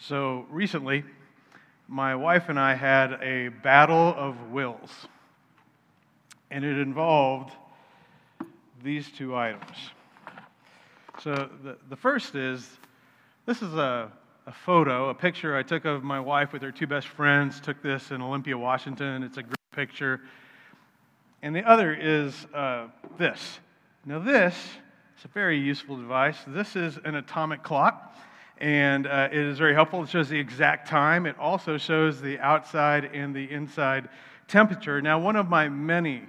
So 0.00 0.46
recently, 0.48 1.02
my 1.88 2.14
wife 2.14 2.48
and 2.48 2.58
I 2.58 2.74
had 2.74 3.14
a 3.20 3.48
battle 3.48 4.14
of 4.16 4.50
wills, 4.52 4.90
and 6.52 6.64
it 6.64 6.78
involved 6.78 7.52
these 8.82 9.10
two 9.10 9.34
items. 9.34 9.76
So 11.20 11.50
the, 11.64 11.78
the 11.88 11.96
first 11.96 12.36
is 12.36 12.78
this 13.44 13.60
is 13.60 13.74
a, 13.74 14.12
a 14.46 14.52
photo, 14.52 15.08
a 15.08 15.14
picture 15.14 15.56
I 15.56 15.64
took 15.64 15.84
of 15.84 16.04
my 16.04 16.20
wife 16.20 16.52
with 16.52 16.62
her 16.62 16.70
two 16.70 16.86
best 16.86 17.08
friends. 17.08 17.60
Took 17.60 17.82
this 17.82 18.12
in 18.12 18.22
Olympia, 18.22 18.56
Washington. 18.56 19.24
It's 19.24 19.38
a 19.38 19.42
great 19.42 19.70
picture. 19.72 20.20
And 21.42 21.56
the 21.56 21.68
other 21.68 21.92
is 21.92 22.46
uh, 22.54 22.86
this. 23.18 23.58
Now, 24.06 24.20
this 24.20 24.54
is 25.18 25.24
a 25.24 25.28
very 25.28 25.58
useful 25.58 25.96
device. 25.96 26.36
This 26.46 26.76
is 26.76 26.98
an 27.04 27.16
atomic 27.16 27.64
clock 27.64 28.14
and 28.60 29.06
uh, 29.06 29.28
it 29.30 29.38
is 29.38 29.58
very 29.58 29.74
helpful. 29.74 30.02
It 30.02 30.08
shows 30.08 30.28
the 30.28 30.38
exact 30.38 30.88
time. 30.88 31.26
It 31.26 31.38
also 31.38 31.78
shows 31.78 32.20
the 32.20 32.38
outside 32.40 33.06
and 33.14 33.34
the 33.34 33.50
inside 33.50 34.08
temperature. 34.48 35.00
Now, 35.00 35.18
one 35.18 35.36
of 35.36 35.48
my 35.48 35.68
many 35.68 36.22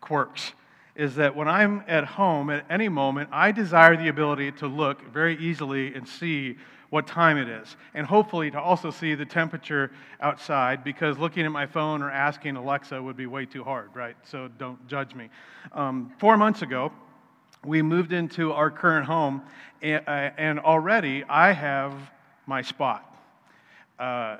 quirks 0.00 0.52
is 0.94 1.14
that 1.16 1.34
when 1.34 1.48
I'm 1.48 1.82
at 1.88 2.04
home 2.04 2.50
at 2.50 2.66
any 2.68 2.88
moment, 2.88 3.30
I 3.32 3.52
desire 3.52 3.96
the 3.96 4.08
ability 4.08 4.52
to 4.52 4.66
look 4.66 5.02
very 5.12 5.36
easily 5.38 5.94
and 5.94 6.06
see 6.06 6.56
what 6.90 7.06
time 7.06 7.38
it 7.38 7.48
is, 7.48 7.76
and 7.94 8.04
hopefully 8.04 8.50
to 8.50 8.60
also 8.60 8.90
see 8.90 9.14
the 9.14 9.24
temperature 9.24 9.92
outside 10.20 10.82
because 10.82 11.16
looking 11.18 11.46
at 11.46 11.52
my 11.52 11.64
phone 11.64 12.02
or 12.02 12.10
asking 12.10 12.56
Alexa 12.56 13.00
would 13.00 13.16
be 13.16 13.26
way 13.26 13.46
too 13.46 13.62
hard, 13.62 13.90
right? 13.94 14.16
So 14.24 14.48
don't 14.58 14.84
judge 14.88 15.14
me. 15.14 15.30
Um, 15.72 16.12
four 16.18 16.36
months 16.36 16.62
ago, 16.62 16.92
we 17.64 17.82
moved 17.82 18.12
into 18.12 18.52
our 18.52 18.70
current 18.70 19.06
home, 19.06 19.42
and 19.82 20.60
already 20.60 21.24
I 21.24 21.52
have 21.52 21.92
my 22.46 22.62
spot. 22.62 23.06
Uh, 23.98 24.38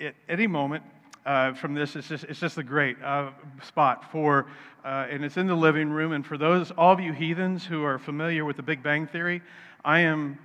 at 0.00 0.14
any 0.28 0.46
moment 0.46 0.82
uh, 1.24 1.52
from 1.54 1.74
this, 1.74 1.96
it's 1.96 2.08
just, 2.08 2.24
it's 2.24 2.40
just 2.40 2.58
a 2.58 2.62
great 2.62 3.00
uh, 3.02 3.30
spot 3.62 4.10
for, 4.10 4.46
uh, 4.84 5.06
and 5.10 5.24
it's 5.24 5.36
in 5.36 5.46
the 5.46 5.54
living 5.54 5.90
room. 5.90 6.12
And 6.12 6.24
for 6.24 6.38
those, 6.38 6.70
all 6.70 6.92
of 6.92 7.00
you 7.00 7.12
heathens 7.12 7.64
who 7.64 7.84
are 7.84 7.98
familiar 7.98 8.44
with 8.44 8.56
the 8.56 8.62
Big 8.62 8.82
Bang 8.82 9.06
Theory, 9.06 9.42
I 9.84 10.00
am 10.00 10.38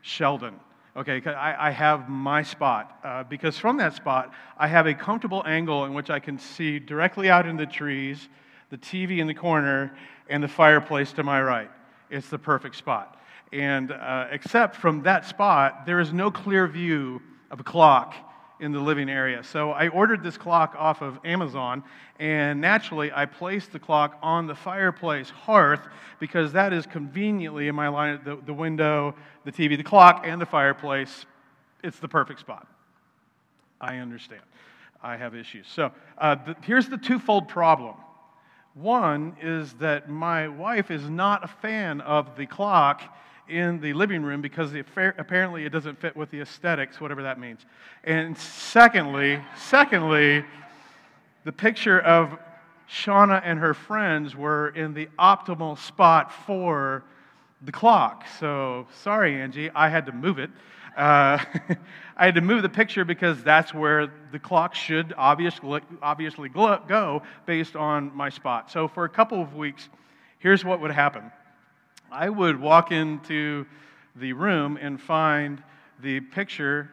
Sheldon. 0.00 0.54
Okay, 0.96 1.22
I, 1.30 1.68
I 1.68 1.70
have 1.70 2.08
my 2.08 2.42
spot 2.42 2.98
uh, 3.04 3.22
because 3.24 3.56
from 3.56 3.76
that 3.76 3.94
spot, 3.94 4.32
I 4.56 4.66
have 4.66 4.86
a 4.86 4.94
comfortable 4.94 5.42
angle 5.46 5.84
in 5.84 5.94
which 5.94 6.10
I 6.10 6.18
can 6.18 6.38
see 6.38 6.78
directly 6.78 7.30
out 7.30 7.46
in 7.46 7.56
the 7.56 7.66
trees, 7.66 8.28
the 8.70 8.78
TV 8.78 9.18
in 9.18 9.26
the 9.26 9.34
corner, 9.34 9.96
and 10.28 10.42
the 10.42 10.48
fireplace 10.48 11.12
to 11.12 11.22
my 11.22 11.40
right. 11.42 11.70
It's 12.10 12.28
the 12.28 12.38
perfect 12.38 12.76
spot. 12.76 13.18
And 13.52 13.92
uh, 13.92 14.26
except 14.30 14.76
from 14.76 15.02
that 15.02 15.24
spot, 15.24 15.86
there 15.86 16.00
is 16.00 16.12
no 16.12 16.30
clear 16.30 16.66
view 16.66 17.22
of 17.50 17.60
a 17.60 17.64
clock 17.64 18.14
in 18.60 18.72
the 18.72 18.80
living 18.80 19.08
area. 19.08 19.42
So 19.42 19.70
I 19.70 19.88
ordered 19.88 20.22
this 20.22 20.36
clock 20.36 20.74
off 20.76 21.00
of 21.00 21.18
Amazon, 21.24 21.82
and 22.18 22.60
naturally, 22.60 23.12
I 23.12 23.24
placed 23.24 23.72
the 23.72 23.78
clock 23.78 24.18
on 24.22 24.46
the 24.46 24.54
fireplace 24.54 25.30
hearth 25.30 25.80
because 26.18 26.52
that 26.52 26.72
is 26.72 26.84
conveniently 26.84 27.68
in 27.68 27.74
my 27.74 27.88
line 27.88 28.20
the, 28.24 28.36
the 28.44 28.52
window, 28.52 29.14
the 29.44 29.52
TV, 29.52 29.76
the 29.76 29.84
clock, 29.84 30.24
and 30.26 30.40
the 30.40 30.46
fireplace. 30.46 31.24
It's 31.84 32.00
the 32.00 32.08
perfect 32.08 32.40
spot. 32.40 32.66
I 33.80 33.98
understand. 33.98 34.42
I 35.00 35.16
have 35.16 35.36
issues. 35.36 35.68
So 35.68 35.92
uh, 36.18 36.34
the, 36.34 36.56
here's 36.62 36.88
the 36.88 36.98
twofold 36.98 37.48
problem 37.48 37.94
one 38.80 39.36
is 39.42 39.72
that 39.74 40.08
my 40.08 40.46
wife 40.46 40.90
is 40.90 41.08
not 41.10 41.42
a 41.42 41.48
fan 41.48 42.00
of 42.00 42.36
the 42.36 42.46
clock 42.46 43.02
in 43.48 43.80
the 43.80 43.92
living 43.92 44.22
room 44.22 44.40
because 44.40 44.70
the, 44.70 44.84
apparently 45.18 45.64
it 45.64 45.70
doesn't 45.70 45.98
fit 45.98 46.14
with 46.16 46.30
the 46.30 46.40
aesthetics, 46.40 47.00
whatever 47.00 47.22
that 47.22 47.40
means. 47.40 47.66
And 48.04 48.38
secondly, 48.38 49.40
secondly, 49.56 50.44
the 51.44 51.52
picture 51.52 51.98
of 52.00 52.38
Shauna 52.88 53.42
and 53.44 53.58
her 53.58 53.74
friends 53.74 54.36
were 54.36 54.68
in 54.68 54.94
the 54.94 55.08
optimal 55.18 55.76
spot 55.78 56.32
for 56.46 57.02
the 57.62 57.72
clock. 57.72 58.24
So 58.38 58.86
sorry, 59.02 59.40
Angie, 59.40 59.70
I 59.70 59.88
had 59.88 60.06
to 60.06 60.12
move 60.12 60.38
it. 60.38 60.50
Uh, 60.98 61.38
I 62.16 62.24
had 62.24 62.34
to 62.34 62.40
move 62.40 62.62
the 62.62 62.68
picture 62.68 63.04
because 63.04 63.40
that's 63.44 63.72
where 63.72 64.12
the 64.32 64.38
clock 64.40 64.74
should 64.74 65.14
obviously, 65.16 65.80
obviously 66.02 66.48
go 66.48 67.22
based 67.46 67.76
on 67.76 68.14
my 68.16 68.28
spot. 68.28 68.72
So 68.72 68.88
for 68.88 69.04
a 69.04 69.08
couple 69.08 69.40
of 69.40 69.54
weeks, 69.54 69.88
here's 70.40 70.64
what 70.64 70.80
would 70.80 70.90
happen 70.90 71.30
I 72.10 72.28
would 72.28 72.60
walk 72.60 72.90
into 72.90 73.64
the 74.16 74.32
room 74.32 74.76
and 74.80 75.00
find 75.00 75.62
the 76.00 76.18
picture 76.18 76.90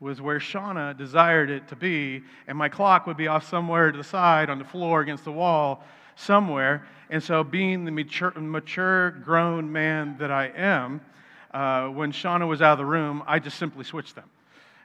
was 0.00 0.22
where 0.22 0.38
Shauna 0.38 0.96
desired 0.96 1.50
it 1.50 1.68
to 1.68 1.76
be, 1.76 2.22
and 2.46 2.56
my 2.56 2.70
clock 2.70 3.06
would 3.06 3.16
be 3.18 3.28
off 3.28 3.48
somewhere 3.48 3.92
to 3.92 3.98
the 3.98 4.04
side 4.04 4.48
on 4.48 4.58
the 4.58 4.64
floor 4.64 5.00
against 5.00 5.24
the 5.24 5.32
wall 5.32 5.82
somewhere. 6.16 6.86
And 7.10 7.22
so, 7.22 7.44
being 7.44 7.84
the 7.84 7.90
mature, 7.90 8.32
mature 8.36 9.10
grown 9.10 9.70
man 9.70 10.16
that 10.18 10.30
I 10.30 10.50
am, 10.56 11.00
uh, 11.56 11.88
when 11.88 12.12
Shauna 12.12 12.46
was 12.46 12.60
out 12.60 12.72
of 12.72 12.78
the 12.78 12.84
room, 12.84 13.22
I 13.26 13.38
just 13.38 13.58
simply 13.58 13.82
switched 13.82 14.14
them. 14.14 14.28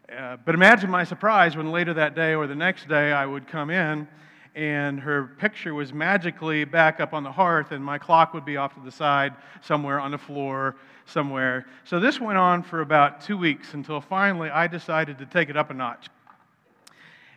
Uh, 0.09 0.37
but 0.45 0.55
imagine 0.55 0.89
my 0.89 1.03
surprise 1.03 1.57
when 1.57 1.69
later 1.69 1.93
that 1.95 2.15
day 2.15 2.33
or 2.33 2.47
the 2.47 2.55
next 2.55 2.87
day 2.87 3.11
I 3.11 3.25
would 3.25 3.45
come 3.45 3.69
in 3.69 4.07
and 4.55 4.97
her 5.01 5.35
picture 5.37 5.73
was 5.73 5.91
magically 5.91 6.63
back 6.63 7.01
up 7.01 7.13
on 7.13 7.23
the 7.23 7.31
hearth 7.31 7.73
and 7.73 7.83
my 7.83 7.97
clock 7.97 8.33
would 8.33 8.45
be 8.45 8.55
off 8.55 8.73
to 8.75 8.79
the 8.79 8.91
side 8.91 9.33
somewhere 9.59 9.99
on 9.99 10.11
the 10.11 10.17
floor 10.17 10.77
somewhere. 11.05 11.65
So 11.83 11.99
this 11.99 12.21
went 12.21 12.37
on 12.37 12.63
for 12.63 12.79
about 12.79 13.19
two 13.19 13.37
weeks 13.37 13.73
until 13.73 13.99
finally 13.99 14.49
I 14.49 14.67
decided 14.67 15.17
to 15.17 15.25
take 15.25 15.49
it 15.49 15.57
up 15.57 15.71
a 15.71 15.73
notch. 15.73 16.07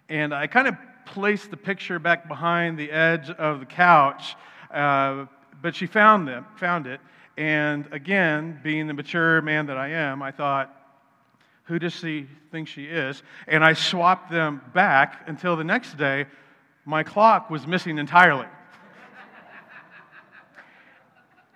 And 0.08 0.32
I 0.32 0.46
kind 0.46 0.68
of 0.68 0.76
placed 1.06 1.50
the 1.50 1.56
picture 1.56 1.98
back 1.98 2.28
behind 2.28 2.78
the 2.78 2.88
edge 2.88 3.30
of 3.30 3.58
the 3.58 3.66
couch, 3.66 4.36
uh, 4.72 5.26
but 5.60 5.74
she 5.74 5.86
found, 5.86 6.28
them, 6.28 6.46
found 6.56 6.86
it. 6.86 7.00
And 7.36 7.88
again, 7.92 8.60
being 8.62 8.86
the 8.86 8.94
mature 8.94 9.42
man 9.42 9.66
that 9.66 9.76
I 9.76 9.88
am, 9.88 10.22
I 10.22 10.30
thought, 10.30 10.74
who 11.64 11.78
does 11.78 11.94
she 11.94 12.28
think 12.52 12.68
she 12.68 12.84
is? 12.84 13.22
And 13.48 13.64
I 13.64 13.72
swapped 13.72 14.30
them 14.30 14.60
back 14.72 15.24
until 15.26 15.56
the 15.56 15.64
next 15.64 15.96
day, 15.96 16.26
my 16.84 17.02
clock 17.02 17.50
was 17.50 17.66
missing 17.66 17.98
entirely. 17.98 18.46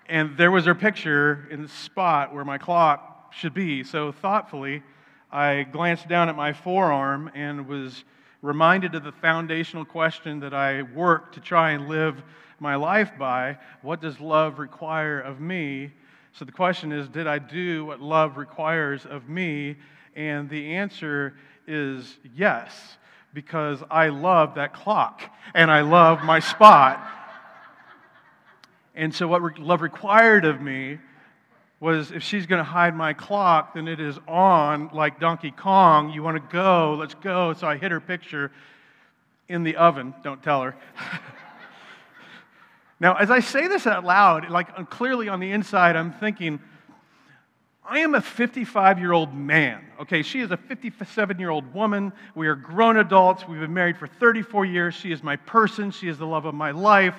and 0.09 0.37
there 0.37 0.51
was 0.51 0.65
her 0.65 0.75
picture 0.75 1.47
in 1.51 1.63
the 1.63 1.69
spot 1.69 2.35
where 2.35 2.45
my 2.45 2.59
clock 2.59 3.33
should 3.35 3.55
be. 3.55 3.85
So 3.85 4.11
thoughtfully, 4.11 4.83
I 5.31 5.65
glanced 5.65 6.09
down 6.09 6.31
at 6.31 6.37
my 6.37 6.55
forearm 6.55 7.31
and 7.35 7.69
was 7.69 8.05
reminded 8.41 8.95
of 8.95 9.05
the 9.05 9.13
foundational 9.13 9.85
question 9.85 10.41
that 10.41 10.55
I 10.55 10.83
worked 10.83 11.35
to 11.35 11.41
try 11.41 11.73
and 11.73 11.89
live 11.89 12.23
my 12.61 12.75
life 12.75 13.11
by 13.19 13.59
what 13.83 14.01
does 14.01 14.21
love 14.21 14.59
require 14.59 15.21
of 15.21 15.41
me? 15.41 15.93
So 16.33 16.45
the 16.45 16.53
question 16.53 16.93
is, 16.93 17.09
did 17.09 17.27
I 17.27 17.39
do 17.39 17.85
what 17.87 18.01
love 18.01 18.37
requires 18.37 19.07
of 19.07 19.29
me? 19.29 19.77
And 20.15 20.49
the 20.49 20.75
answer 20.75 21.35
is 21.67 22.17
yes, 22.35 22.97
because 23.35 23.83
I 23.91 24.09
love 24.09 24.55
that 24.57 24.73
clock 24.73 25.23
and 25.55 25.71
I 25.71 25.83
love 25.83 26.23
my 26.23 26.41
spot. 26.41 27.07
And 28.95 29.15
so, 29.15 29.29
what 29.29 29.59
love 29.61 29.81
required 29.81 30.45
of 30.45 30.61
me 30.61 30.99
was 31.81 32.11
if 32.11 32.23
she's 32.23 32.47
going 32.47 32.59
to 32.59 32.65
hide 32.65 32.97
my 32.97 33.13
clock, 33.13 33.75
then 33.75 33.87
it 33.87 34.01
is 34.01 34.19
on 34.27 34.91
like 34.93 35.21
Donkey 35.21 35.53
Kong. 35.53 36.11
You 36.11 36.23
want 36.23 36.37
to 36.37 36.53
go, 36.53 36.97
let's 36.99 37.15
go. 37.15 37.53
So 37.53 37.69
I 37.69 37.77
hid 37.77 37.93
her 37.93 38.01
picture 38.01 38.51
in 39.49 39.63
the 39.63 39.77
oven. 39.77 40.15
Don't 40.25 40.43
tell 40.43 40.63
her. 40.63 40.77
now, 43.01 43.15
as 43.15 43.31
I 43.31 43.41
say 43.41 43.69
this 43.69 43.87
out 43.87 44.05
loud, 44.05 44.51
like 44.51 44.69
uh, 44.77 44.85
clearly 44.85 45.29
on 45.29 45.39
the 45.39 45.53
inside, 45.53 45.95
I'm 45.95 46.13
thinking, 46.13 46.59
I 47.85 48.01
am 48.01 48.15
a 48.15 48.21
55 48.21 48.99
year 48.99 49.13
old 49.13 49.33
man. 49.33 49.85
Okay, 50.01 50.23
she 50.23 50.41
is 50.41 50.51
a 50.51 50.57
57 50.57 51.39
year 51.39 51.51
old 51.51 51.73
woman. 51.73 52.13
We 52.35 52.49
are 52.49 52.57
grown 52.57 52.97
adults. 52.97 53.47
We've 53.47 53.61
been 53.61 53.73
married 53.73 53.97
for 53.97 54.07
34 54.07 54.65
years. 54.67 54.95
She 54.95 55.13
is 55.13 55.23
my 55.23 55.37
person. 55.37 55.91
She 55.91 56.09
is 56.09 56.19
the 56.19 56.27
love 56.27 56.45
of 56.45 56.55
my 56.55 56.73
life. 56.73 57.17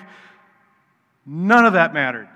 None 1.24 1.64
of 1.64 1.72
that 1.72 1.94
mattered. 1.94 2.28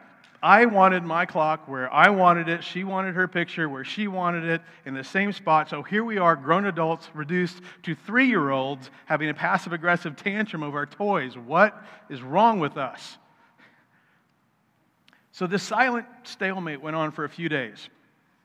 I 0.42 0.66
wanted 0.66 1.04
my 1.04 1.24
clock 1.24 1.68
where 1.68 1.90
I 1.92 2.10
wanted 2.10 2.48
it. 2.48 2.64
She 2.64 2.84
wanted 2.84 3.14
her 3.14 3.26
picture 3.26 3.66
where 3.68 3.84
she 3.84 4.08
wanted 4.08 4.44
it 4.44 4.62
in 4.84 4.94
the 4.94 5.04
same 5.04 5.32
spot. 5.32 5.70
So 5.70 5.82
here 5.82 6.04
we 6.04 6.18
are, 6.18 6.36
grown 6.36 6.66
adults 6.66 7.08
reduced 7.14 7.60
to 7.84 7.94
three 7.94 8.26
year 8.26 8.50
olds 8.50 8.90
having 9.06 9.30
a 9.30 9.34
passive 9.34 9.72
aggressive 9.72 10.16
tantrum 10.16 10.62
over 10.62 10.78
our 10.78 10.86
toys. 10.86 11.36
What 11.38 11.74
is 12.10 12.20
wrong 12.20 12.58
with 12.58 12.76
us? 12.76 13.16
So 15.34 15.48
this 15.48 15.64
silent 15.64 16.06
stalemate 16.22 16.80
went 16.80 16.94
on 16.94 17.10
for 17.10 17.24
a 17.24 17.28
few 17.28 17.48
days. 17.48 17.88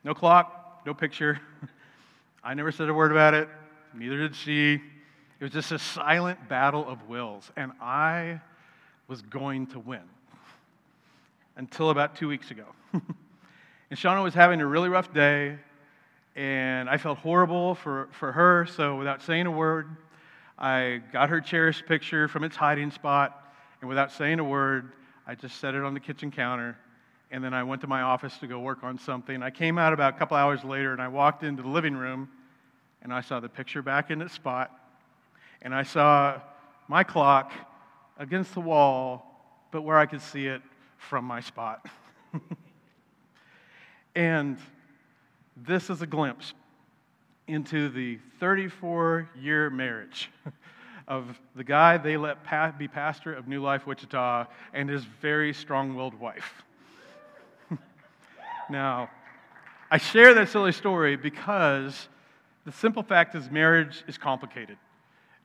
No 0.04 0.16
clock, 0.16 0.82
no 0.88 0.96
picture. 0.96 1.40
I 2.44 2.56
never 2.56 2.72
said 2.72 2.90
a 2.90 2.94
word 2.96 3.12
about 3.12 3.36
it, 3.36 3.48
neither 3.94 4.18
did 4.18 4.36
she. 4.36 4.74
It 5.40 5.44
was 5.44 5.52
just 5.52 5.72
a 5.72 5.78
silent 5.78 6.50
battle 6.50 6.90
of 6.90 7.08
wills, 7.08 7.52
and 7.56 7.74
I 7.80 8.42
was 9.08 9.22
going 9.22 9.68
to 9.68 9.78
win 9.78 10.02
until 11.58 11.92
about 11.92 12.16
two 12.16 12.28
weeks 12.28 12.50
ago. 12.50 12.66
and 12.94 13.04
Shauna 13.94 14.24
was 14.24 14.34
having 14.34 14.60
a 14.60 14.66
really 14.66 14.90
rough 14.90 15.14
day, 15.14 15.60
And 16.36 16.90
I 16.90 16.98
felt 16.98 17.20
horrible 17.20 17.76
for, 17.76 18.10
for 18.14 18.32
her, 18.32 18.66
so 18.66 18.96
without 18.96 19.22
saying 19.22 19.46
a 19.46 19.52
word, 19.52 19.96
I 20.58 21.04
got 21.14 21.30
her 21.30 21.40
cherished 21.40 21.86
picture 21.86 22.28
from 22.28 22.44
its 22.44 22.56
hiding 22.56 22.90
spot, 22.90 23.54
and 23.80 23.90
without 23.90 24.12
saying 24.12 24.40
a 24.40 24.44
word, 24.44 24.94
I 25.30 25.36
just 25.36 25.60
set 25.60 25.76
it 25.76 25.84
on 25.84 25.94
the 25.94 26.00
kitchen 26.00 26.32
counter. 26.32 26.76
And 27.30 27.44
then 27.44 27.54
I 27.54 27.62
went 27.62 27.82
to 27.82 27.88
my 27.88 28.02
office 28.02 28.36
to 28.40 28.48
go 28.48 28.60
work 28.60 28.84
on 28.84 28.98
something. 28.98 29.44
I 29.44 29.52
came 29.52 29.78
out 29.78 29.94
about 29.94 30.16
a 30.16 30.18
couple 30.18 30.36
hours 30.36 30.64
later, 30.64 30.92
and 30.92 31.00
I 31.00 31.08
walked 31.08 31.44
into 31.44 31.62
the 31.62 31.70
living 31.70 31.96
room, 31.96 32.30
and 33.04 33.14
I 33.14 33.22
saw 33.22 33.40
the 33.40 33.48
picture 33.48 33.84
back 33.84 34.10
in 34.10 34.24
its 34.24 34.34
spot, 34.34 34.72
and 35.62 35.76
I 35.76 35.84
saw 35.84 36.42
my 36.88 37.04
clock 37.04 37.52
against 38.18 38.56
the 38.56 38.60
wall, 38.60 39.68
but 39.70 39.84
where 39.84 40.00
I 40.00 40.08
could 40.08 40.24
see 40.24 40.48
it 40.48 40.64
from 40.98 41.26
my 41.26 41.42
spot. 41.42 41.86
and 44.16 44.58
this 45.56 45.92
is 45.92 46.02
a 46.02 46.08
glimpse 46.08 46.56
into 47.46 47.90
the 47.90 48.18
34 48.40 49.30
year 49.40 49.70
marriage 49.70 50.32
of 51.10 51.40
the 51.56 51.64
guy 51.64 51.98
they 51.98 52.16
let 52.16 52.38
be 52.78 52.88
pastor 52.88 53.34
of 53.34 53.48
New 53.48 53.62
Life 53.62 53.88
Wichita 53.88 54.46
and 54.74 54.88
his 54.88 55.04
very 55.04 55.54
strong 55.54 55.96
willed 55.96 56.14
wife. 56.14 56.64
now, 58.70 59.10
I 59.90 59.98
share 59.98 60.36
that 60.36 60.50
silly 60.50 60.72
story 60.72 61.16
because 61.16 62.08
the 62.64 62.72
simple 62.72 63.02
fact 63.02 63.34
is 63.34 63.50
marriage 63.50 64.04
is 64.08 64.20
complicated. 64.20 64.78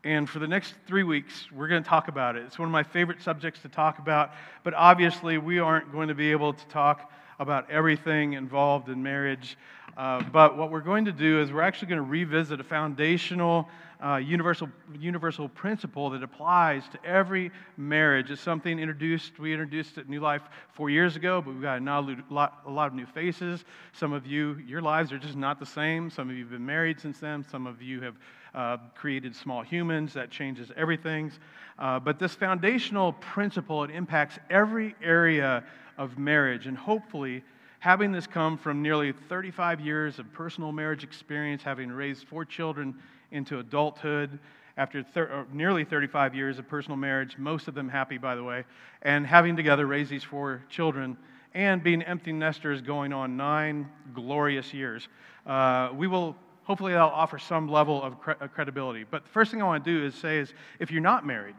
And 0.04 0.28
for 0.28 0.38
the 0.38 0.46
next 0.46 0.74
three 0.86 1.02
weeks, 1.02 1.50
we're 1.50 1.68
going 1.68 1.82
to 1.82 1.88
talk 1.88 2.08
about 2.08 2.36
it. 2.36 2.42
It's 2.44 2.58
one 2.58 2.68
of 2.68 2.72
my 2.72 2.82
favorite 2.82 3.22
subjects 3.22 3.62
to 3.62 3.70
talk 3.70 3.98
about, 3.98 4.32
but 4.62 4.74
obviously, 4.74 5.38
we 5.38 5.58
aren't 5.60 5.90
going 5.90 6.08
to 6.08 6.14
be 6.14 6.30
able 6.30 6.52
to 6.52 6.66
talk 6.66 7.10
about 7.38 7.70
everything 7.70 8.34
involved 8.34 8.88
in 8.88 9.02
marriage. 9.02 9.56
Uh, 9.96 10.22
but 10.32 10.56
what 10.56 10.70
we're 10.70 10.80
going 10.80 11.04
to 11.04 11.12
do 11.12 11.40
is 11.40 11.52
we're 11.52 11.62
actually 11.62 11.88
going 11.88 12.00
to 12.00 12.08
revisit 12.08 12.60
a 12.60 12.64
foundational 12.64 13.68
uh, 14.04 14.16
universal, 14.16 14.68
universal 14.98 15.48
principle 15.48 16.10
that 16.10 16.22
applies 16.22 16.82
to 16.88 17.02
every 17.04 17.50
marriage. 17.76 18.30
It's 18.30 18.42
something 18.42 18.78
introduced, 18.78 19.38
we 19.38 19.52
introduced 19.52 19.96
at 19.96 20.08
New 20.08 20.20
Life 20.20 20.42
four 20.74 20.90
years 20.90 21.16
ago, 21.16 21.40
but 21.40 21.54
we've 21.54 21.62
got 21.62 21.80
a 21.80 22.24
lot, 22.28 22.62
a 22.66 22.70
lot 22.70 22.88
of 22.88 22.94
new 22.94 23.06
faces. 23.06 23.64
Some 23.92 24.12
of 24.12 24.26
you, 24.26 24.58
your 24.66 24.82
lives 24.82 25.12
are 25.12 25.18
just 25.18 25.36
not 25.36 25.58
the 25.58 25.66
same. 25.66 26.10
Some 26.10 26.28
of 26.28 26.36
you 26.36 26.42
have 26.42 26.52
been 26.52 26.66
married 26.66 27.00
since 27.00 27.18
then. 27.20 27.46
Some 27.50 27.66
of 27.66 27.80
you 27.80 28.00
have 28.02 28.16
uh, 28.54 28.76
created 28.94 29.34
small 29.34 29.62
humans. 29.62 30.12
That 30.12 30.30
changes 30.30 30.70
everything. 30.76 31.32
Uh, 31.78 31.98
but 31.98 32.18
this 32.18 32.34
foundational 32.34 33.14
principle, 33.14 33.84
it 33.84 33.90
impacts 33.90 34.38
every 34.50 34.94
area 35.02 35.64
of 35.98 36.18
marriage. 36.18 36.66
And 36.66 36.76
hopefully, 36.76 37.42
having 37.78 38.12
this 38.12 38.26
come 38.26 38.56
from 38.56 38.82
nearly 38.82 39.12
35 39.12 39.80
years 39.80 40.18
of 40.18 40.32
personal 40.32 40.72
marriage 40.72 41.04
experience, 41.04 41.62
having 41.62 41.90
raised 41.90 42.26
four 42.26 42.44
children 42.44 42.94
into 43.30 43.58
adulthood, 43.58 44.38
after 44.76 45.02
thir- 45.02 45.30
uh, 45.32 45.44
nearly 45.52 45.84
35 45.84 46.34
years 46.34 46.58
of 46.58 46.68
personal 46.68 46.96
marriage, 46.96 47.38
most 47.38 47.68
of 47.68 47.74
them 47.74 47.88
happy, 47.88 48.18
by 48.18 48.34
the 48.34 48.42
way, 48.42 48.64
and 49.02 49.26
having 49.26 49.56
together 49.56 49.86
raised 49.86 50.10
these 50.10 50.24
four 50.24 50.62
children 50.68 51.16
and 51.54 51.82
being 51.82 52.02
empty 52.02 52.32
nesters 52.32 52.82
going 52.82 53.12
on 53.12 53.36
nine 53.36 53.88
glorious 54.12 54.74
years. 54.74 55.08
Uh, 55.46 55.90
we 55.94 56.08
will 56.08 56.34
hopefully 56.64 56.92
that'll 56.92 57.08
offer 57.10 57.38
some 57.38 57.68
level 57.68 58.02
of 58.02 58.18
cre- 58.18 58.32
credibility. 58.52 59.04
But 59.08 59.24
the 59.24 59.30
first 59.30 59.50
thing 59.50 59.62
I 59.62 59.66
want 59.66 59.84
to 59.84 59.90
do 59.90 60.04
is 60.04 60.14
say 60.14 60.38
is 60.38 60.52
if 60.80 60.90
you're 60.90 61.02
not 61.02 61.24
married, 61.24 61.54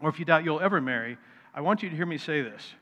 or 0.00 0.10
if 0.10 0.18
you 0.18 0.24
doubt 0.24 0.44
you'll 0.44 0.60
ever 0.60 0.80
marry, 0.80 1.16
I 1.54 1.60
want 1.60 1.82
you 1.82 1.88
to 1.88 1.96
hear 1.96 2.06
me 2.06 2.18
say 2.18 2.42
this 2.42 2.74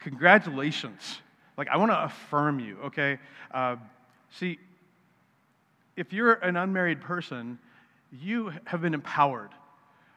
congratulations. 0.00 1.20
Like, 1.56 1.68
I 1.68 1.76
want 1.76 1.90
to 1.90 2.04
affirm 2.04 2.58
you, 2.58 2.78
okay? 2.86 3.18
Uh, 3.50 3.76
see, 4.30 4.58
if 5.96 6.12
you're 6.12 6.34
an 6.34 6.56
unmarried 6.56 7.00
person, 7.00 7.58
you 8.10 8.52
have 8.64 8.80
been 8.80 8.94
empowered 8.94 9.50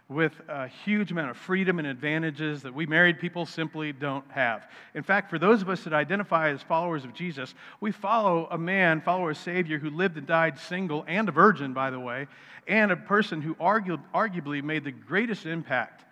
with 0.10 0.34
a 0.48 0.68
huge 0.68 1.12
amount 1.12 1.30
of 1.30 1.38
freedom 1.38 1.80
and 1.80 1.88
advantages 1.88 2.62
that 2.62 2.74
we 2.74 2.86
married 2.86 3.20
people 3.20 3.46
simply 3.46 3.92
don't 3.92 4.30
have. 4.32 4.70
In 4.94 5.04
fact, 5.04 5.30
for 5.30 5.40
those 5.40 5.62
of 5.62 5.70
us 5.70 5.84
that 5.84 5.94
identify 5.94 6.50
as 6.50 6.62
followers 6.62 7.04
of 7.04 7.14
Jesus, 7.14 7.54
we 7.80 7.92
follow 7.92 8.48
a 8.52 8.58
man, 8.58 9.02
follow 9.02 9.30
a 9.30 9.36
Savior 9.36 9.80
who 9.80 9.90
lived 9.90 10.18
and 10.18 10.28
died 10.28 10.60
single 10.60 11.04
and 11.08 11.28
a 11.30 11.32
virgin, 11.32 11.74
by 11.74 11.90
the 11.90 12.00
way, 12.00 12.28
and 12.68 12.92
a 12.92 12.96
person 12.96 13.42
who 13.42 13.56
argu- 13.56 14.02
arguably 14.14 14.64
made 14.64 14.84
the 14.84 14.92
greatest 14.92 15.46
impact 15.46 16.06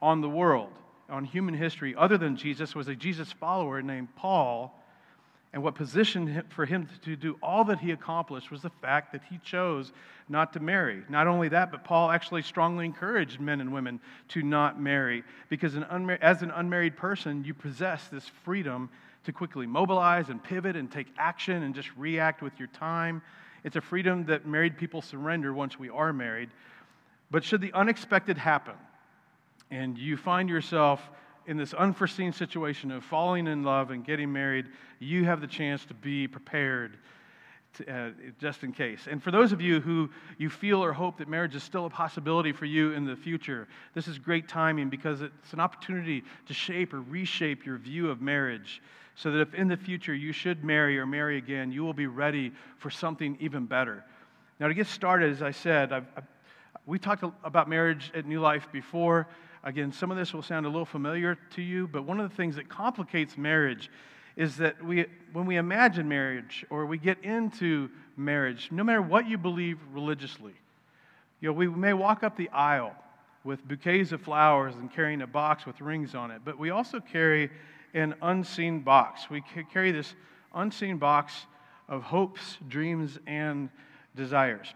on 0.00 0.20
the 0.20 0.28
world 0.28 0.72
on 1.12 1.24
human 1.24 1.54
history 1.54 1.94
other 1.96 2.18
than 2.18 2.36
Jesus 2.36 2.74
was 2.74 2.88
a 2.88 2.96
Jesus 2.96 3.30
follower 3.30 3.82
named 3.82 4.08
Paul. 4.16 4.78
And 5.52 5.62
what 5.62 5.74
positioned 5.74 6.30
him, 6.30 6.46
for 6.48 6.64
him 6.64 6.88
to 7.04 7.14
do 7.14 7.36
all 7.42 7.64
that 7.64 7.78
he 7.78 7.90
accomplished 7.90 8.50
was 8.50 8.62
the 8.62 8.70
fact 8.80 9.12
that 9.12 9.20
he 9.28 9.38
chose 9.44 9.92
not 10.26 10.54
to 10.54 10.60
marry. 10.60 11.02
Not 11.10 11.26
only 11.26 11.50
that, 11.50 11.70
but 11.70 11.84
Paul 11.84 12.10
actually 12.10 12.40
strongly 12.40 12.86
encouraged 12.86 13.38
men 13.38 13.60
and 13.60 13.70
women 13.72 14.00
to 14.28 14.42
not 14.42 14.80
marry 14.80 15.22
because 15.50 15.74
an 15.74 15.84
unmar- 15.84 16.18
as 16.22 16.40
an 16.40 16.50
unmarried 16.50 16.96
person, 16.96 17.44
you 17.44 17.52
possess 17.52 18.08
this 18.08 18.26
freedom 18.44 18.88
to 19.24 19.32
quickly 19.32 19.66
mobilize 19.66 20.30
and 20.30 20.42
pivot 20.42 20.74
and 20.74 20.90
take 20.90 21.08
action 21.18 21.62
and 21.62 21.74
just 21.74 21.90
react 21.98 22.40
with 22.40 22.58
your 22.58 22.68
time. 22.68 23.20
It's 23.62 23.76
a 23.76 23.82
freedom 23.82 24.24
that 24.26 24.46
married 24.46 24.78
people 24.78 25.02
surrender 25.02 25.52
once 25.52 25.78
we 25.78 25.90
are 25.90 26.14
married. 26.14 26.48
But 27.30 27.44
should 27.44 27.60
the 27.60 27.72
unexpected 27.74 28.38
happen, 28.38 28.74
and 29.72 29.96
you 29.96 30.18
find 30.18 30.50
yourself 30.50 31.00
in 31.46 31.56
this 31.56 31.72
unforeseen 31.72 32.32
situation 32.32 32.92
of 32.92 33.02
falling 33.02 33.46
in 33.46 33.64
love 33.64 33.90
and 33.90 34.04
getting 34.04 34.30
married, 34.30 34.66
you 35.00 35.24
have 35.24 35.40
the 35.40 35.46
chance 35.46 35.84
to 35.86 35.94
be 35.94 36.28
prepared 36.28 36.98
to, 37.74 37.90
uh, 37.90 38.10
just 38.38 38.62
in 38.64 38.72
case. 38.72 39.08
And 39.10 39.20
for 39.22 39.30
those 39.30 39.50
of 39.50 39.62
you 39.62 39.80
who 39.80 40.10
you 40.36 40.50
feel 40.50 40.84
or 40.84 40.92
hope 40.92 41.16
that 41.18 41.26
marriage 41.26 41.54
is 41.54 41.62
still 41.62 41.86
a 41.86 41.90
possibility 41.90 42.52
for 42.52 42.66
you 42.66 42.92
in 42.92 43.06
the 43.06 43.16
future, 43.16 43.66
this 43.94 44.06
is 44.06 44.18
great 44.18 44.46
timing 44.46 44.90
because 44.90 45.22
it's 45.22 45.54
an 45.54 45.60
opportunity 45.60 46.22
to 46.46 46.52
shape 46.52 46.92
or 46.92 47.00
reshape 47.00 47.64
your 47.64 47.78
view 47.78 48.10
of 48.10 48.20
marriage 48.20 48.82
so 49.14 49.30
that 49.30 49.40
if 49.40 49.54
in 49.54 49.68
the 49.68 49.76
future 49.76 50.14
you 50.14 50.32
should 50.32 50.62
marry 50.62 50.98
or 50.98 51.06
marry 51.06 51.38
again, 51.38 51.72
you 51.72 51.82
will 51.82 51.94
be 51.94 52.06
ready 52.06 52.52
for 52.76 52.90
something 52.90 53.38
even 53.40 53.64
better. 53.64 54.04
Now, 54.60 54.68
to 54.68 54.74
get 54.74 54.86
started, 54.86 55.32
as 55.32 55.40
I 55.40 55.50
said, 55.50 55.94
I've, 55.94 56.06
I've, 56.14 56.24
we 56.84 56.98
talked 56.98 57.24
about 57.44 57.68
marriage 57.68 58.10
at 58.14 58.26
New 58.26 58.40
Life 58.40 58.68
before. 58.70 59.28
Again, 59.64 59.92
some 59.92 60.10
of 60.10 60.16
this 60.16 60.34
will 60.34 60.42
sound 60.42 60.66
a 60.66 60.68
little 60.68 60.84
familiar 60.84 61.38
to 61.54 61.62
you, 61.62 61.86
but 61.86 62.04
one 62.04 62.18
of 62.18 62.28
the 62.28 62.36
things 62.36 62.56
that 62.56 62.68
complicates 62.68 63.38
marriage 63.38 63.90
is 64.36 64.56
that 64.56 64.82
we, 64.84 65.06
when 65.32 65.46
we 65.46 65.56
imagine 65.56 66.08
marriage 66.08 66.64
or 66.68 66.86
we 66.86 66.98
get 66.98 67.22
into 67.22 67.88
marriage, 68.16 68.68
no 68.72 68.82
matter 68.82 69.02
what 69.02 69.28
you 69.28 69.38
believe 69.38 69.78
religiously, 69.92 70.54
you 71.40 71.48
know, 71.48 71.52
we 71.52 71.68
may 71.68 71.92
walk 71.92 72.22
up 72.24 72.36
the 72.36 72.48
aisle 72.50 72.94
with 73.44 73.66
bouquets 73.66 74.12
of 74.12 74.20
flowers 74.20 74.74
and 74.76 74.92
carrying 74.92 75.22
a 75.22 75.26
box 75.26 75.66
with 75.66 75.80
rings 75.80 76.14
on 76.14 76.30
it, 76.30 76.40
but 76.44 76.58
we 76.58 76.70
also 76.70 77.00
carry 77.00 77.50
an 77.94 78.14
unseen 78.22 78.80
box. 78.80 79.28
We 79.30 79.42
carry 79.72 79.92
this 79.92 80.14
unseen 80.54 80.98
box 80.98 81.46
of 81.88 82.02
hopes, 82.02 82.58
dreams, 82.68 83.18
and 83.26 83.68
desires 84.16 84.72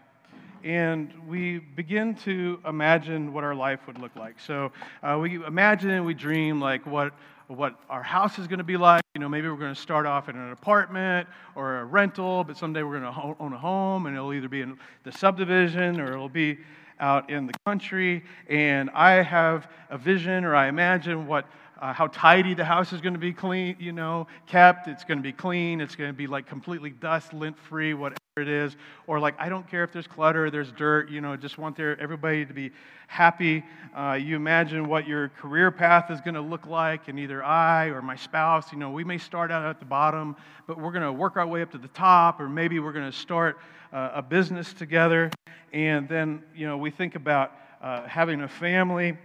and 0.63 1.13
we 1.27 1.59
begin 1.59 2.15
to 2.15 2.59
imagine 2.65 3.33
what 3.33 3.43
our 3.43 3.55
life 3.55 3.87
would 3.87 3.99
look 3.99 4.15
like. 4.15 4.39
So 4.39 4.71
uh, 5.03 5.17
we 5.21 5.43
imagine 5.43 5.89
and 5.91 6.05
we 6.05 6.13
dream 6.13 6.59
like 6.59 6.85
what 6.85 7.13
what 7.47 7.79
our 7.89 8.03
house 8.03 8.39
is 8.39 8.47
going 8.47 8.57
to 8.57 8.63
be 8.63 8.77
like. 8.77 9.01
You 9.15 9.21
know, 9.21 9.29
maybe 9.29 9.47
we're 9.47 9.55
going 9.55 9.73
to 9.73 9.81
start 9.81 10.05
off 10.05 10.29
in 10.29 10.35
an 10.35 10.51
apartment 10.51 11.27
or 11.55 11.77
a 11.77 11.85
rental, 11.85 12.43
but 12.43 12.57
someday 12.57 12.83
we're 12.83 12.99
going 12.99 13.13
to 13.13 13.35
own 13.39 13.53
a 13.53 13.57
home, 13.57 14.05
and 14.05 14.15
it'll 14.15 14.33
either 14.33 14.49
be 14.49 14.61
in 14.61 14.77
the 15.03 15.11
subdivision 15.11 15.99
or 15.99 16.11
it'll 16.11 16.29
be 16.29 16.57
out 16.99 17.29
in 17.29 17.47
the 17.47 17.53
country. 17.65 18.23
And 18.49 18.89
I 18.89 19.23
have 19.23 19.69
a 19.89 19.97
vision, 19.97 20.43
or 20.43 20.55
I 20.55 20.67
imagine 20.67 21.25
what 21.25 21.47
uh, 21.79 21.93
how 21.93 22.07
tidy 22.07 22.53
the 22.53 22.65
house 22.65 22.93
is 22.93 23.01
going 23.01 23.13
to 23.13 23.19
be 23.19 23.33
clean, 23.33 23.75
you 23.79 23.91
know, 23.91 24.27
kept. 24.45 24.87
It's 24.87 25.03
going 25.03 25.17
to 25.17 25.23
be 25.23 25.33
clean. 25.33 25.81
It's 25.81 25.95
going 25.95 26.09
to 26.09 26.13
be 26.13 26.27
like 26.27 26.47
completely 26.47 26.89
dust, 26.89 27.33
lint 27.33 27.57
free, 27.57 27.93
whatever 27.93 28.17
it 28.37 28.47
is. 28.47 28.75
Or 29.07 29.19
like, 29.19 29.35
I 29.39 29.49
don't 29.49 29.69
care 29.69 29.83
if 29.83 29.91
there's 29.91 30.07
clutter, 30.07 30.49
there's 30.49 30.71
dirt, 30.71 31.09
you 31.09 31.21
know, 31.21 31.35
just 31.35 31.57
want 31.57 31.75
there, 31.75 31.99
everybody 31.99 32.45
to 32.45 32.53
be 32.53 32.71
happy. 33.07 33.63
Uh, 33.95 34.13
you 34.13 34.35
imagine 34.35 34.87
what 34.87 35.07
your 35.07 35.29
career 35.29 35.71
path 35.71 36.11
is 36.11 36.21
going 36.21 36.35
to 36.35 36.41
look 36.41 36.67
like, 36.67 37.07
and 37.07 37.17
either 37.19 37.43
I 37.43 37.85
or 37.85 38.01
my 38.01 38.15
spouse, 38.15 38.71
you 38.71 38.77
know, 38.77 38.91
we 38.91 39.03
may 39.03 39.17
start 39.17 39.51
out 39.51 39.65
at 39.65 39.79
the 39.79 39.85
bottom, 39.85 40.35
but 40.67 40.79
we're 40.79 40.91
going 40.91 41.05
to 41.05 41.13
work 41.13 41.37
our 41.37 41.47
way 41.47 41.61
up 41.61 41.71
to 41.71 41.77
the 41.77 41.87
top, 41.89 42.39
or 42.39 42.49
maybe 42.49 42.79
we're 42.79 42.93
going 42.93 43.09
to 43.09 43.17
start 43.17 43.57
uh, 43.93 44.11
a 44.15 44.21
business 44.21 44.73
together. 44.73 45.31
And 45.73 46.07
then, 46.07 46.43
you 46.55 46.67
know, 46.67 46.77
we 46.77 46.91
think 46.91 47.15
about 47.15 47.53
uh, 47.81 48.07
having 48.07 48.41
a 48.41 48.47
family 48.47 49.17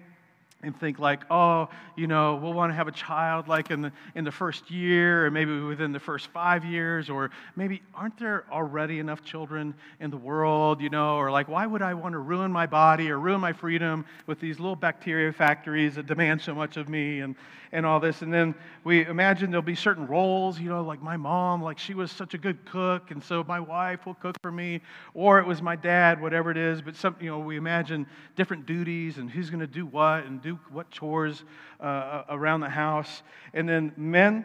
and 0.62 0.78
think 0.78 0.98
like, 0.98 1.22
oh, 1.30 1.68
you 1.96 2.06
know, 2.06 2.36
we'll 2.36 2.52
want 2.52 2.70
to 2.70 2.76
have 2.76 2.88
a 2.88 2.92
child 2.92 3.48
like 3.48 3.70
in 3.70 3.82
the 3.82 3.92
in 4.14 4.24
the 4.24 4.30
first 4.30 4.70
year, 4.70 5.26
or 5.26 5.30
maybe 5.30 5.60
within 5.60 5.92
the 5.92 6.00
first 6.00 6.28
five 6.28 6.64
years, 6.64 7.10
or 7.10 7.30
maybe 7.56 7.82
aren't 7.94 8.16
there 8.18 8.44
already 8.50 8.98
enough 9.00 9.24
children 9.24 9.74
in 10.00 10.10
the 10.10 10.16
world, 10.16 10.80
you 10.80 10.90
know, 10.90 11.16
or 11.16 11.30
like, 11.30 11.48
why 11.48 11.66
would 11.66 11.82
I 11.82 11.94
want 11.94 12.12
to 12.12 12.18
ruin 12.18 12.52
my 12.52 12.66
body 12.66 13.10
or 13.10 13.18
ruin 13.18 13.40
my 13.40 13.52
freedom 13.52 14.04
with 14.26 14.38
these 14.40 14.60
little 14.60 14.76
bacteria 14.76 15.32
factories 15.32 15.96
that 15.96 16.06
demand 16.06 16.40
so 16.40 16.54
much 16.54 16.76
of 16.76 16.88
me 16.88 17.20
and 17.20 17.34
and 17.72 17.84
all 17.84 17.98
this? 17.98 18.22
And 18.22 18.32
then 18.32 18.54
we 18.84 19.04
imagine 19.06 19.50
there'll 19.50 19.62
be 19.62 19.74
certain 19.74 20.06
roles, 20.06 20.60
you 20.60 20.68
know, 20.68 20.82
like 20.82 21.02
my 21.02 21.16
mom, 21.16 21.62
like 21.62 21.78
she 21.78 21.94
was 21.94 22.12
such 22.12 22.34
a 22.34 22.38
good 22.38 22.64
cook, 22.66 23.10
and 23.10 23.22
so 23.22 23.44
my 23.48 23.58
wife 23.60 24.06
will 24.06 24.14
cook 24.14 24.36
for 24.42 24.52
me, 24.52 24.80
or 25.14 25.40
it 25.40 25.46
was 25.46 25.60
my 25.60 25.74
dad, 25.74 26.20
whatever 26.20 26.50
it 26.50 26.56
is. 26.56 26.82
But 26.82 26.94
some, 26.94 27.16
you 27.20 27.30
know, 27.30 27.40
we 27.40 27.56
imagine 27.56 28.06
different 28.36 28.66
duties 28.66 29.18
and 29.18 29.28
who's 29.28 29.50
going 29.50 29.60
to 29.60 29.66
do 29.66 29.86
what 29.86 30.24
and 30.24 30.40
do 30.40 30.51
do 30.52 30.60
what 30.70 30.90
chores 30.90 31.44
uh, 31.80 32.22
around 32.28 32.60
the 32.60 32.68
house. 32.68 33.22
And 33.54 33.68
then 33.68 33.92
men, 33.96 34.44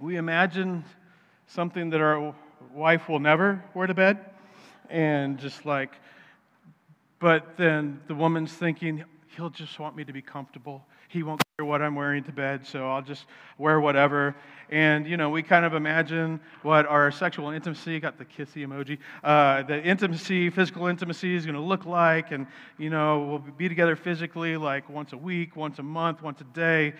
we 0.00 0.16
imagine 0.16 0.84
something 1.46 1.90
that 1.90 2.00
our 2.00 2.34
wife 2.74 3.08
will 3.08 3.20
never 3.20 3.62
wear 3.74 3.86
to 3.86 3.94
bed. 3.94 4.18
And 4.90 5.38
just 5.38 5.64
like, 5.64 5.92
but 7.18 7.56
then 7.56 8.00
the 8.08 8.14
woman's 8.14 8.52
thinking, 8.52 9.04
he'll 9.36 9.50
just 9.50 9.78
want 9.78 9.96
me 9.96 10.04
to 10.04 10.12
be 10.12 10.22
comfortable. 10.22 10.84
He 11.08 11.22
won't 11.22 11.40
care 11.56 11.64
what 11.64 11.82
I'm 11.82 11.94
wearing 11.94 12.24
to 12.24 12.32
bed, 12.32 12.66
so 12.66 12.90
I'll 12.90 13.02
just 13.02 13.26
wear 13.58 13.80
whatever. 13.80 14.34
And, 14.68 15.06
you 15.06 15.16
know, 15.16 15.30
we 15.30 15.42
kind 15.42 15.64
of 15.64 15.74
imagine 15.74 16.40
what 16.62 16.86
our 16.86 17.10
sexual 17.12 17.50
intimacy, 17.50 18.00
got 18.00 18.18
the 18.18 18.24
kissy 18.24 18.66
emoji, 18.66 18.98
uh, 19.22 19.62
the 19.62 19.80
intimacy, 19.82 20.50
physical 20.50 20.86
intimacy 20.86 21.36
is 21.36 21.46
going 21.46 21.54
to 21.54 21.60
look 21.60 21.86
like. 21.86 22.32
And, 22.32 22.46
you 22.78 22.90
know, 22.90 23.20
we'll 23.20 23.54
be 23.56 23.68
together 23.68 23.94
physically 23.94 24.56
like 24.56 24.88
once 24.90 25.12
a 25.12 25.16
week, 25.16 25.54
once 25.54 25.78
a 25.78 25.84
month, 25.84 26.22
once 26.22 26.40
a 26.40 26.44
day, 26.44 26.94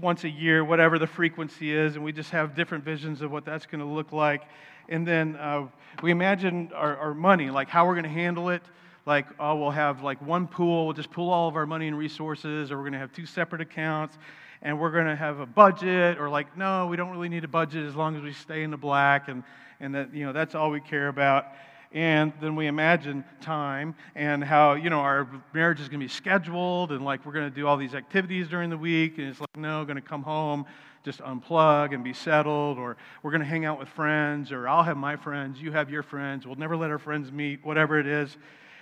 once 0.00 0.24
a 0.24 0.30
year, 0.30 0.64
whatever 0.64 0.98
the 0.98 1.06
frequency 1.06 1.74
is. 1.74 1.96
And 1.96 2.04
we 2.04 2.12
just 2.12 2.30
have 2.30 2.54
different 2.54 2.84
visions 2.84 3.22
of 3.22 3.32
what 3.32 3.44
that's 3.44 3.66
going 3.66 3.80
to 3.80 3.86
look 3.86 4.12
like. 4.12 4.42
And 4.88 5.06
then 5.06 5.36
uh, 5.36 5.66
we 6.02 6.12
imagine 6.12 6.70
our, 6.74 6.96
our 6.96 7.14
money, 7.14 7.50
like 7.50 7.68
how 7.68 7.86
we're 7.86 7.94
going 7.94 8.04
to 8.04 8.08
handle 8.08 8.50
it 8.50 8.62
like, 9.08 9.26
oh, 9.40 9.56
we'll 9.56 9.70
have 9.70 10.02
like 10.02 10.20
one 10.20 10.46
pool, 10.46 10.84
we'll 10.84 10.94
just 10.94 11.10
pool 11.10 11.30
all 11.30 11.48
of 11.48 11.56
our 11.56 11.64
money 11.64 11.88
and 11.88 11.96
resources, 11.96 12.70
or 12.70 12.76
we're 12.76 12.82
going 12.82 12.92
to 12.92 12.98
have 12.98 13.10
two 13.10 13.24
separate 13.24 13.62
accounts, 13.62 14.18
and 14.60 14.78
we're 14.78 14.90
going 14.90 15.06
to 15.06 15.16
have 15.16 15.40
a 15.40 15.46
budget, 15.46 16.18
or 16.18 16.28
like, 16.28 16.56
no, 16.58 16.86
we 16.86 16.96
don't 16.96 17.10
really 17.10 17.30
need 17.30 17.42
a 17.42 17.48
budget 17.48 17.86
as 17.86 17.96
long 17.96 18.16
as 18.16 18.22
we 18.22 18.34
stay 18.34 18.62
in 18.62 18.70
the 18.70 18.76
black, 18.76 19.28
and, 19.28 19.42
and 19.80 19.94
that, 19.94 20.14
you 20.14 20.26
know, 20.26 20.34
that's 20.34 20.54
all 20.54 20.70
we 20.70 20.80
care 20.80 21.08
about. 21.08 21.46
And 21.90 22.34
then 22.42 22.54
we 22.54 22.66
imagine 22.66 23.24
time 23.40 23.94
and 24.14 24.44
how, 24.44 24.74
you 24.74 24.90
know, 24.90 25.00
our 25.00 25.26
marriage 25.54 25.80
is 25.80 25.88
going 25.88 26.00
to 26.00 26.04
be 26.04 26.12
scheduled, 26.12 26.92
and 26.92 27.02
like 27.02 27.24
we're 27.24 27.32
going 27.32 27.48
to 27.48 27.54
do 27.54 27.66
all 27.66 27.78
these 27.78 27.94
activities 27.94 28.46
during 28.48 28.68
the 28.68 28.76
week, 28.76 29.16
and 29.16 29.28
it's 29.28 29.40
like, 29.40 29.56
no, 29.56 29.86
going 29.86 29.96
to 29.96 30.02
come 30.02 30.22
home 30.22 30.66
just 31.02 31.20
unplug 31.20 31.94
and 31.94 32.04
be 32.04 32.12
settled, 32.12 32.76
or 32.76 32.98
we're 33.22 33.30
going 33.30 33.40
to 33.40 33.46
hang 33.46 33.64
out 33.64 33.78
with 33.78 33.88
friends, 33.88 34.52
or 34.52 34.68
I'll 34.68 34.82
have 34.82 34.98
my 34.98 35.16
friends, 35.16 35.62
you 35.62 35.72
have 35.72 35.88
your 35.88 36.02
friends, 36.02 36.46
we'll 36.46 36.56
never 36.56 36.76
let 36.76 36.90
our 36.90 36.98
friends 36.98 37.32
meet, 37.32 37.64
whatever 37.64 37.98
it 37.98 38.06
is. 38.06 38.36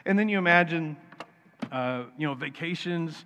And 0.06 0.16
then 0.16 0.28
you 0.28 0.38
imagine, 0.38 0.96
uh, 1.72 2.04
you 2.16 2.28
know, 2.28 2.34
vacations, 2.34 3.24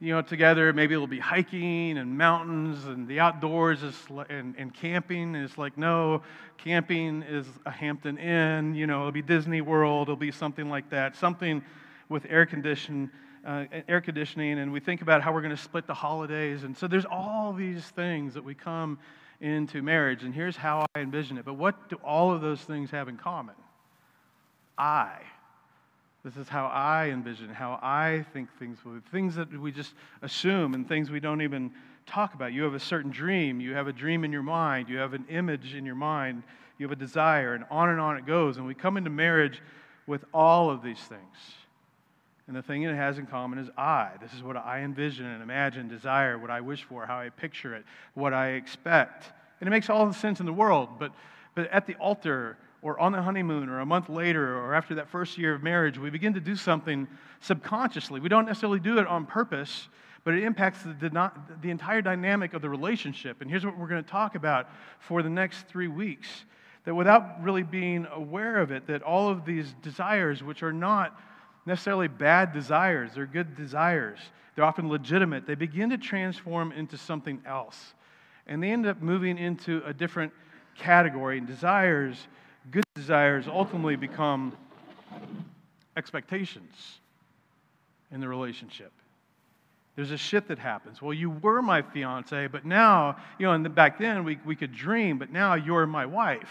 you 0.00 0.14
know, 0.14 0.22
together. 0.22 0.72
Maybe 0.72 0.94
it'll 0.94 1.06
be 1.06 1.18
hiking 1.18 1.98
and 1.98 2.16
mountains 2.16 2.86
and 2.86 3.06
the 3.06 3.20
outdoors 3.20 3.82
is, 3.82 3.94
and, 4.30 4.54
and 4.56 4.72
camping. 4.72 5.34
It's 5.34 5.58
like, 5.58 5.76
no, 5.76 6.22
camping 6.56 7.22
is 7.22 7.46
a 7.66 7.70
Hampton 7.70 8.16
Inn. 8.16 8.74
You 8.74 8.86
know, 8.86 9.00
it'll 9.00 9.12
be 9.12 9.20
Disney 9.20 9.60
World. 9.60 10.08
It'll 10.08 10.16
be 10.16 10.32
something 10.32 10.70
like 10.70 10.88
that. 10.90 11.14
Something 11.14 11.62
with 12.08 12.24
air 12.30 12.46
condition. 12.46 13.10
Uh, 13.46 13.66
air 13.88 14.00
conditioning, 14.00 14.58
and 14.58 14.72
we 14.72 14.80
think 14.80 15.02
about 15.02 15.20
how 15.20 15.30
we're 15.30 15.42
going 15.42 15.54
to 15.54 15.62
split 15.62 15.86
the 15.86 15.92
holidays. 15.92 16.64
And 16.64 16.74
so 16.74 16.88
there's 16.88 17.04
all 17.04 17.52
these 17.52 17.84
things 17.88 18.32
that 18.32 18.42
we 18.42 18.54
come 18.54 18.98
into 19.42 19.82
marriage, 19.82 20.22
and 20.22 20.34
here's 20.34 20.56
how 20.56 20.86
I 20.94 21.00
envision 21.00 21.36
it. 21.36 21.44
But 21.44 21.52
what 21.52 21.90
do 21.90 21.96
all 21.96 22.32
of 22.32 22.40
those 22.40 22.62
things 22.62 22.90
have 22.92 23.06
in 23.06 23.18
common? 23.18 23.54
I 24.78 25.18
this 26.24 26.36
is 26.38 26.48
how 26.48 26.66
I 26.66 27.10
envision, 27.10 27.50
how 27.50 27.78
I 27.82 28.24
think 28.32 28.48
things 28.58 28.82
will 28.82 28.92
be. 28.92 29.00
Things 29.12 29.34
that 29.34 29.52
we 29.60 29.70
just 29.70 29.92
assume 30.22 30.72
and 30.72 30.88
things 30.88 31.10
we 31.10 31.20
don't 31.20 31.42
even 31.42 31.70
talk 32.06 32.32
about. 32.32 32.54
You 32.54 32.62
have 32.62 32.72
a 32.72 32.80
certain 32.80 33.10
dream. 33.10 33.60
You 33.60 33.74
have 33.74 33.88
a 33.88 33.92
dream 33.92 34.24
in 34.24 34.32
your 34.32 34.42
mind. 34.42 34.88
You 34.88 34.96
have 34.98 35.12
an 35.12 35.26
image 35.28 35.74
in 35.74 35.84
your 35.84 35.94
mind. 35.94 36.42
You 36.78 36.86
have 36.86 36.92
a 36.92 37.00
desire, 37.00 37.54
and 37.54 37.64
on 37.70 37.90
and 37.90 38.00
on 38.00 38.16
it 38.16 38.26
goes. 38.26 38.56
And 38.56 38.66
we 38.66 38.74
come 38.74 38.96
into 38.96 39.10
marriage 39.10 39.62
with 40.06 40.24
all 40.32 40.70
of 40.70 40.82
these 40.82 40.98
things. 40.98 41.36
And 42.46 42.56
the 42.56 42.62
thing 42.62 42.82
it 42.82 42.94
has 42.94 43.18
in 43.18 43.26
common 43.26 43.58
is 43.58 43.68
I. 43.76 44.10
This 44.20 44.32
is 44.32 44.42
what 44.42 44.56
I 44.56 44.80
envision 44.80 45.26
and 45.26 45.42
imagine, 45.42 45.88
desire, 45.88 46.38
what 46.38 46.50
I 46.50 46.60
wish 46.60 46.84
for, 46.84 47.06
how 47.06 47.18
I 47.18 47.28
picture 47.28 47.74
it, 47.74 47.84
what 48.14 48.32
I 48.34 48.52
expect. 48.52 49.30
And 49.60 49.68
it 49.68 49.70
makes 49.70 49.88
all 49.88 50.06
the 50.06 50.14
sense 50.14 50.40
in 50.40 50.46
the 50.46 50.52
world. 50.52 50.88
But, 50.98 51.12
but 51.54 51.70
at 51.70 51.86
the 51.86 51.94
altar, 51.94 52.58
or 52.84 53.00
on 53.00 53.12
the 53.12 53.22
honeymoon 53.22 53.70
or 53.70 53.80
a 53.80 53.86
month 53.86 54.10
later 54.10 54.58
or 54.58 54.74
after 54.74 54.94
that 54.94 55.08
first 55.08 55.38
year 55.38 55.54
of 55.54 55.62
marriage, 55.62 55.98
we 55.98 56.10
begin 56.10 56.34
to 56.34 56.40
do 56.40 56.54
something 56.54 57.08
subconsciously. 57.40 58.20
We 58.20 58.28
don't 58.28 58.44
necessarily 58.44 58.78
do 58.78 58.98
it 58.98 59.06
on 59.06 59.24
purpose, 59.24 59.88
but 60.22 60.34
it 60.34 60.44
impacts 60.44 60.82
the, 60.82 61.30
the 61.62 61.70
entire 61.70 62.02
dynamic 62.02 62.52
of 62.52 62.60
the 62.60 62.68
relationship. 62.68 63.40
And 63.40 63.50
here's 63.50 63.64
what 63.64 63.78
we're 63.78 63.88
going 63.88 64.04
to 64.04 64.10
talk 64.10 64.34
about 64.34 64.68
for 64.98 65.22
the 65.22 65.30
next 65.30 65.66
three 65.66 65.88
weeks 65.88 66.28
that 66.84 66.94
without 66.94 67.42
really 67.42 67.62
being 67.62 68.06
aware 68.12 68.58
of 68.58 68.70
it, 68.70 68.86
that 68.86 69.02
all 69.02 69.30
of 69.30 69.46
these 69.46 69.74
desires, 69.80 70.42
which 70.42 70.62
are 70.62 70.72
not 70.72 71.18
necessarily 71.64 72.06
bad 72.06 72.52
desires, 72.52 73.12
they're 73.14 73.24
good 73.24 73.56
desires, 73.56 74.18
they're 74.54 74.64
often 74.66 74.90
legitimate, 74.90 75.46
they 75.46 75.54
begin 75.54 75.88
to 75.88 75.96
transform 75.96 76.70
into 76.70 76.98
something 76.98 77.40
else. 77.46 77.94
And 78.46 78.62
they 78.62 78.70
end 78.70 78.86
up 78.86 79.00
moving 79.00 79.38
into 79.38 79.82
a 79.86 79.94
different 79.94 80.34
category. 80.76 81.38
And 81.38 81.46
desires 81.46 82.28
good 82.70 82.84
desires 82.94 83.46
ultimately 83.46 83.96
become 83.96 84.56
expectations 85.96 86.98
in 88.10 88.20
the 88.20 88.28
relationship. 88.28 88.92
There's 89.96 90.10
a 90.10 90.16
shift 90.16 90.48
that 90.48 90.58
happens. 90.58 91.00
Well, 91.00 91.14
you 91.14 91.30
were 91.30 91.62
my 91.62 91.82
fiance, 91.82 92.48
but 92.48 92.64
now, 92.64 93.16
you 93.38 93.46
know, 93.46 93.52
and 93.52 93.74
back 93.74 93.98
then 93.98 94.24
we, 94.24 94.38
we 94.44 94.56
could 94.56 94.72
dream, 94.72 95.18
but 95.18 95.30
now 95.30 95.54
you're 95.54 95.86
my 95.86 96.04
wife. 96.04 96.48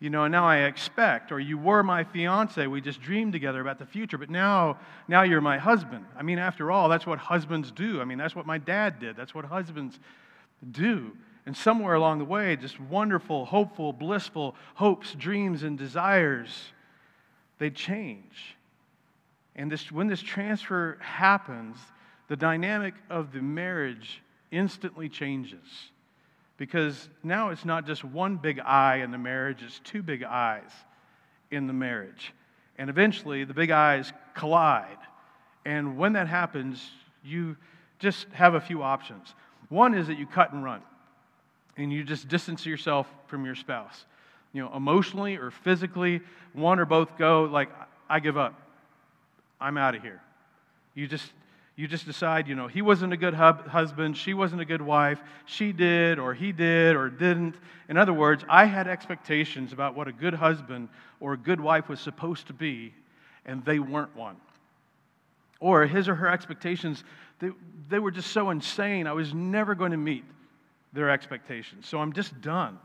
You 0.00 0.10
know, 0.10 0.24
and 0.24 0.32
now 0.32 0.44
I 0.44 0.58
expect, 0.58 1.32
or 1.32 1.40
you 1.40 1.58
were 1.58 1.82
my 1.82 2.04
fiance, 2.04 2.64
we 2.66 2.80
just 2.80 3.00
dreamed 3.00 3.32
together 3.32 3.60
about 3.60 3.80
the 3.80 3.86
future, 3.86 4.16
but 4.16 4.30
now, 4.30 4.78
now 5.08 5.22
you're 5.22 5.40
my 5.40 5.58
husband. 5.58 6.04
I 6.16 6.22
mean, 6.22 6.38
after 6.38 6.70
all, 6.70 6.88
that's 6.88 7.06
what 7.06 7.18
husbands 7.18 7.72
do. 7.72 8.00
I 8.00 8.04
mean, 8.04 8.18
that's 8.18 8.36
what 8.36 8.46
my 8.46 8.58
dad 8.58 9.00
did. 9.00 9.16
That's 9.16 9.34
what 9.34 9.44
husbands 9.44 9.98
do. 10.70 11.16
And 11.48 11.56
somewhere 11.56 11.94
along 11.94 12.18
the 12.18 12.26
way, 12.26 12.56
just 12.56 12.78
wonderful, 12.78 13.46
hopeful, 13.46 13.94
blissful 13.94 14.54
hopes, 14.74 15.14
dreams, 15.14 15.62
and 15.62 15.78
desires, 15.78 16.50
they 17.58 17.70
change. 17.70 18.54
And 19.56 19.72
this, 19.72 19.90
when 19.90 20.08
this 20.08 20.20
transfer 20.20 20.98
happens, 21.00 21.78
the 22.28 22.36
dynamic 22.36 22.92
of 23.08 23.32
the 23.32 23.40
marriage 23.40 24.20
instantly 24.50 25.08
changes. 25.08 25.64
Because 26.58 27.08
now 27.22 27.48
it's 27.48 27.64
not 27.64 27.86
just 27.86 28.04
one 28.04 28.36
big 28.36 28.60
I 28.60 28.96
in 28.96 29.10
the 29.10 29.16
marriage, 29.16 29.62
it's 29.62 29.78
two 29.78 30.02
big 30.02 30.22
I's 30.24 30.70
in 31.50 31.66
the 31.66 31.72
marriage. 31.72 32.34
And 32.76 32.90
eventually, 32.90 33.44
the 33.44 33.54
big 33.54 33.70
I's 33.70 34.12
collide. 34.34 34.98
And 35.64 35.96
when 35.96 36.12
that 36.12 36.28
happens, 36.28 36.90
you 37.24 37.56
just 38.00 38.26
have 38.34 38.52
a 38.52 38.60
few 38.60 38.82
options. 38.82 39.34
One 39.70 39.94
is 39.94 40.08
that 40.08 40.18
you 40.18 40.26
cut 40.26 40.52
and 40.52 40.62
run 40.62 40.82
and 41.78 41.92
you 41.92 42.04
just 42.04 42.28
distance 42.28 42.66
yourself 42.66 43.06
from 43.28 43.44
your 43.44 43.54
spouse. 43.54 44.04
You 44.52 44.62
know, 44.62 44.74
emotionally 44.74 45.36
or 45.36 45.50
physically, 45.50 46.20
one 46.52 46.78
or 46.78 46.84
both 46.84 47.16
go 47.16 47.44
like, 47.44 47.68
I 48.08 48.20
give 48.20 48.36
up. 48.36 48.60
I'm 49.60 49.76
out 49.76 49.94
of 49.94 50.02
here. 50.02 50.20
You 50.94 51.06
just 51.06 51.30
you 51.76 51.86
just 51.86 52.06
decide, 52.06 52.48
you 52.48 52.56
know, 52.56 52.66
he 52.66 52.82
wasn't 52.82 53.12
a 53.12 53.16
good 53.16 53.34
hub, 53.34 53.68
husband, 53.68 54.16
she 54.16 54.34
wasn't 54.34 54.60
a 54.60 54.64
good 54.64 54.82
wife, 54.82 55.20
she 55.46 55.70
did 55.70 56.18
or 56.18 56.34
he 56.34 56.50
did 56.50 56.96
or 56.96 57.08
didn't. 57.08 57.54
In 57.88 57.96
other 57.96 58.12
words, 58.12 58.44
I 58.48 58.64
had 58.64 58.88
expectations 58.88 59.72
about 59.72 59.94
what 59.94 60.08
a 60.08 60.12
good 60.12 60.34
husband 60.34 60.88
or 61.20 61.34
a 61.34 61.36
good 61.36 61.60
wife 61.60 61.88
was 61.88 62.00
supposed 62.00 62.48
to 62.48 62.52
be, 62.52 62.92
and 63.46 63.64
they 63.64 63.78
weren't 63.78 64.14
one. 64.16 64.34
Or 65.60 65.86
his 65.86 66.08
or 66.08 66.16
her 66.16 66.28
expectations, 66.28 67.04
they, 67.38 67.50
they 67.88 68.00
were 68.00 68.10
just 68.10 68.32
so 68.32 68.50
insane, 68.50 69.06
I 69.06 69.12
was 69.12 69.32
never 69.32 69.76
going 69.76 69.92
to 69.92 69.96
meet 69.96 70.24
their 70.92 71.10
expectations. 71.10 71.86
So 71.86 71.98
I'm 71.98 72.12
just 72.12 72.40
done. 72.40 72.78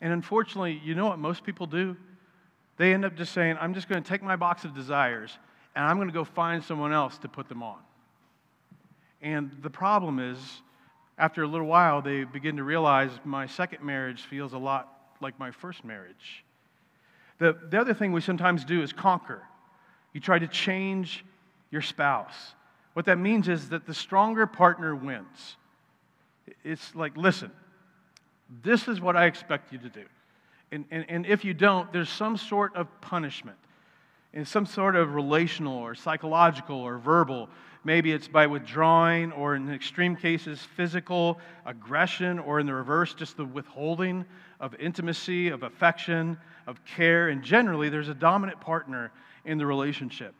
And 0.00 0.12
unfortunately, 0.12 0.80
you 0.84 0.94
know 0.94 1.06
what 1.06 1.18
most 1.18 1.44
people 1.44 1.66
do? 1.66 1.96
They 2.76 2.92
end 2.92 3.04
up 3.04 3.16
just 3.16 3.32
saying, 3.32 3.56
I'm 3.60 3.74
just 3.74 3.88
going 3.88 4.02
to 4.02 4.08
take 4.08 4.22
my 4.22 4.36
box 4.36 4.64
of 4.64 4.74
desires 4.74 5.36
and 5.74 5.84
I'm 5.84 5.96
going 5.96 6.08
to 6.08 6.14
go 6.14 6.24
find 6.24 6.62
someone 6.62 6.92
else 6.92 7.18
to 7.18 7.28
put 7.28 7.48
them 7.48 7.62
on. 7.62 7.78
And 9.22 9.50
the 9.62 9.70
problem 9.70 10.18
is, 10.18 10.38
after 11.18 11.42
a 11.42 11.46
little 11.46 11.66
while, 11.66 12.02
they 12.02 12.24
begin 12.24 12.56
to 12.56 12.64
realize 12.64 13.10
my 13.24 13.46
second 13.46 13.82
marriage 13.82 14.22
feels 14.22 14.52
a 14.52 14.58
lot 14.58 14.92
like 15.20 15.38
my 15.38 15.50
first 15.50 15.84
marriage. 15.84 16.44
The, 17.38 17.56
the 17.70 17.80
other 17.80 17.94
thing 17.94 18.12
we 18.12 18.20
sometimes 18.20 18.64
do 18.64 18.82
is 18.82 18.92
conquer. 18.92 19.42
You 20.12 20.20
try 20.20 20.38
to 20.38 20.46
change 20.46 21.24
your 21.70 21.82
spouse 21.82 22.54
What 22.94 23.04
that 23.06 23.18
means 23.18 23.48
is 23.48 23.68
that 23.68 23.84
the 23.84 23.92
stronger 23.92 24.46
partner 24.46 24.96
wins. 24.96 25.56
It's 26.64 26.94
like, 26.94 27.16
listen, 27.16 27.50
this 28.62 28.88
is 28.88 29.00
what 29.00 29.16
I 29.16 29.26
expect 29.26 29.72
you 29.72 29.78
to 29.78 29.88
do. 29.88 30.04
And, 30.72 30.84
and, 30.90 31.04
and 31.08 31.26
if 31.26 31.44
you 31.44 31.54
don't, 31.54 31.92
there's 31.92 32.10
some 32.10 32.36
sort 32.36 32.74
of 32.76 32.88
punishment, 33.00 33.56
and 34.34 34.46
some 34.46 34.66
sort 34.66 34.96
of 34.96 35.14
relational 35.14 35.78
or 35.78 35.94
psychological 35.94 36.76
or 36.76 36.98
verbal. 36.98 37.48
Maybe 37.84 38.12
it's 38.12 38.28
by 38.28 38.46
withdrawing, 38.46 39.32
or 39.32 39.54
in 39.54 39.72
extreme 39.72 40.16
cases, 40.16 40.60
physical 40.76 41.38
aggression, 41.64 42.38
or 42.40 42.58
in 42.58 42.66
the 42.66 42.74
reverse, 42.74 43.14
just 43.14 43.36
the 43.36 43.44
withholding 43.44 44.24
of 44.60 44.74
intimacy, 44.74 45.48
of 45.48 45.62
affection, 45.62 46.36
of 46.66 46.84
care. 46.84 47.28
And 47.28 47.42
generally, 47.42 47.88
there's 47.88 48.08
a 48.08 48.14
dominant 48.14 48.60
partner 48.60 49.12
in 49.44 49.56
the 49.56 49.66
relationship 49.66 50.34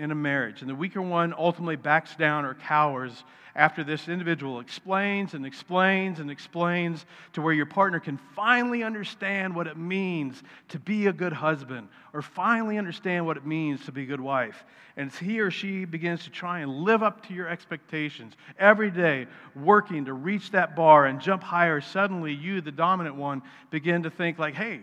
in 0.00 0.10
a 0.10 0.14
marriage. 0.14 0.62
And 0.62 0.70
the 0.70 0.74
weaker 0.74 1.02
one 1.02 1.34
ultimately 1.36 1.76
backs 1.76 2.16
down 2.16 2.44
or 2.44 2.54
cowers 2.54 3.22
after 3.54 3.84
this 3.84 4.08
individual 4.08 4.60
explains 4.60 5.34
and 5.34 5.44
explains 5.44 6.20
and 6.20 6.30
explains 6.30 7.04
to 7.34 7.42
where 7.42 7.52
your 7.52 7.66
partner 7.66 8.00
can 8.00 8.18
finally 8.34 8.82
understand 8.82 9.54
what 9.54 9.66
it 9.66 9.76
means 9.76 10.42
to 10.68 10.78
be 10.78 11.06
a 11.06 11.12
good 11.12 11.32
husband 11.32 11.88
or 12.14 12.22
finally 12.22 12.78
understand 12.78 13.26
what 13.26 13.36
it 13.36 13.44
means 13.44 13.84
to 13.84 13.92
be 13.92 14.04
a 14.04 14.06
good 14.06 14.20
wife. 14.20 14.64
And 14.96 15.12
he 15.12 15.40
or 15.40 15.50
she 15.50 15.84
begins 15.84 16.24
to 16.24 16.30
try 16.30 16.60
and 16.60 16.82
live 16.82 17.02
up 17.02 17.26
to 17.26 17.34
your 17.34 17.48
expectations 17.48 18.34
every 18.58 18.90
day, 18.90 19.26
working 19.54 20.06
to 20.06 20.14
reach 20.14 20.52
that 20.52 20.74
bar 20.74 21.06
and 21.06 21.20
jump 21.20 21.42
higher. 21.42 21.80
Suddenly, 21.80 22.32
you, 22.34 22.60
the 22.60 22.72
dominant 22.72 23.16
one, 23.16 23.42
begin 23.70 24.04
to 24.04 24.10
think, 24.10 24.38
like, 24.38 24.54
hey, 24.54 24.80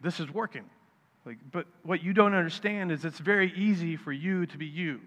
this 0.00 0.18
is 0.20 0.30
working. 0.30 0.64
Like, 1.26 1.38
but 1.50 1.66
what 1.82 2.04
you 2.04 2.12
don't 2.12 2.34
understand 2.34 2.92
is 2.92 3.04
it's 3.04 3.18
very 3.18 3.52
easy 3.56 3.96
for 3.96 4.12
you 4.12 4.46
to 4.46 4.56
be 4.56 4.66
you. 4.66 5.00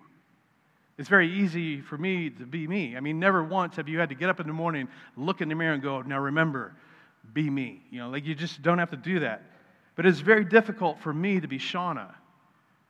It's 0.98 1.08
very 1.08 1.32
easy 1.32 1.80
for 1.80 1.98
me 1.98 2.30
to 2.30 2.46
be 2.46 2.68
me. 2.68 2.98
I 2.98 3.00
mean, 3.00 3.20
never 3.20 3.42
once 3.42 3.78
have 3.78 3.88
you 3.88 4.00
had 4.00 4.10
to 4.10 4.16
get 4.16 4.30
up 4.30 4.42
in 4.42 4.48
the 4.48 4.54
morning, 4.54 4.90
look 5.16 5.40
in 5.40 5.48
the 5.48 5.56
mirror, 5.56 5.74
and 5.74 5.82
go, 5.82 6.02
now 6.02 6.20
remember, 6.20 6.76
be 7.32 7.50
me. 7.50 7.82
You 7.90 8.00
know, 8.00 8.10
like 8.10 8.26
you 8.26 8.36
just 8.36 8.62
don't 8.62 8.80
have 8.80 8.90
to 8.90 8.98
do 8.98 9.22
that. 9.22 9.44
But 9.96 10.06
it's 10.06 10.20
very 10.20 10.44
difficult 10.44 11.00
for 11.00 11.14
me 11.14 11.40
to 11.40 11.48
be 11.48 11.58
Shauna. 11.58 12.14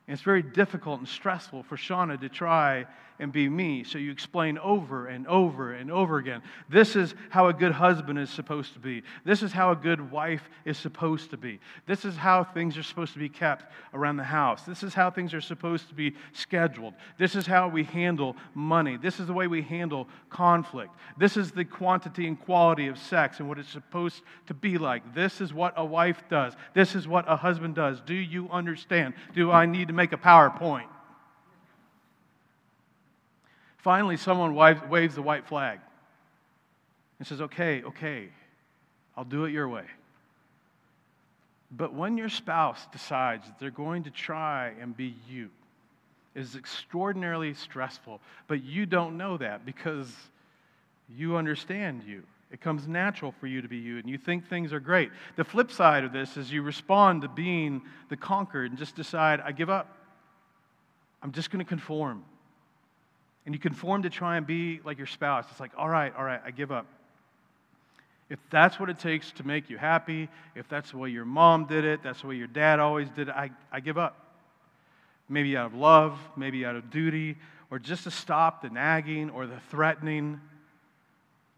And 0.07 0.13
it's 0.15 0.23
very 0.23 0.41
difficult 0.41 0.97
and 0.97 1.07
stressful 1.07 1.63
for 1.63 1.77
Shauna 1.77 2.19
to 2.19 2.29
try 2.29 2.87
and 3.19 3.31
be 3.31 3.49
me. 3.49 3.83
So 3.83 3.97
you 3.97 4.11
explain 4.11 4.57
over 4.57 5.07
and 5.07 5.27
over 5.27 5.73
and 5.73 5.91
over 5.91 6.17
again. 6.17 6.41
This 6.69 6.95
is 6.95 7.13
how 7.29 7.47
a 7.47 7.53
good 7.53 7.73
husband 7.73 8.17
is 8.17 8.29
supposed 8.29 8.73
to 8.73 8.79
be. 8.79 9.03
This 9.25 9.43
is 9.43 9.51
how 9.51 9.71
a 9.71 9.75
good 9.75 10.11
wife 10.11 10.49
is 10.65 10.77
supposed 10.77 11.31
to 11.31 11.37
be. 11.37 11.59
This 11.85 12.05
is 12.05 12.15
how 12.15 12.43
things 12.43 12.77
are 12.77 12.83
supposed 12.83 13.13
to 13.13 13.19
be 13.19 13.29
kept 13.29 13.65
around 13.93 14.17
the 14.17 14.23
house. 14.23 14.63
This 14.63 14.83
is 14.83 14.93
how 14.93 15.11
things 15.11 15.33
are 15.33 15.41
supposed 15.41 15.89
to 15.89 15.93
be 15.93 16.15
scheduled. 16.33 16.93
This 17.17 17.35
is 17.35 17.45
how 17.45 17.67
we 17.67 17.83
handle 17.83 18.35
money. 18.53 18.97
This 18.97 19.19
is 19.19 19.27
the 19.27 19.33
way 19.33 19.47
we 19.47 19.61
handle 19.61 20.07
conflict. 20.29 20.93
This 21.17 21.37
is 21.37 21.51
the 21.51 21.65
quantity 21.65 22.27
and 22.27 22.39
quality 22.39 22.87
of 22.87 22.97
sex 22.97 23.39
and 23.39 23.49
what 23.49 23.59
it's 23.59 23.69
supposed 23.69 24.21
to 24.47 24.53
be 24.53 24.77
like. 24.77 25.13
This 25.13 25.41
is 25.41 25.53
what 25.53 25.73
a 25.75 25.85
wife 25.85 26.23
does. 26.29 26.53
This 26.73 26.95
is 26.95 27.07
what 27.07 27.25
a 27.27 27.35
husband 27.35 27.75
does. 27.75 28.01
Do 28.01 28.13
you 28.13 28.49
understand? 28.49 29.13
Do 29.33 29.51
I 29.51 29.65
need 29.65 29.87
to 29.89 29.93
make 29.93 30.13
a 30.13 30.17
PowerPoint? 30.17 30.87
Finally, 33.79 34.17
someone 34.17 34.55
waves 34.55 35.15
the 35.15 35.21
white 35.21 35.47
flag 35.47 35.79
and 37.17 37.27
says, 37.27 37.41
Okay, 37.41 37.81
okay, 37.83 38.29
I'll 39.15 39.23
do 39.23 39.45
it 39.45 39.51
your 39.51 39.67
way. 39.67 39.85
But 41.71 41.93
when 41.93 42.17
your 42.17 42.29
spouse 42.29 42.87
decides 42.91 43.45
that 43.45 43.59
they're 43.59 43.71
going 43.71 44.03
to 44.03 44.11
try 44.11 44.73
and 44.81 44.95
be 44.95 45.15
you, 45.29 45.49
is 46.35 46.55
extraordinarily 46.55 47.53
stressful. 47.53 48.19
But 48.47 48.63
you 48.63 48.85
don't 48.85 49.17
know 49.17 49.37
that 49.37 49.65
because 49.65 50.11
you 51.15 51.37
understand 51.37 52.03
you. 52.03 52.23
It 52.51 52.61
comes 52.61 52.87
natural 52.87 53.33
for 53.39 53.45
you 53.45 53.61
to 53.61 53.67
be 53.67 53.77
you, 53.77 53.99
and 53.99 54.09
you 54.09 54.17
think 54.17 54.47
things 54.47 54.73
are 54.73 54.79
great. 54.79 55.11
The 55.35 55.43
flip 55.43 55.71
side 55.71 56.03
of 56.03 56.11
this 56.11 56.35
is 56.35 56.51
you 56.51 56.63
respond 56.63 57.21
to 57.21 57.27
being 57.27 57.81
the 58.09 58.17
conquered 58.17 58.71
and 58.71 58.79
just 58.79 58.95
decide, 58.95 59.39
I 59.39 59.51
give 59.51 59.69
up. 59.69 59.95
I'm 61.21 61.31
just 61.31 61.51
going 61.51 61.63
to 61.63 61.69
conform 61.69 62.23
and 63.45 63.55
you 63.55 63.59
conform 63.59 64.03
to 64.03 64.09
try 64.09 64.37
and 64.37 64.45
be 64.45 64.79
like 64.83 64.97
your 64.97 65.07
spouse, 65.07 65.45
it's 65.49 65.59
like, 65.59 65.71
all 65.77 65.89
right, 65.89 66.13
all 66.15 66.23
right, 66.23 66.41
I 66.45 66.51
give 66.51 66.71
up. 66.71 66.85
If 68.29 68.39
that's 68.51 68.79
what 68.79 68.89
it 68.89 68.99
takes 68.99 69.31
to 69.33 69.47
make 69.47 69.69
you 69.69 69.77
happy, 69.77 70.29
if 70.55 70.69
that's 70.69 70.91
the 70.91 70.97
way 70.97 71.09
your 71.09 71.25
mom 71.25 71.65
did 71.65 71.83
it, 71.83 72.03
that's 72.03 72.21
the 72.21 72.27
way 72.27 72.35
your 72.35 72.47
dad 72.47 72.79
always 72.79 73.09
did 73.09 73.29
it, 73.29 73.35
I, 73.35 73.49
I 73.71 73.79
give 73.79 73.97
up. 73.97 74.27
Maybe 75.27 75.57
out 75.57 75.67
of 75.67 75.73
love, 75.73 76.19
maybe 76.35 76.65
out 76.65 76.75
of 76.75 76.91
duty, 76.91 77.37
or 77.71 77.79
just 77.79 78.03
to 78.03 78.11
stop 78.11 78.61
the 78.61 78.69
nagging 78.69 79.29
or 79.31 79.47
the 79.47 79.59
threatening. 79.71 80.39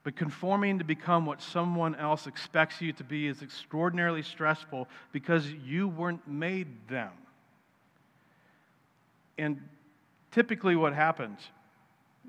But 0.03 0.15
conforming 0.15 0.79
to 0.79 0.85
become 0.85 1.25
what 1.25 1.41
someone 1.41 1.95
else 1.95 2.25
expects 2.25 2.81
you 2.81 2.93
to 2.93 3.03
be 3.03 3.27
is 3.27 3.41
extraordinarily 3.41 4.23
stressful 4.23 4.87
because 5.11 5.51
you 5.51 5.87
weren't 5.87 6.25
made 6.27 6.67
them. 6.87 7.11
And 9.37 9.61
typically, 10.31 10.75
what 10.75 10.93
happens 10.93 11.39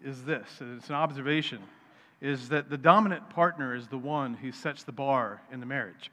is 0.04 0.24
this 0.24 0.46
it's 0.60 0.88
an 0.88 0.94
observation 0.94 1.60
is 2.20 2.48
that 2.50 2.70
the 2.70 2.78
dominant 2.78 3.28
partner 3.30 3.74
is 3.74 3.88
the 3.88 3.98
one 3.98 4.34
who 4.34 4.52
sets 4.52 4.84
the 4.84 4.92
bar 4.92 5.42
in 5.50 5.58
the 5.58 5.66
marriage. 5.66 6.10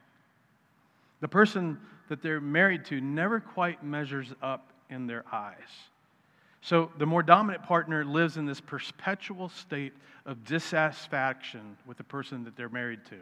The 1.20 1.28
person 1.28 1.78
that 2.08 2.20
they're 2.20 2.40
married 2.40 2.84
to 2.86 3.00
never 3.00 3.38
quite 3.38 3.84
measures 3.84 4.34
up 4.42 4.72
in 4.90 5.06
their 5.06 5.24
eyes. 5.32 5.54
So 6.62 6.90
the 6.98 7.06
more 7.06 7.22
dominant 7.22 7.62
partner 7.62 8.04
lives 8.04 8.36
in 8.36 8.44
this 8.44 8.60
perpetual 8.60 9.48
state 9.48 9.92
of 10.26 10.44
dissatisfaction 10.44 11.76
with 11.86 11.96
the 11.96 12.04
person 12.04 12.42
that 12.44 12.56
they're 12.56 12.68
married 12.68 13.04
to. 13.06 13.16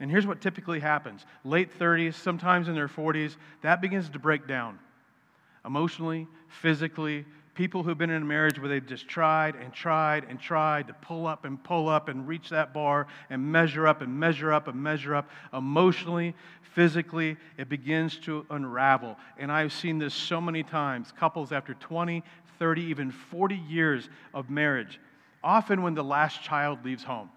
And 0.00 0.10
here's 0.10 0.26
what 0.26 0.40
typically 0.40 0.80
happens 0.80 1.24
late 1.44 1.78
30s, 1.78 2.14
sometimes 2.14 2.68
in 2.68 2.74
their 2.74 2.88
40s, 2.88 3.36
that 3.62 3.80
begins 3.80 4.10
to 4.10 4.18
break 4.18 4.48
down 4.48 4.78
emotionally, 5.64 6.26
physically, 6.48 7.24
people 7.58 7.82
who've 7.82 7.98
been 7.98 8.08
in 8.08 8.22
a 8.22 8.24
marriage 8.24 8.60
where 8.60 8.68
they've 8.68 8.86
just 8.86 9.08
tried 9.08 9.56
and 9.56 9.72
tried 9.72 10.24
and 10.28 10.38
tried 10.38 10.86
to 10.86 10.92
pull 11.02 11.26
up 11.26 11.44
and 11.44 11.60
pull 11.64 11.88
up 11.88 12.08
and 12.08 12.28
reach 12.28 12.50
that 12.50 12.72
bar 12.72 13.08
and 13.30 13.42
measure 13.42 13.84
up 13.84 14.00
and 14.00 14.14
measure 14.14 14.52
up 14.52 14.68
and 14.68 14.80
measure 14.80 15.12
up 15.12 15.28
emotionally, 15.52 16.36
physically, 16.62 17.36
it 17.56 17.68
begins 17.68 18.16
to 18.16 18.46
unravel. 18.50 19.16
And 19.38 19.50
I've 19.50 19.72
seen 19.72 19.98
this 19.98 20.14
so 20.14 20.40
many 20.40 20.62
times 20.62 21.12
couples 21.18 21.50
after 21.50 21.74
20, 21.74 22.22
30, 22.60 22.82
even 22.82 23.10
40 23.10 23.56
years 23.56 24.08
of 24.32 24.48
marriage, 24.50 25.00
often 25.42 25.82
when 25.82 25.94
the 25.94 26.04
last 26.04 26.40
child 26.40 26.84
leaves 26.84 27.02
home. 27.02 27.28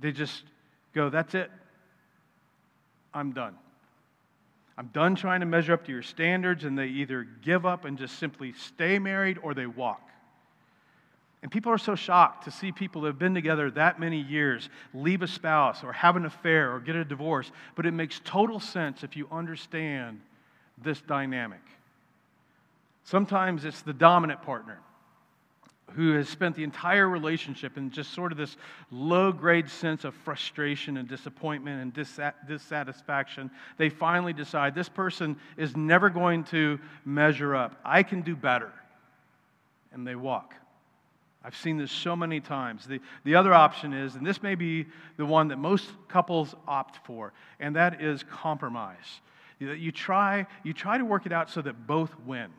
They 0.00 0.10
just 0.10 0.42
go, 0.92 1.08
That's 1.08 1.36
it. 1.36 1.52
I'm 3.14 3.30
done. 3.30 3.54
I'm 4.80 4.86
done 4.94 5.14
trying 5.14 5.40
to 5.40 5.46
measure 5.46 5.74
up 5.74 5.84
to 5.84 5.92
your 5.92 6.00
standards, 6.00 6.64
and 6.64 6.78
they 6.78 6.86
either 6.86 7.28
give 7.42 7.66
up 7.66 7.84
and 7.84 7.98
just 7.98 8.18
simply 8.18 8.54
stay 8.54 8.98
married 8.98 9.36
or 9.42 9.52
they 9.52 9.66
walk. 9.66 10.00
And 11.42 11.52
people 11.52 11.70
are 11.70 11.76
so 11.76 11.94
shocked 11.94 12.44
to 12.44 12.50
see 12.50 12.72
people 12.72 13.02
that 13.02 13.08
have 13.08 13.18
been 13.18 13.34
together 13.34 13.70
that 13.72 14.00
many 14.00 14.22
years 14.22 14.70
leave 14.94 15.20
a 15.20 15.26
spouse 15.26 15.84
or 15.84 15.92
have 15.92 16.16
an 16.16 16.24
affair 16.24 16.74
or 16.74 16.80
get 16.80 16.96
a 16.96 17.04
divorce, 17.04 17.52
but 17.74 17.84
it 17.84 17.92
makes 17.92 18.22
total 18.24 18.58
sense 18.58 19.04
if 19.04 19.18
you 19.18 19.28
understand 19.30 20.18
this 20.82 21.02
dynamic. 21.02 21.60
Sometimes 23.04 23.66
it's 23.66 23.82
the 23.82 23.92
dominant 23.92 24.40
partner 24.40 24.78
who 25.94 26.12
has 26.12 26.28
spent 26.28 26.56
the 26.56 26.64
entire 26.64 27.08
relationship 27.08 27.76
in 27.76 27.90
just 27.90 28.12
sort 28.12 28.32
of 28.32 28.38
this 28.38 28.56
low 28.90 29.32
grade 29.32 29.68
sense 29.68 30.04
of 30.04 30.14
frustration 30.14 30.96
and 30.96 31.08
disappointment 31.08 31.82
and 31.82 32.06
dissatisfaction, 32.46 33.50
they 33.76 33.88
finally 33.88 34.32
decide 34.32 34.74
this 34.74 34.88
person 34.88 35.36
is 35.56 35.76
never 35.76 36.10
going 36.10 36.44
to 36.44 36.78
measure 37.04 37.54
up. 37.54 37.80
I 37.84 38.02
can 38.02 38.22
do 38.22 38.36
better. 38.36 38.72
And 39.92 40.06
they 40.06 40.14
walk. 40.14 40.54
I've 41.42 41.56
seen 41.56 41.78
this 41.78 41.90
so 41.90 42.14
many 42.14 42.40
times. 42.40 42.86
The, 42.86 43.00
the 43.24 43.34
other 43.34 43.54
option 43.54 43.92
is, 43.94 44.14
and 44.14 44.26
this 44.26 44.42
may 44.42 44.54
be 44.54 44.86
the 45.16 45.24
one 45.24 45.48
that 45.48 45.56
most 45.56 45.90
couples 46.08 46.54
opt 46.68 47.04
for, 47.06 47.32
and 47.58 47.76
that 47.76 48.02
is 48.02 48.22
compromise. 48.22 49.20
You 49.58 49.92
try, 49.92 50.46
you 50.62 50.72
try 50.72 50.96
to 50.96 51.04
work 51.04 51.26
it 51.26 51.32
out 51.32 51.50
so 51.50 51.60
that 51.62 51.86
both 51.86 52.14
win. 52.26 52.50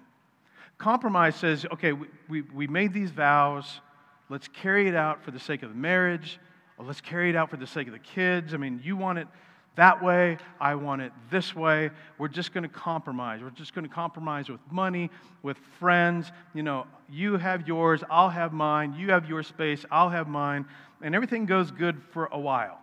Compromise 0.82 1.36
says, 1.36 1.63
okay, 1.72 1.94
we, 1.94 2.08
we, 2.28 2.41
we 2.41 2.65
made 2.65 2.91
these 2.91 3.12
vows. 3.12 3.82
Let's 4.30 4.48
carry 4.48 4.88
it 4.88 4.96
out 4.96 5.24
for 5.24 5.30
the 5.30 5.39
sake 5.39 5.62
of 5.62 5.70
the 5.70 5.76
marriage. 5.76 6.39
Or 6.76 6.86
let's 6.86 7.02
carry 7.02 7.30
it 7.30 7.36
out 7.36 7.52
for 7.52 7.58
the 7.58 7.67
sake 7.67 7.86
of 7.86 7.94
the 7.94 8.00
kids. 8.00 8.56
I 8.56 8.58
mean, 8.58 8.82
you 8.84 8.98
want 8.98 9.20
it 9.20 9.28
that 9.76 10.04
way. 10.04 10.39
I 10.60 10.74
want 10.74 11.04
it 11.04 11.12
this 11.30 11.56
way. 11.56 11.91
We're 12.17 12.30
just 12.30 12.52
going 12.52 12.63
to 12.63 12.67
compromise. 12.67 13.41
We're 13.44 13.52
just 13.52 13.76
going 13.76 13.88
to 13.88 13.94
compromise 13.94 14.50
with 14.50 14.60
money, 14.72 15.12
with 15.44 15.58
friends. 15.80 16.32
You 16.56 16.63
know, 16.63 16.88
you 17.08 17.38
have 17.38 17.67
yours, 17.67 18.04
I'll 18.10 18.32
have 18.32 18.52
mine. 18.52 18.96
You 18.98 19.12
have 19.12 19.30
your 19.30 19.44
space, 19.44 19.86
I'll 19.91 20.10
have 20.10 20.28
mine. 20.28 20.65
And 21.04 21.13
everything 21.13 21.46
goes 21.46 21.70
good 21.70 22.02
for 22.12 22.28
a 22.32 22.39
while. 22.39 22.80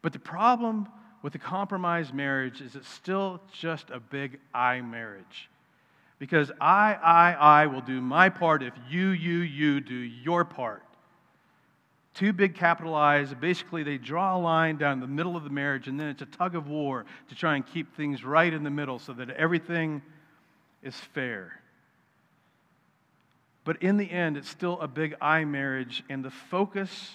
But 0.00 0.14
the 0.14 0.18
problem 0.18 0.88
with 1.20 1.34
the 1.34 1.38
compromised 1.38 2.14
marriage 2.14 2.62
is 2.62 2.74
it's 2.74 2.88
still 2.88 3.42
just 3.52 3.90
a 3.90 4.00
big 4.00 4.40
I 4.54 4.80
marriage. 4.80 5.50
Because 6.18 6.50
I, 6.60 6.94
I, 6.94 7.32
I 7.32 7.66
will 7.66 7.80
do 7.80 8.00
my 8.00 8.28
part 8.28 8.62
if 8.62 8.72
you, 8.88 9.08
you, 9.08 9.38
you 9.38 9.80
do 9.80 9.94
your 9.94 10.44
part. 10.44 10.82
Two 12.14 12.32
big 12.32 12.54
capital 12.54 12.94
I's. 12.94 13.34
Basically, 13.34 13.82
they 13.82 13.98
draw 13.98 14.36
a 14.36 14.38
line 14.38 14.76
down 14.76 15.00
the 15.00 15.06
middle 15.06 15.36
of 15.36 15.42
the 15.42 15.50
marriage, 15.50 15.88
and 15.88 15.98
then 15.98 16.08
it's 16.08 16.22
a 16.22 16.26
tug 16.26 16.54
of 16.54 16.68
war 16.68 17.04
to 17.28 17.34
try 17.34 17.56
and 17.56 17.66
keep 17.66 17.96
things 17.96 18.24
right 18.24 18.52
in 18.52 18.62
the 18.62 18.70
middle 18.70 19.00
so 19.00 19.12
that 19.14 19.30
everything 19.30 20.00
is 20.82 20.94
fair. 20.94 21.60
But 23.64 23.82
in 23.82 23.96
the 23.96 24.08
end, 24.08 24.36
it's 24.36 24.48
still 24.48 24.80
a 24.80 24.86
big 24.86 25.16
I 25.20 25.44
marriage, 25.44 26.04
and 26.08 26.24
the 26.24 26.30
focus 26.30 27.10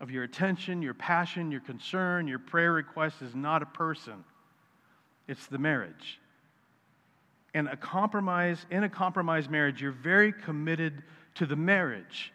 of 0.00 0.10
your 0.10 0.24
attention, 0.24 0.82
your 0.82 0.94
passion, 0.94 1.50
your 1.50 1.60
concern, 1.60 2.28
your 2.28 2.38
prayer 2.38 2.72
request 2.72 3.22
is 3.22 3.34
not 3.34 3.62
a 3.62 3.66
person, 3.66 4.24
it's 5.26 5.46
the 5.46 5.58
marriage. 5.58 6.20
And 7.56 7.68
a 7.68 7.76
compromise, 7.76 8.66
in 8.70 8.84
a 8.84 8.88
compromised 8.90 9.50
marriage, 9.50 9.80
you're 9.80 9.90
very 9.90 10.30
committed 10.30 11.02
to 11.36 11.46
the 11.46 11.56
marriage. 11.56 12.30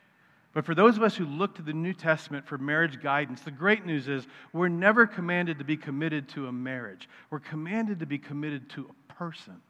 But 0.52 0.66
for 0.66 0.74
those 0.74 0.98
of 0.98 1.04
us 1.04 1.16
who 1.16 1.28
look 1.28 1.54
to 1.58 1.62
the 1.62 1.74
New 1.74 1.94
Testament 1.94 2.48
for 2.48 2.58
marriage 2.58 3.00
guidance, 3.00 3.42
the 3.42 3.52
great 3.52 3.86
news 3.86 4.08
is 4.08 4.26
we're 4.52 4.68
never 4.68 5.06
commanded 5.06 5.60
to 5.60 5.64
be 5.64 5.78
committed 5.78 6.28
to 6.30 6.48
a 6.48 6.52
marriage. 6.52 7.08
We're 7.30 7.38
commanded 7.38 8.00
to 8.00 8.08
be 8.08 8.18
committed 8.18 8.68
to 8.72 8.90
a 8.90 9.14
person. 9.14 9.62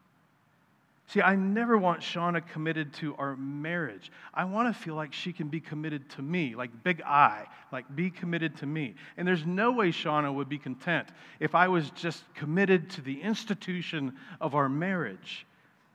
See, 1.12 1.22
I 1.22 1.36
never 1.36 1.78
want 1.78 2.00
Shauna 2.00 2.48
committed 2.54 2.94
to 2.94 3.16
our 3.18 3.36
marriage. 3.36 4.14
I 4.34 4.46
want 4.46 4.74
to 4.74 4.82
feel 4.82 4.96
like 4.96 5.12
she 5.12 5.34
can 5.34 5.50
be 5.50 5.60
committed 5.60 6.10
to 6.12 6.22
me, 6.22 6.56
like 6.56 6.86
big 6.86 7.02
I, 7.02 7.48
like 7.70 7.94
be 7.94 8.10
committed 8.10 8.56
to 8.60 8.66
me. 8.66 8.96
And 9.18 9.28
there's 9.28 9.46
no 9.46 9.74
way 9.74 9.90
Shauna 9.90 10.34
would 10.34 10.48
be 10.48 10.58
content 10.58 11.10
if 11.42 11.54
I 11.54 11.68
was 11.68 11.90
just 11.90 12.24
committed 12.34 12.92
to 12.92 13.02
the 13.02 13.22
institution 13.22 14.14
of 14.40 14.56
our 14.56 14.70
marriage. 14.70 15.46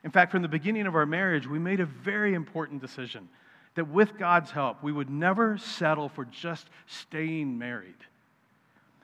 In 0.04 0.10
fact, 0.10 0.32
from 0.32 0.42
the 0.42 0.48
beginning 0.48 0.86
of 0.86 0.94
our 0.94 1.06
marriage, 1.06 1.46
we 1.46 1.58
made 1.58 1.80
a 1.80 1.86
very 1.86 2.34
important 2.34 2.82
decision 2.82 3.26
that 3.74 3.88
with 3.88 4.18
God's 4.18 4.50
help, 4.50 4.82
we 4.82 4.92
would 4.92 5.08
never 5.08 5.56
settle 5.56 6.10
for 6.10 6.26
just 6.26 6.68
staying 6.86 7.56
married. 7.56 7.94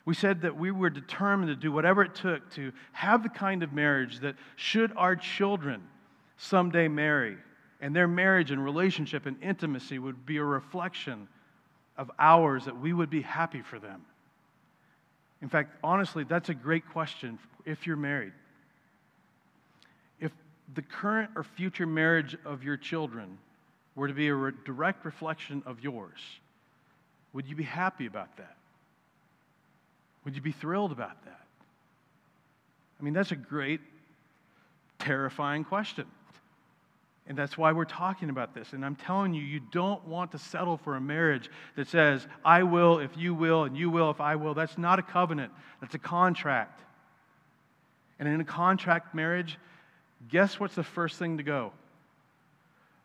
We 0.04 0.12
said 0.12 0.42
that 0.42 0.58
we 0.58 0.72
were 0.72 0.90
determined 0.90 1.48
to 1.48 1.56
do 1.56 1.72
whatever 1.72 2.02
it 2.02 2.14
took 2.14 2.50
to 2.50 2.72
have 2.92 3.22
the 3.22 3.30
kind 3.30 3.62
of 3.62 3.72
marriage 3.72 4.20
that, 4.20 4.34
should 4.56 4.92
our 4.94 5.16
children 5.16 5.80
someday 6.42 6.88
marry, 6.88 7.36
and 7.80 7.94
their 7.94 8.08
marriage 8.08 8.50
and 8.50 8.62
relationship 8.62 9.26
and 9.26 9.40
intimacy 9.42 9.98
would 9.98 10.26
be 10.26 10.38
a 10.38 10.44
reflection 10.44 11.28
of 11.96 12.10
ours, 12.18 12.64
that 12.64 12.78
we 12.78 12.92
would 12.92 13.10
be 13.10 13.22
happy 13.22 13.62
for 13.62 13.78
them. 13.78 14.02
In 15.40 15.48
fact, 15.48 15.76
honestly, 15.84 16.24
that's 16.24 16.48
a 16.48 16.54
great 16.54 16.88
question 16.90 17.38
if 17.64 17.86
you're 17.86 17.96
married. 17.96 18.32
If 20.20 20.32
the 20.74 20.82
current 20.82 21.30
or 21.36 21.44
future 21.44 21.86
marriage 21.86 22.36
of 22.44 22.64
your 22.64 22.76
children 22.76 23.38
were 23.94 24.08
to 24.08 24.14
be 24.14 24.28
a 24.28 24.34
re- 24.34 24.52
direct 24.64 25.04
reflection 25.04 25.62
of 25.66 25.80
yours, 25.80 26.20
would 27.32 27.46
you 27.46 27.54
be 27.54 27.64
happy 27.64 28.06
about 28.06 28.36
that? 28.38 28.56
Would 30.24 30.34
you 30.34 30.42
be 30.42 30.52
thrilled 30.52 30.92
about 30.92 31.24
that? 31.24 31.40
I 32.98 33.02
mean, 33.04 33.14
that's 33.14 33.32
a 33.32 33.36
great, 33.36 33.80
terrifying 34.98 35.64
question. 35.64 36.06
And 37.26 37.38
that's 37.38 37.56
why 37.56 37.72
we're 37.72 37.84
talking 37.84 38.30
about 38.30 38.54
this. 38.54 38.72
And 38.72 38.84
I'm 38.84 38.96
telling 38.96 39.32
you, 39.32 39.42
you 39.42 39.60
don't 39.60 40.04
want 40.06 40.32
to 40.32 40.38
settle 40.38 40.76
for 40.76 40.96
a 40.96 41.00
marriage 41.00 41.48
that 41.76 41.88
says, 41.88 42.26
I 42.44 42.64
will 42.64 42.98
if 42.98 43.16
you 43.16 43.32
will, 43.32 43.64
and 43.64 43.76
you 43.76 43.90
will 43.90 44.10
if 44.10 44.20
I 44.20 44.36
will. 44.36 44.54
That's 44.54 44.76
not 44.76 44.98
a 44.98 45.02
covenant, 45.02 45.52
that's 45.80 45.94
a 45.94 45.98
contract. 45.98 46.80
And 48.18 48.28
in 48.28 48.40
a 48.40 48.44
contract 48.44 49.14
marriage, 49.14 49.58
guess 50.28 50.58
what's 50.58 50.74
the 50.74 50.82
first 50.82 51.18
thing 51.18 51.38
to 51.38 51.42
go? 51.42 51.72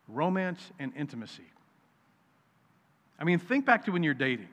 romance 0.08 0.60
and 0.78 0.92
intimacy. 0.96 1.44
I 3.18 3.24
mean, 3.24 3.38
think 3.38 3.66
back 3.66 3.84
to 3.84 3.90
when 3.90 4.02
you're 4.02 4.14
dating. 4.14 4.48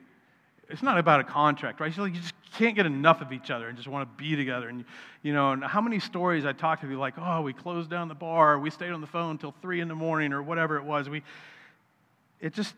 It's 0.68 0.82
not 0.82 0.98
about 0.98 1.20
a 1.20 1.24
contract, 1.24 1.80
right? 1.80 1.96
You 1.96 2.10
just 2.10 2.34
can't 2.56 2.74
get 2.74 2.86
enough 2.86 3.20
of 3.20 3.32
each 3.32 3.50
other 3.50 3.68
and 3.68 3.76
just 3.76 3.88
want 3.88 4.08
to 4.08 4.22
be 4.22 4.36
together. 4.36 4.68
And, 4.68 4.84
you 5.22 5.32
know, 5.32 5.52
and 5.52 5.62
how 5.62 5.80
many 5.80 6.00
stories 6.00 6.44
I 6.44 6.52
talked 6.52 6.82
to 6.82 6.88
you 6.88 6.98
like, 6.98 7.14
oh, 7.18 7.42
we 7.42 7.52
closed 7.52 7.90
down 7.90 8.08
the 8.08 8.14
bar, 8.14 8.58
we 8.58 8.70
stayed 8.70 8.90
on 8.90 9.00
the 9.00 9.06
phone 9.06 9.32
until 9.32 9.54
three 9.62 9.80
in 9.80 9.88
the 9.88 9.94
morning 9.94 10.32
or 10.32 10.42
whatever 10.42 10.76
it 10.76 10.84
was. 10.84 11.08
We, 11.08 11.22
it 12.40 12.54
just, 12.54 12.74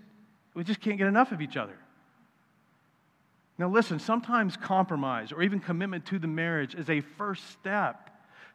we 0.55 0.64
just 0.64 0.81
can't 0.81 0.99
get 0.99 1.07
enough 1.07 1.33
of 1.33 1.41
each 1.41 1.57
other. 1.57 1.77
Now, 3.57 3.69
listen, 3.69 3.99
sometimes 3.99 4.57
compromise 4.57 5.33
or 5.33 5.43
even 5.43 5.61
commitment 5.61 6.07
to 6.07 6.19
the 6.19 6.29
marriage 6.29 6.75
is 6.75 6.88
a 6.88 7.01
first 7.01 7.51
step 7.51 8.11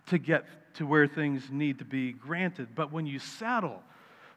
to 0.07 0.17
get 0.17 0.45
to 0.75 0.85
where 0.85 1.07
things 1.07 1.49
need 1.51 1.79
to 1.79 1.85
be 1.85 2.13
granted. 2.13 2.69
But 2.75 2.91
when 2.91 3.05
you 3.05 3.19
settle, 3.19 3.81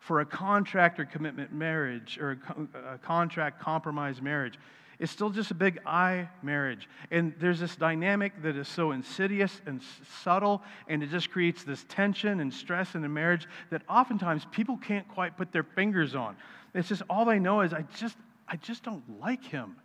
for 0.06 0.20
a 0.20 0.26
contract 0.26 1.00
or 1.00 1.04
commitment 1.04 1.52
marriage 1.52 2.16
or 2.18 2.38
a, 2.76 2.94
a 2.94 2.98
contract 2.98 3.60
compromise 3.60 4.22
marriage. 4.22 4.56
It's 4.98 5.12
still 5.12 5.30
just 5.30 5.50
a 5.50 5.54
big 5.54 5.78
I 5.84 6.28
marriage. 6.42 6.88
And 7.10 7.34
there's 7.38 7.60
this 7.60 7.76
dynamic 7.76 8.42
that 8.42 8.56
is 8.56 8.66
so 8.66 8.92
insidious 8.92 9.60
and 9.66 9.80
subtle, 10.22 10.62
and 10.88 11.02
it 11.02 11.10
just 11.10 11.30
creates 11.30 11.64
this 11.64 11.84
tension 11.88 12.40
and 12.40 12.52
stress 12.52 12.94
in 12.94 13.04
a 13.04 13.08
marriage 13.08 13.46
that 13.70 13.82
oftentimes 13.88 14.46
people 14.50 14.76
can't 14.78 15.06
quite 15.08 15.36
put 15.36 15.52
their 15.52 15.64
fingers 15.64 16.14
on. 16.14 16.36
It's 16.74 16.88
just 16.88 17.02
all 17.10 17.24
they 17.24 17.38
know 17.38 17.60
is, 17.60 17.72
I 17.72 17.82
just, 17.96 18.16
I 18.48 18.56
just 18.56 18.82
don't 18.82 19.20
like 19.20 19.44
him. 19.44 19.76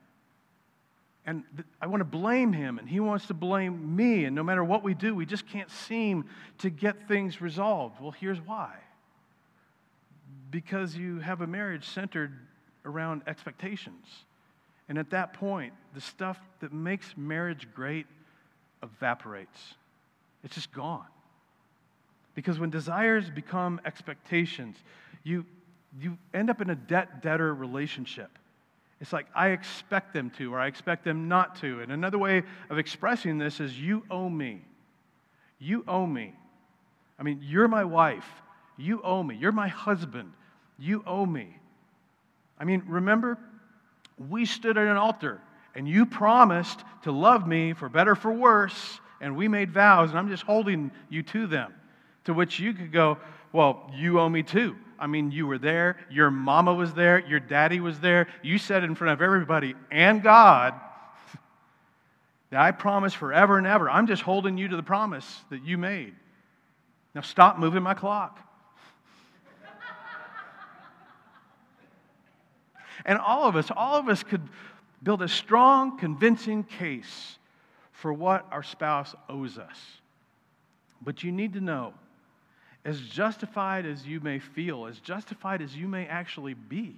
And 1.26 1.44
th- 1.56 1.68
I 1.82 1.88
want 1.88 2.02
to 2.02 2.06
blame 2.06 2.54
him, 2.54 2.80
and 2.80 2.88
he 2.90 3.00
wants 3.00 3.28
to 3.28 3.34
blame 3.34 3.96
me. 3.96 4.26
And 4.26 4.36
no 4.36 4.44
matter 4.44 4.64
what 4.64 4.84
we 4.84 4.94
do, 4.94 5.14
we 5.14 5.26
just 5.26 5.48
can't 5.48 5.70
seem 5.70 6.26
to 6.60 6.70
get 6.70 7.08
things 7.08 7.42
resolved. 7.42 8.02
Well, 8.02 8.12
here's 8.12 8.40
why 8.40 8.76
because 10.52 10.96
you 10.96 11.20
have 11.20 11.42
a 11.42 11.48
marriage 11.48 11.88
centered 11.88 12.34
around 12.86 13.22
expectations. 13.26 14.06
And 14.92 15.00
at 15.00 15.12
that 15.12 15.32
point, 15.32 15.72
the 15.96 16.02
stuff 16.02 16.38
that 16.60 16.74
makes 16.74 17.14
marriage 17.16 17.66
great 17.74 18.08
evaporates. 18.84 19.76
It's 20.44 20.56
just 20.56 20.74
gone. 20.74 21.06
Because 22.36 22.60
when 22.60 22.72
desires 22.72 23.30
become 23.30 23.80
expectations, 23.86 24.76
you, 25.24 25.46
you 25.98 26.18
end 26.34 26.50
up 26.50 26.60
in 26.60 26.70
a 26.70 26.76
debt 26.76 27.24
debtor 27.24 27.56
relationship. 27.56 28.38
It's 29.00 29.14
like, 29.14 29.28
I 29.34 29.52
expect 29.52 30.14
them 30.14 30.30
to, 30.32 30.54
or 30.54 30.60
I 30.60 30.68
expect 30.68 31.06
them 31.06 31.30
not 31.30 31.56
to. 31.62 31.80
And 31.80 31.94
another 31.94 32.18
way 32.18 32.44
of 32.70 32.78
expressing 32.78 33.38
this 33.38 33.62
is, 33.62 33.80
you 33.80 34.04
owe 34.12 34.28
me. 34.28 34.60
You 35.58 35.86
owe 35.88 36.06
me. 36.06 36.36
I 37.18 37.24
mean, 37.24 37.40
you're 37.42 37.70
my 37.70 37.86
wife. 37.86 38.28
You 38.76 39.02
owe 39.04 39.24
me. 39.24 39.38
You're 39.38 39.54
my 39.54 39.70
husband. 39.70 40.34
You 40.78 41.02
owe 41.08 41.26
me. 41.26 41.56
I 42.60 42.66
mean, 42.66 42.84
remember, 42.88 43.38
we 44.30 44.46
stood 44.46 44.78
at 44.78 44.88
an 44.88 44.98
altar 44.98 45.42
and 45.76 45.88
you 45.88 46.06
promised 46.06 46.82
to 47.04 47.12
love 47.12 47.48
me 47.48 47.74
for 47.74 47.90
better 47.90 48.16
for 48.16 48.32
worse, 48.32 49.00
and 49.22 49.36
we 49.36 49.48
made 49.48 49.72
vows, 49.72 50.10
and 50.10 50.20
I'm 50.20 50.30
just 50.30 50.44
holding 50.44 50.92
you 51.10 51.24
to 51.24 51.48
them. 51.48 51.74
To 52.26 52.34
which 52.34 52.60
you 52.60 52.74
could 52.74 52.92
go, 52.92 53.18
Well, 53.52 53.90
you 53.94 54.20
owe 54.20 54.30
me 54.30 54.44
too. 54.44 54.76
I 55.00 55.08
mean, 55.08 55.32
you 55.32 55.48
were 55.48 55.58
there, 55.58 55.98
your 56.12 56.30
mama 56.30 56.74
was 56.74 56.94
there, 56.94 57.20
your 57.26 57.40
daddy 57.40 57.80
was 57.80 58.00
there. 58.00 58.28
You 58.44 58.60
said 58.60 58.84
in 58.84 58.94
front 58.94 59.14
of 59.14 59.22
everybody 59.22 59.74
and 59.90 60.22
God 60.22 60.76
that 62.52 62.60
I 62.60 62.72
promise 62.72 63.14
forever 63.14 63.58
and 63.58 63.66
ever. 63.66 63.90
I'm 63.90 64.06
just 64.06 64.22
holding 64.22 64.58
you 64.58 64.68
to 64.68 64.76
the 64.76 64.84
promise 64.84 65.42
that 65.50 65.64
you 65.64 65.80
made. 65.80 66.14
Now 67.16 67.22
stop 67.22 67.58
moving 67.58 67.82
my 67.82 67.96
clock. 67.96 68.40
And 73.06 73.18
all 73.18 73.48
of 73.48 73.56
us, 73.56 73.72
all 73.76 73.98
of 73.98 74.08
us 74.08 74.24
could 74.24 74.42
build 75.04 75.22
a 75.22 75.28
strong, 75.28 75.98
convincing 75.98 76.64
case 76.64 77.38
for 77.92 78.14
what 78.14 78.46
our 78.52 78.64
spouse 78.64 79.16
owes 79.30 79.58
us. 79.58 79.78
But 81.02 81.24
you 81.24 81.32
need 81.32 81.54
to 81.54 81.62
know, 81.62 81.94
as 82.86 83.00
justified 83.00 83.86
as 83.86 84.06
you 84.06 84.20
may 84.20 84.40
feel, 84.40 84.86
as 84.86 85.00
justified 85.00 85.62
as 85.62 85.76
you 85.76 85.88
may 85.88 86.06
actually 86.06 86.54
be, 86.54 86.96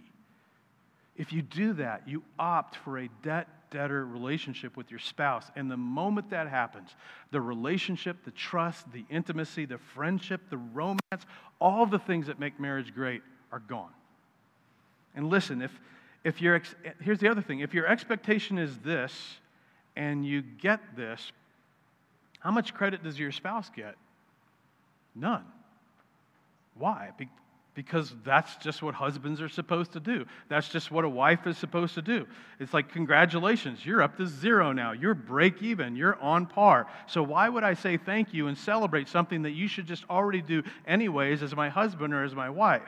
if 1.16 1.32
you 1.32 1.42
do 1.42 1.74
that, 1.74 2.08
you 2.08 2.24
opt 2.40 2.76
for 2.78 2.98
a 2.98 3.10
debt 3.22 3.48
debtor 3.70 4.06
relationship 4.06 4.78
with 4.78 4.90
your 4.92 5.00
spouse. 5.00 5.46
And 5.56 5.70
the 5.70 5.78
moment 5.78 6.30
that 6.30 6.48
happens, 6.48 6.96
the 7.32 7.42
relationship, 7.42 8.24
the 8.24 8.32
trust, 8.32 8.92
the 8.94 9.04
intimacy, 9.10 9.66
the 9.66 9.80
friendship, 9.80 10.42
the 10.50 10.58
romance, 10.58 11.26
all 11.60 11.86
the 11.86 12.00
things 12.00 12.28
that 12.28 12.40
make 12.40 12.60
marriage 12.60 12.94
great 12.94 13.22
are 13.52 13.60
gone. 13.60 13.90
And 15.16 15.30
listen, 15.30 15.62
if, 15.62 15.72
if 16.24 16.42
your, 16.42 16.62
here's 17.02 17.20
the 17.20 17.30
other 17.30 17.42
thing 17.42 17.60
if 17.60 17.74
your 17.74 17.88
expectation 17.88 18.58
is 18.58 18.78
this 18.80 19.14
and 19.96 20.26
you 20.26 20.42
get 20.42 20.80
this, 20.96 21.32
how 22.40 22.52
much 22.52 22.74
credit 22.74 23.04
does 23.04 23.20
your 23.20 23.32
spouse 23.32 23.70
get? 23.76 23.96
None. 25.16 25.46
Why? 26.76 27.12
because 27.76 28.14
that's 28.24 28.56
just 28.58 28.84
what 28.84 28.94
husbands 28.94 29.42
are 29.42 29.50
supposed 29.50 29.94
to 29.94 30.00
do. 30.00 30.26
That's 30.48 30.70
just 30.70 30.92
what 30.92 31.06
a 31.06 31.10
wife 31.10 31.48
is 31.48 31.58
supposed 31.58 31.96
to 31.96 32.02
do. 32.02 32.28
It's 32.60 32.74
like, 32.74 32.92
congratulations, 32.92 33.86
you're 33.86 34.02
up 34.02 34.18
to 34.18 34.28
zero 34.28 34.72
now. 34.72 34.92
You're 34.92 35.16
break 35.16 35.62
even. 35.64 35.96
You're 35.96 36.20
on 36.22 36.46
par. 36.46 36.88
So, 37.08 37.24
why 37.24 37.50
would 37.50 37.64
I 37.64 37.74
say 37.74 37.98
thank 37.98 38.34
you 38.34 38.48
and 38.48 38.58
celebrate 38.58 39.08
something 39.08 39.42
that 39.44 39.52
you 39.52 39.68
should 39.68 39.88
just 39.88 40.04
already 40.10 40.42
do, 40.42 40.64
anyways, 40.86 41.42
as 41.42 41.56
my 41.56 41.70
husband 41.70 42.14
or 42.14 42.24
as 42.24 42.36
my 42.36 42.50
wife? 42.50 42.82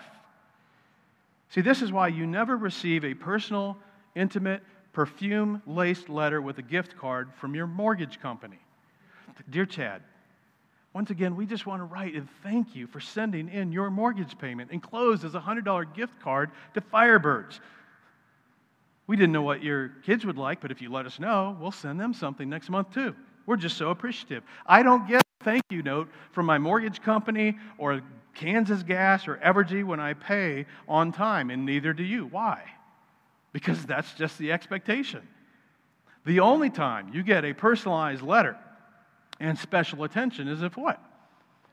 See, 1.49 1.61
this 1.61 1.81
is 1.81 1.91
why 1.91 2.09
you 2.09 2.25
never 2.27 2.57
receive 2.57 3.05
a 3.05 3.13
personal, 3.13 3.77
intimate, 4.15 4.63
perfume 4.93 5.61
laced 5.67 6.09
letter 6.09 6.41
with 6.41 6.57
a 6.57 6.61
gift 6.61 6.97
card 6.97 7.29
from 7.39 7.53
your 7.53 7.67
mortgage 7.67 8.19
company. 8.19 8.59
Dear 9.49 9.65
Chad, 9.65 10.01
once 10.93 11.09
again, 11.09 11.35
we 11.35 11.45
just 11.45 11.65
want 11.65 11.81
to 11.81 11.83
write 11.83 12.15
and 12.15 12.27
thank 12.41 12.73
you 12.73 12.87
for 12.87 13.01
sending 13.01 13.49
in 13.49 13.73
your 13.73 13.89
mortgage 13.89 14.37
payment 14.37 14.71
enclosed 14.71 15.25
as 15.25 15.35
a 15.35 15.39
$100 15.39 15.93
gift 15.93 16.13
card 16.21 16.51
to 16.73 16.81
Firebirds. 16.81 17.59
We 19.07 19.17
didn't 19.17 19.33
know 19.33 19.41
what 19.41 19.61
your 19.61 19.89
kids 20.05 20.25
would 20.25 20.37
like, 20.37 20.61
but 20.61 20.71
if 20.71 20.81
you 20.81 20.89
let 20.89 21.05
us 21.05 21.19
know, 21.19 21.57
we'll 21.59 21.71
send 21.71 21.99
them 21.99 22.13
something 22.13 22.49
next 22.49 22.69
month 22.69 22.93
too. 22.93 23.13
We're 23.45 23.57
just 23.57 23.77
so 23.77 23.89
appreciative. 23.89 24.43
I 24.65 24.81
don't 24.83 25.07
get 25.07 25.21
a 25.21 25.43
thank 25.43 25.63
you 25.69 25.83
note 25.83 26.07
from 26.31 26.45
my 26.45 26.57
mortgage 26.57 27.01
company 27.01 27.57
or 27.77 28.01
Kansas 28.35 28.83
Gas 28.83 29.27
or 29.27 29.37
Evergy 29.37 29.83
when 29.83 29.99
I 29.99 30.13
pay 30.13 30.65
on 30.87 31.11
time, 31.11 31.49
and 31.49 31.65
neither 31.65 31.93
do 31.93 32.03
you. 32.03 32.25
Why? 32.27 32.63
Because 33.53 33.85
that's 33.87 34.13
just 34.13 34.37
the 34.37 34.51
expectation. 34.51 35.27
The 36.25 36.39
only 36.39 36.69
time 36.69 37.11
you 37.13 37.23
get 37.23 37.45
a 37.45 37.53
personalized 37.53 38.21
letter 38.21 38.57
and 39.39 39.57
special 39.57 40.03
attention 40.03 40.47
is 40.47 40.61
if 40.61 40.75
what? 40.75 40.99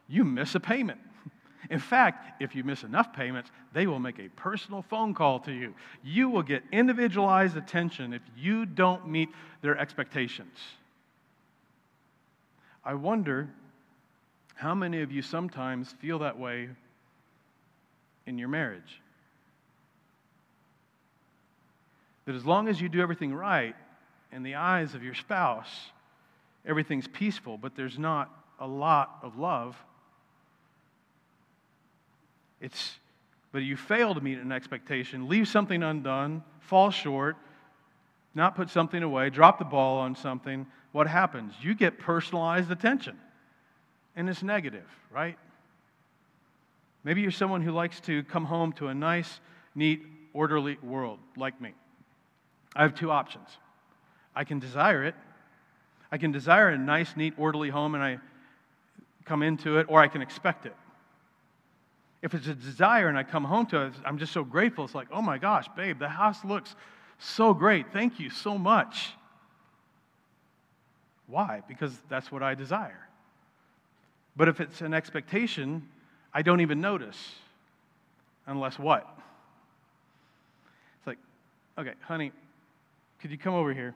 You 0.09 0.25
miss 0.25 0.55
a 0.55 0.61
payment. 0.61 1.01
In 1.70 1.79
fact, 1.79 2.42
if 2.42 2.55
you 2.55 2.64
miss 2.64 2.83
enough 2.83 3.12
payments, 3.14 3.51
they 3.72 3.87
will 3.87 3.98
make 3.98 4.18
a 4.18 4.29
personal 4.31 4.83
phone 4.83 5.14
call 5.14 5.40
to 5.40 5.53
you. 5.53 5.75
You 6.05 6.29
will 6.29 6.42
get 6.42 6.62
individualized 6.70 7.57
attention 7.57 8.12
if 8.12 8.22
you 8.37 8.66
don't 8.66 9.09
meet 9.09 9.31
their 9.62 9.79
expectations. 9.79 10.59
I 12.85 12.94
wonder 12.94 13.48
how 14.62 14.77
many 14.77 15.03
of 15.03 15.11
you 15.11 15.22
sometimes 15.22 15.92
feel 16.01 16.20
that 16.20 16.38
way 16.38 16.68
in 18.27 18.38
your 18.38 18.46
marriage? 18.46 19.01
That 22.27 22.37
as 22.37 22.46
long 22.46 22.68
as 22.68 22.81
you 22.81 22.88
do 22.88 23.01
everything 23.01 23.35
right 23.35 23.75
in 24.31 24.44
the 24.44 24.55
eyes 24.55 24.94
of 24.94 25.03
your 25.03 25.14
spouse, 25.14 25.66
everything's 26.64 27.09
peaceful, 27.09 27.59
but 27.59 27.75
there's 27.75 27.98
not 27.98 28.31
a 28.61 28.66
lot 28.68 29.18
of 29.25 29.37
love. 29.37 29.77
It's, 32.61 32.92
but 33.51 33.64
you 33.64 33.77
fail 33.77 34.14
to 34.14 34.20
meet 34.20 34.38
an 34.38 34.53
expectation, 34.53 35.29
leave 35.29 35.48
something 35.48 35.83
undone, 35.83 36.44
fall 36.61 36.92
short, 36.92 37.37
not 38.33 38.55
put 38.55 38.70
something 38.70 39.03
away, 39.03 39.29
drop 39.29 39.59
the 39.59 39.64
ball 39.64 39.98
on 39.98 40.14
something. 40.14 40.68
What 40.92 41.09
happens? 41.09 41.53
You 41.61 41.75
get 41.75 41.98
personalized 41.98 42.70
attention, 42.70 43.18
and 44.16 44.29
it's 44.29 44.42
negative, 44.42 44.87
right? 45.11 45.38
Maybe 47.05 47.20
you're 47.22 47.31
someone 47.31 47.62
who 47.62 47.72
likes 47.72 48.01
to 48.03 48.22
come 48.25 48.44
home 48.44 48.72
to 48.75 48.88
a 48.88 48.94
nice, 48.94 49.40
neat, 49.75 50.03
orderly 50.33 50.79
world, 50.83 51.18
like 51.37 51.61
me. 51.61 51.72
I 52.75 52.83
have 52.83 52.94
two 52.94 53.11
options. 53.11 53.48
I 54.35 54.44
can 54.44 54.59
desire 54.59 55.05
it 55.05 55.14
I 56.12 56.18
can 56.18 56.31
desire 56.31 56.68
a 56.68 56.77
nice, 56.77 57.16
neat, 57.16 57.33
orderly 57.38 57.70
home 57.70 57.94
and 57.94 58.05
I 58.05 58.18
come 59.25 59.42
into 59.42 59.79
it, 59.79 59.87
or 59.88 59.98
I 60.01 60.09
can 60.09 60.20
expect 60.20 60.66
it. 60.66 60.77
If 62.20 62.35
it's 62.35 62.46
a 62.46 62.55
desire 62.55 63.09
and 63.09 63.16
I 63.16 63.22
come 63.22 63.44
home 63.44 63.66
to 63.66 63.87
it, 63.87 63.94
I'm 64.05 64.18
just 64.18 64.33
so 64.33 64.44
grateful. 64.44 64.85
It's 64.85 64.94
like, 64.94 65.09
oh 65.11 65.22
my 65.22 65.38
gosh, 65.38 65.66
babe, 65.75 65.98
the 65.98 66.09
house 66.09 66.44
looks 66.44 66.77
so 67.18 67.55
great. 67.55 67.92
Thank 67.92 68.20
you 68.20 68.29
so 68.29 68.59
much. 68.59 69.12
Why? 71.27 71.62
Because 71.66 71.96
that's 72.11 72.31
what 72.31 72.42
I 72.42 72.55
desire. 72.55 73.09
But 74.36 74.48
if 74.48 74.60
it's 74.60 74.80
an 74.80 74.94
expectation, 74.94 75.88
I 76.32 76.42
don't 76.42 76.60
even 76.60 76.80
notice. 76.80 77.16
Unless 78.46 78.78
what? 78.78 79.06
It's 80.98 81.06
like, 81.06 81.18
okay, 81.78 81.92
honey, 82.00 82.32
could 83.20 83.30
you 83.30 83.38
come 83.38 83.54
over 83.54 83.72
here? 83.72 83.94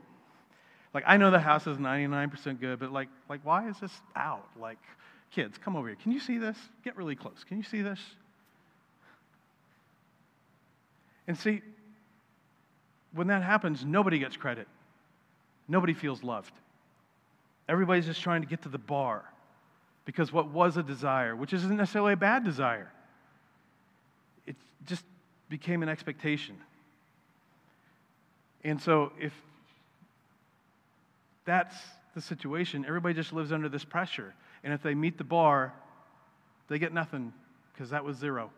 Like, 0.95 1.05
I 1.07 1.17
know 1.17 1.31
the 1.31 1.41
house 1.41 1.67
is 1.67 1.79
99% 1.79 2.61
good, 2.61 2.79
but 2.79 2.93
like, 2.93 3.09
like, 3.29 3.41
why 3.45 3.69
is 3.69 3.79
this 3.81 3.93
out? 4.15 4.47
Like, 4.59 4.79
kids, 5.31 5.59
come 5.59 5.77
over 5.77 5.89
here. 5.89 5.97
Can 6.03 6.13
you 6.13 6.21
see 6.21 6.39
this? 6.39 6.57
Get 6.85 6.97
really 6.97 7.17
close. 7.17 7.45
Can 7.47 7.57
you 7.57 7.65
see 7.65 7.83
this? 7.83 7.99
And 11.27 11.37
see, 11.37 11.61
when 13.13 13.27
that 13.29 13.43
happens, 13.43 13.85
nobody 13.85 14.19
gets 14.19 14.37
credit. 14.37 14.69
Nobody 15.69 15.95
feels 15.95 16.23
loved. 16.23 16.53
Everybody's 17.69 18.07
just 18.07 18.23
trying 18.23 18.43
to 18.43 18.47
get 18.47 18.63
to 18.63 18.69
the 18.69 18.79
bar 18.79 19.25
because 20.07 20.33
what 20.33 20.51
was 20.51 20.79
a 20.79 20.83
desire, 20.83 21.37
which 21.37 21.53
isn't 21.53 21.77
necessarily 21.77 22.15
a 22.15 22.17
bad 22.17 22.45
desire, 22.45 22.91
it 24.47 24.57
just 24.87 25.05
became 25.51 25.83
an 25.83 25.91
expectation. 25.91 26.57
And 28.65 28.81
so 28.81 29.13
if 29.21 29.35
that's 31.47 31.77
the 32.15 32.21
situation. 32.21 32.85
Everybody 32.87 33.15
just 33.15 33.33
lives 33.33 33.53
under 33.53 33.69
this 33.69 33.85
pressure. 33.85 34.35
And 34.65 34.75
if 34.75 34.83
they 34.83 34.95
meet 34.95 35.17
the 35.17 35.25
bar, 35.25 35.73
they 36.69 36.79
get 36.79 36.93
nothing 36.93 37.33
because 37.73 37.91
that 37.91 38.05
was 38.05 38.17
zero. 38.17 38.51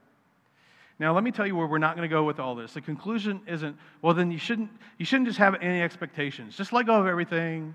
Now, 0.98 1.14
let 1.14 1.22
me 1.22 1.30
tell 1.30 1.46
you 1.46 1.54
where 1.54 1.66
we're 1.66 1.78
not 1.78 1.94
going 1.94 2.08
to 2.08 2.12
go 2.12 2.24
with 2.24 2.40
all 2.40 2.56
this. 2.56 2.72
The 2.72 2.80
conclusion 2.80 3.40
isn't, 3.46 3.76
well, 4.02 4.14
then 4.14 4.32
you 4.32 4.38
shouldn't, 4.38 4.70
you 4.96 5.04
shouldn't 5.04 5.28
just 5.28 5.38
have 5.38 5.54
any 5.60 5.82
expectations. 5.82 6.56
Just 6.56 6.72
let 6.72 6.86
go 6.86 6.94
of 6.94 7.06
everything 7.06 7.74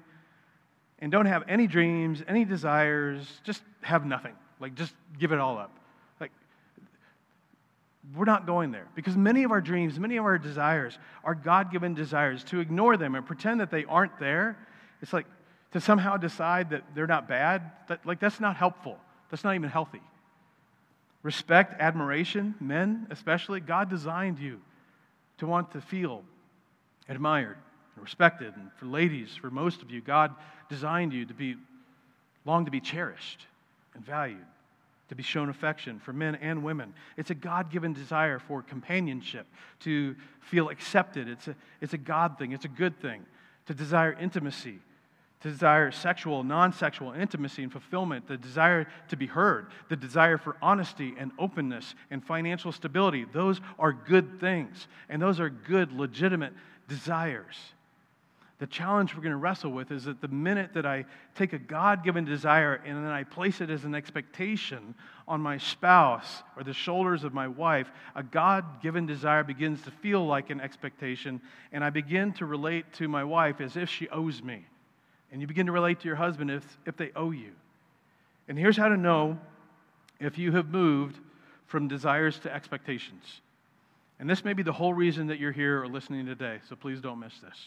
and 1.03 1.11
don't 1.11 1.27
have 1.27 1.43
any 1.47 1.67
dreams, 1.67 2.23
any 2.27 2.45
desires. 2.45 3.27
Just 3.43 3.61
have 3.81 4.05
nothing. 4.05 4.33
Like, 4.59 4.73
just 4.73 4.95
give 5.19 5.31
it 5.31 5.39
all 5.39 5.59
up. 5.59 5.77
Like, 6.19 6.31
we're 8.15 8.25
not 8.25 8.47
going 8.47 8.71
there 8.71 8.87
because 8.95 9.15
many 9.15 9.43
of 9.43 9.51
our 9.51 9.61
dreams, 9.61 9.99
many 9.99 10.17
of 10.17 10.25
our 10.25 10.39
desires 10.39 10.97
are 11.23 11.35
God 11.35 11.71
given 11.71 11.93
desires. 11.93 12.43
To 12.45 12.59
ignore 12.59 12.97
them 12.97 13.13
and 13.13 13.25
pretend 13.25 13.59
that 13.59 13.69
they 13.69 13.85
aren't 13.85 14.17
there 14.19 14.57
it's 15.03 15.11
like 15.11 15.25
to 15.73 15.81
somehow 15.81 16.15
decide 16.15 16.69
that 16.69 16.83
they're 16.95 17.05
not 17.05 17.27
bad, 17.27 17.69
that, 17.89 18.05
like 18.05 18.21
that's 18.21 18.39
not 18.39 18.55
helpful. 18.55 18.97
That's 19.29 19.43
not 19.43 19.53
even 19.53 19.69
healthy. 19.69 20.01
Respect, 21.23 21.79
admiration, 21.79 22.55
men 22.59 23.07
especially, 23.11 23.59
God 23.59 23.89
designed 23.89 24.39
you 24.39 24.61
to 25.39 25.45
want 25.45 25.71
to 25.71 25.81
feel 25.81 26.23
admired 27.09 27.57
and 27.95 28.03
respected. 28.03 28.55
And 28.55 28.71
for 28.77 28.85
ladies, 28.85 29.35
for 29.35 29.51
most 29.51 29.81
of 29.81 29.91
you, 29.91 29.99
God 29.99 30.33
designed 30.73 31.13
you 31.13 31.23
to 31.23 31.36
be 31.36 31.55
long 32.45 32.65
to 32.65 32.71
be 32.71 32.79
cherished 32.79 33.45
and 33.93 34.03
valued, 34.03 34.45
to 35.07 35.13
be 35.13 35.21
shown 35.21 35.49
affection 35.49 35.99
for 35.99 36.13
men 36.13 36.33
and 36.36 36.63
women. 36.63 36.95
It's 37.15 37.29
a 37.29 37.36
God 37.36 37.71
given 37.71 37.93
desire 37.93 38.39
for 38.39 38.63
companionship, 38.63 39.45
to 39.81 40.15
feel 40.41 40.69
accepted. 40.69 41.29
It's 41.29 41.47
a, 41.47 41.55
it's 41.79 41.93
a 41.93 41.97
God 41.99 42.39
thing, 42.39 42.53
it's 42.53 42.65
a 42.65 42.69
good 42.69 42.99
thing, 42.99 43.23
to 43.67 43.75
desire 43.75 44.13
intimacy, 44.13 44.79
to 45.41 45.51
desire 45.51 45.91
sexual, 45.91 46.43
non 46.43 46.73
sexual 46.73 47.12
intimacy 47.13 47.62
and 47.62 47.71
fulfillment, 47.71 48.27
the 48.27 48.38
desire 48.38 48.88
to 49.09 49.15
be 49.15 49.27
heard, 49.27 49.67
the 49.89 49.95
desire 49.95 50.39
for 50.39 50.57
honesty 50.59 51.13
and 51.19 51.31
openness 51.38 51.93
and 52.09 52.25
financial 52.25 52.71
stability. 52.71 53.27
Those 53.31 53.62
are 53.77 53.93
good 53.93 54.39
things, 54.39 54.88
and 55.07 55.21
those 55.21 55.39
are 55.39 55.51
good, 55.51 55.91
legitimate 55.91 56.53
desires. 56.88 57.57
The 58.63 58.67
challenge 58.67 59.13
we're 59.13 59.23
going 59.23 59.32
to 59.32 59.38
wrestle 59.38 59.71
with 59.71 59.91
is 59.91 60.06
that 60.06 60.21
the 60.21 60.30
minute 60.30 60.73
that 60.76 60.86
I 60.86 61.04
take 61.36 61.52
a 61.52 61.60
God 61.60 62.02
given 62.02 62.23
desire 62.23 62.76
and 62.86 62.95
then 62.95 63.12
I 63.12 63.26
place 63.26 63.60
it 63.60 63.69
as 63.69 63.84
an 63.84 63.93
expectation 63.93 64.95
on 65.28 65.41
my 65.41 65.58
spouse 65.58 66.43
or 66.56 66.63
the 66.63 66.71
shoulders 66.71 67.26
of 67.26 67.34
my 67.34 67.45
wife, 67.45 67.91
a 68.15 68.23
God 68.23 68.82
given 68.82 69.06
desire 69.06 69.43
begins 69.43 69.82
to 69.82 69.91
feel 69.91 70.26
like 70.26 70.49
an 70.49 70.62
expectation, 70.62 71.41
and 71.73 71.84
I 71.84 71.89
begin 71.89 72.32
to 72.36 72.45
relate 72.45 72.86
to 72.93 73.10
my 73.10 73.26
wife 73.26 73.60
as 73.60 73.76
if 73.76 73.89
she 73.89 74.08
owes 74.08 74.41
me 74.41 74.65
and 75.34 75.41
you 75.41 75.47
begin 75.47 75.65
to 75.65 75.73
relate 75.73 75.99
to 75.99 76.08
your 76.08 76.15
husband 76.15 76.49
if, 76.49 76.78
if 76.86 76.95
they 76.95 77.12
owe 77.17 77.32
you. 77.32 77.52
And 78.47 78.58
here's 78.58 78.78
how 78.78 78.88
to 78.88 78.95
know 78.95 79.38
if 80.21 80.38
you 80.38 80.54
have 80.54 80.69
moved 80.69 81.19
from 81.65 81.89
desires 81.89 82.39
to 82.39 82.56
expectations. 82.56 83.41
And 84.21 84.30
this 84.30 84.45
may 84.45 84.54
be 84.54 84.63
the 84.63 84.71
whole 84.71 84.93
reason 84.93 85.28
that 85.28 85.38
you're 85.38 85.52
here 85.52 85.84
or 85.84 85.89
listening 85.89 86.26
today, 86.26 86.60
so 86.69 86.78
please 86.78 87.02
don't 87.02 87.19
miss 87.19 87.38
this. 87.39 87.58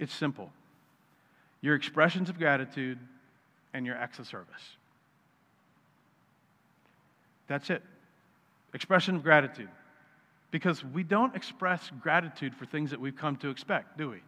It's 0.00 0.12
simple 0.12 0.50
your 1.62 1.74
expressions 1.74 2.28
of 2.28 2.38
gratitude 2.38 2.98
and 3.74 3.84
your 3.84 3.94
acts 3.94 4.18
of 4.18 4.26
service. 4.26 4.76
That's 7.46 7.68
it. 7.68 7.82
Expression 8.72 9.14
of 9.14 9.22
gratitude. 9.22 9.68
Because 10.50 10.82
we 10.82 11.02
don't 11.02 11.36
express 11.36 11.90
gratitude 12.00 12.54
for 12.56 12.64
things 12.64 12.90
that 12.90 13.00
we've 13.00 13.14
come 13.14 13.36
to 13.36 13.50
expect, 13.50 13.98
do 13.98 14.10
we? 14.10 14.22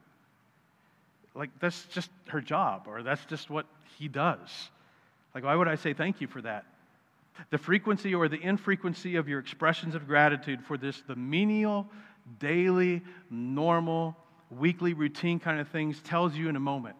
like 1.34 1.50
that's 1.60 1.84
just 1.86 2.10
her 2.28 2.40
job 2.40 2.84
or 2.86 3.02
that's 3.02 3.24
just 3.26 3.50
what 3.50 3.66
he 3.98 4.08
does. 4.08 4.70
Like, 5.34 5.44
why 5.44 5.54
would 5.54 5.68
I 5.68 5.76
say 5.76 5.94
thank 5.94 6.20
you 6.20 6.26
for 6.26 6.42
that? 6.42 6.66
The 7.50 7.58
frequency 7.58 8.14
or 8.14 8.28
the 8.28 8.40
infrequency 8.40 9.16
of 9.16 9.28
your 9.28 9.38
expressions 9.38 9.94
of 9.94 10.06
gratitude 10.06 10.62
for 10.62 10.76
this, 10.76 11.02
the 11.06 11.16
menial, 11.16 11.88
daily, 12.38 13.02
normal, 13.30 14.16
weekly 14.58 14.94
routine 14.94 15.38
kind 15.38 15.60
of 15.60 15.68
things 15.68 16.00
tells 16.00 16.36
you 16.36 16.48
in 16.48 16.56
a 16.56 16.60
moment 16.60 16.96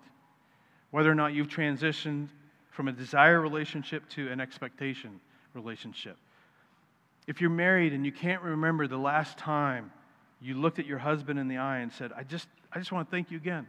whether 0.90 1.10
or 1.10 1.14
not 1.14 1.32
you've 1.32 1.48
transitioned 1.48 2.28
from 2.70 2.88
a 2.88 2.92
desire 2.92 3.40
relationship 3.40 4.08
to 4.10 4.30
an 4.30 4.40
expectation 4.40 5.20
relationship. 5.54 6.16
If 7.26 7.40
you're 7.40 7.50
married 7.50 7.92
and 7.92 8.04
you 8.04 8.12
can't 8.12 8.42
remember 8.42 8.86
the 8.86 8.98
last 8.98 9.38
time 9.38 9.92
you 10.40 10.54
looked 10.54 10.78
at 10.78 10.86
your 10.86 10.98
husband 10.98 11.38
in 11.38 11.48
the 11.48 11.58
eye 11.58 11.78
and 11.78 11.92
said, 11.92 12.12
I 12.16 12.24
just, 12.24 12.48
I 12.72 12.78
just 12.78 12.90
want 12.90 13.08
to 13.08 13.10
thank 13.10 13.30
you 13.30 13.36
again. 13.36 13.66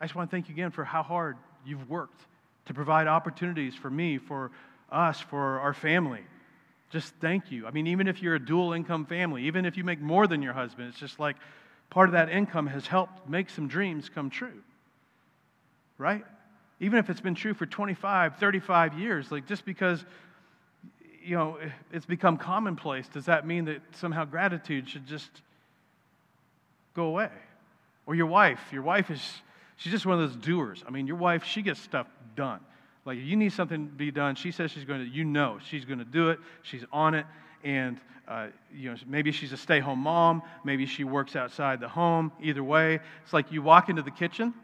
I 0.00 0.04
just 0.04 0.14
want 0.14 0.30
to 0.30 0.36
thank 0.36 0.48
you 0.48 0.54
again 0.54 0.70
for 0.70 0.84
how 0.84 1.02
hard 1.02 1.36
you've 1.64 1.88
worked 1.88 2.20
to 2.66 2.74
provide 2.74 3.06
opportunities 3.06 3.74
for 3.74 3.90
me, 3.90 4.18
for 4.18 4.50
us, 4.90 5.20
for 5.20 5.60
our 5.60 5.72
family. 5.72 6.20
Just 6.90 7.14
thank 7.20 7.50
you. 7.50 7.66
I 7.66 7.70
mean, 7.70 7.86
even 7.86 8.06
if 8.06 8.22
you're 8.22 8.34
a 8.34 8.44
dual 8.44 8.72
income 8.72 9.06
family, 9.06 9.44
even 9.44 9.64
if 9.64 9.76
you 9.76 9.84
make 9.84 10.00
more 10.00 10.26
than 10.26 10.42
your 10.42 10.52
husband, 10.52 10.88
it's 10.88 10.98
just 10.98 11.18
like 11.18 11.36
part 11.90 12.08
of 12.08 12.12
that 12.12 12.28
income 12.28 12.66
has 12.66 12.86
helped 12.86 13.28
make 13.28 13.50
some 13.50 13.68
dreams 13.68 14.08
come 14.08 14.30
true. 14.30 14.62
Right? 15.98 16.24
Even 16.80 16.98
if 16.98 17.08
it's 17.08 17.20
been 17.20 17.34
true 17.34 17.54
for 17.54 17.66
25, 17.66 18.36
35 18.36 18.98
years, 18.98 19.30
like 19.30 19.46
just 19.46 19.64
because 19.64 20.04
you 21.22 21.36
know 21.36 21.58
it's 21.92 22.06
become 22.06 22.36
commonplace, 22.36 23.08
does 23.08 23.26
that 23.26 23.46
mean 23.46 23.66
that 23.66 23.80
somehow 23.92 24.24
gratitude 24.24 24.88
should 24.88 25.06
just 25.06 25.30
go 26.94 27.04
away? 27.04 27.30
Or 28.06 28.14
your 28.14 28.26
wife, 28.26 28.60
your 28.72 28.82
wife 28.82 29.10
is 29.10 29.22
she's 29.76 29.92
just 29.92 30.04
one 30.04 30.20
of 30.20 30.28
those 30.28 30.36
doers. 30.44 30.84
I 30.86 30.90
mean, 30.90 31.06
your 31.06 31.16
wife, 31.16 31.44
she 31.44 31.62
gets 31.62 31.80
stuff 31.80 32.06
done. 32.36 32.60
Like 33.04 33.18
you 33.18 33.36
need 33.36 33.52
something 33.52 33.86
to 33.86 33.92
be 33.92 34.10
done, 34.10 34.34
she 34.34 34.50
says 34.50 34.70
she's 34.70 34.84
going 34.84 35.00
to, 35.00 35.08
you 35.08 35.24
know, 35.24 35.58
she's 35.68 35.84
going 35.84 35.98
to 35.98 36.04
do 36.04 36.30
it. 36.30 36.38
She's 36.62 36.84
on 36.92 37.14
it, 37.14 37.26
and 37.64 37.98
uh, 38.26 38.46
you 38.74 38.90
know, 38.90 38.96
maybe 39.06 39.32
she's 39.32 39.52
a 39.52 39.56
stay-home 39.56 39.98
mom. 39.98 40.42
Maybe 40.64 40.86
she 40.86 41.04
works 41.04 41.36
outside 41.36 41.80
the 41.80 41.88
home. 41.88 42.32
Either 42.40 42.64
way, 42.64 43.00
it's 43.22 43.32
like 43.32 43.52
you 43.52 43.62
walk 43.62 43.88
into 43.88 44.02
the 44.02 44.10
kitchen, 44.10 44.54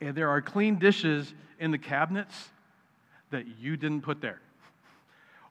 and 0.00 0.14
there 0.14 0.28
are 0.28 0.40
clean 0.40 0.78
dishes 0.78 1.34
in 1.58 1.70
the 1.70 1.78
cabinets 1.78 2.50
that 3.30 3.46
you 3.58 3.76
didn't 3.76 4.02
put 4.02 4.20
there. 4.20 4.40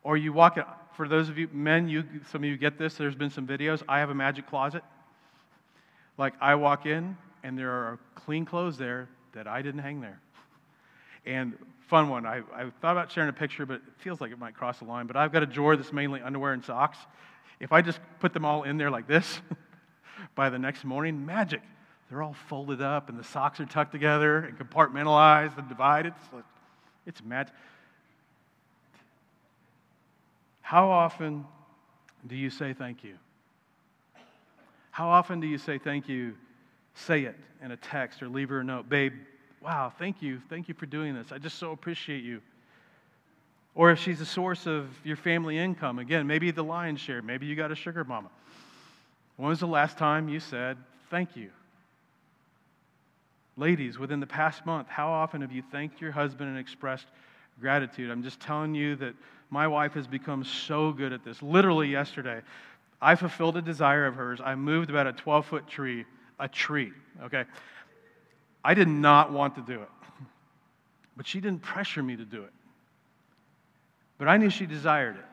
Or 0.03 0.15
you 0.15 0.31
walk 0.31 0.57
in, 0.57 0.63
for 0.95 1.07
those 1.07 1.29
of 1.29 1.37
you 1.37 1.49
men, 1.51 1.89
you 1.89 2.03
some 2.31 2.43
of 2.43 2.49
you 2.49 2.57
get 2.57 2.77
this. 2.77 2.95
There's 2.95 3.15
been 3.15 3.29
some 3.29 3.47
videos. 3.47 3.83
I 3.87 3.99
have 3.99 4.09
a 4.09 4.15
magic 4.15 4.47
closet. 4.47 4.83
Like 6.17 6.33
I 6.39 6.55
walk 6.55 6.85
in, 6.85 7.17
and 7.43 7.57
there 7.57 7.71
are 7.71 7.99
clean 8.15 8.45
clothes 8.45 8.77
there 8.77 9.09
that 9.33 9.47
I 9.47 9.61
didn't 9.61 9.81
hang 9.81 9.99
there. 9.99 10.19
And 11.25 11.57
fun 11.87 12.09
one. 12.09 12.25
I, 12.25 12.41
I 12.53 12.69
thought 12.81 12.91
about 12.91 13.11
sharing 13.11 13.29
a 13.29 13.33
picture, 13.33 13.65
but 13.65 13.75
it 13.75 13.81
feels 13.99 14.19
like 14.19 14.31
it 14.31 14.39
might 14.39 14.55
cross 14.55 14.79
the 14.79 14.85
line. 14.85 15.07
But 15.07 15.15
I've 15.15 15.31
got 15.31 15.43
a 15.43 15.45
drawer 15.45 15.75
that's 15.75 15.93
mainly 15.93 16.21
underwear 16.21 16.53
and 16.53 16.63
socks. 16.63 16.97
If 17.59 17.71
I 17.71 17.81
just 17.81 17.99
put 18.19 18.33
them 18.33 18.45
all 18.45 18.63
in 18.63 18.77
there 18.77 18.89
like 18.91 19.07
this, 19.07 19.41
by 20.35 20.49
the 20.49 20.59
next 20.59 20.83
morning, 20.83 21.25
magic. 21.25 21.61
They're 22.09 22.21
all 22.21 22.35
folded 22.47 22.81
up 22.81 23.09
and 23.09 23.17
the 23.17 23.23
socks 23.23 23.59
are 23.59 23.65
tucked 23.65 23.91
together 23.91 24.37
and 24.39 24.57
compartmentalized 24.57 25.57
and 25.57 25.67
divided. 25.67 26.13
It's, 26.17 26.43
it's 27.05 27.23
magic. 27.23 27.53
How 30.61 30.89
often 30.89 31.45
do 32.27 32.35
you 32.35 32.49
say 32.49 32.73
thank 32.73 33.03
you? 33.03 33.15
How 34.91 35.09
often 35.09 35.39
do 35.39 35.47
you 35.47 35.57
say 35.57 35.77
thank 35.77 36.07
you? 36.07 36.35
Say 36.95 37.23
it 37.23 37.35
in 37.63 37.71
a 37.71 37.77
text 37.77 38.21
or 38.21 38.29
leave 38.29 38.49
her 38.49 38.59
a 38.59 38.63
note. 38.63 38.87
Babe, 38.87 39.13
wow, 39.63 39.93
thank 39.97 40.21
you. 40.21 40.41
Thank 40.49 40.67
you 40.67 40.73
for 40.73 40.85
doing 40.85 41.15
this. 41.15 41.31
I 41.31 41.37
just 41.37 41.57
so 41.57 41.71
appreciate 41.71 42.23
you. 42.23 42.41
Or 43.75 43.91
if 43.91 43.99
she's 43.99 44.21
a 44.21 44.25
source 44.25 44.67
of 44.67 44.87
your 45.03 45.15
family 45.15 45.57
income, 45.57 45.99
again, 45.99 46.27
maybe 46.27 46.51
the 46.51 46.63
lion's 46.63 46.99
share, 46.99 47.21
maybe 47.21 47.45
you 47.45 47.55
got 47.55 47.71
a 47.71 47.75
sugar 47.75 48.03
mama. 48.03 48.29
When 49.37 49.49
was 49.49 49.59
the 49.59 49.67
last 49.67 49.97
time 49.97 50.29
you 50.29 50.39
said 50.39 50.77
thank 51.09 51.35
you? 51.35 51.49
Ladies, 53.55 53.97
within 53.97 54.19
the 54.19 54.27
past 54.27 54.65
month, 54.65 54.87
how 54.89 55.09
often 55.09 55.41
have 55.41 55.51
you 55.51 55.63
thanked 55.71 56.01
your 56.01 56.11
husband 56.11 56.49
and 56.49 56.59
expressed 56.59 57.05
gratitude? 57.61 58.11
I'm 58.11 58.23
just 58.23 58.39
telling 58.39 58.75
you 58.75 58.95
that 58.97 59.13
my 59.49 59.67
wife 59.67 59.93
has 59.93 60.07
become 60.07 60.43
so 60.43 60.91
good 60.91 61.13
at 61.13 61.23
this. 61.23 61.41
Literally 61.41 61.87
yesterday, 61.87 62.41
I 63.01 63.15
fulfilled 63.15 63.57
a 63.57 63.61
desire 63.61 64.07
of 64.07 64.15
hers. 64.15 64.39
I 64.43 64.55
moved 64.55 64.89
about 64.89 65.07
a 65.07 65.13
12 65.13 65.45
foot 65.45 65.67
tree, 65.67 66.05
a 66.39 66.47
tree, 66.47 66.91
okay? 67.23 67.45
I 68.63 68.73
did 68.73 68.87
not 68.87 69.31
want 69.31 69.55
to 69.55 69.61
do 69.61 69.81
it, 69.81 69.89
but 71.17 71.27
she 71.27 71.41
didn't 71.41 71.61
pressure 71.61 72.01
me 72.01 72.15
to 72.15 72.25
do 72.25 72.43
it. 72.43 72.53
But 74.17 74.27
I 74.27 74.37
knew 74.37 74.49
she 74.49 74.65
desired 74.65 75.17
it. 75.17 75.25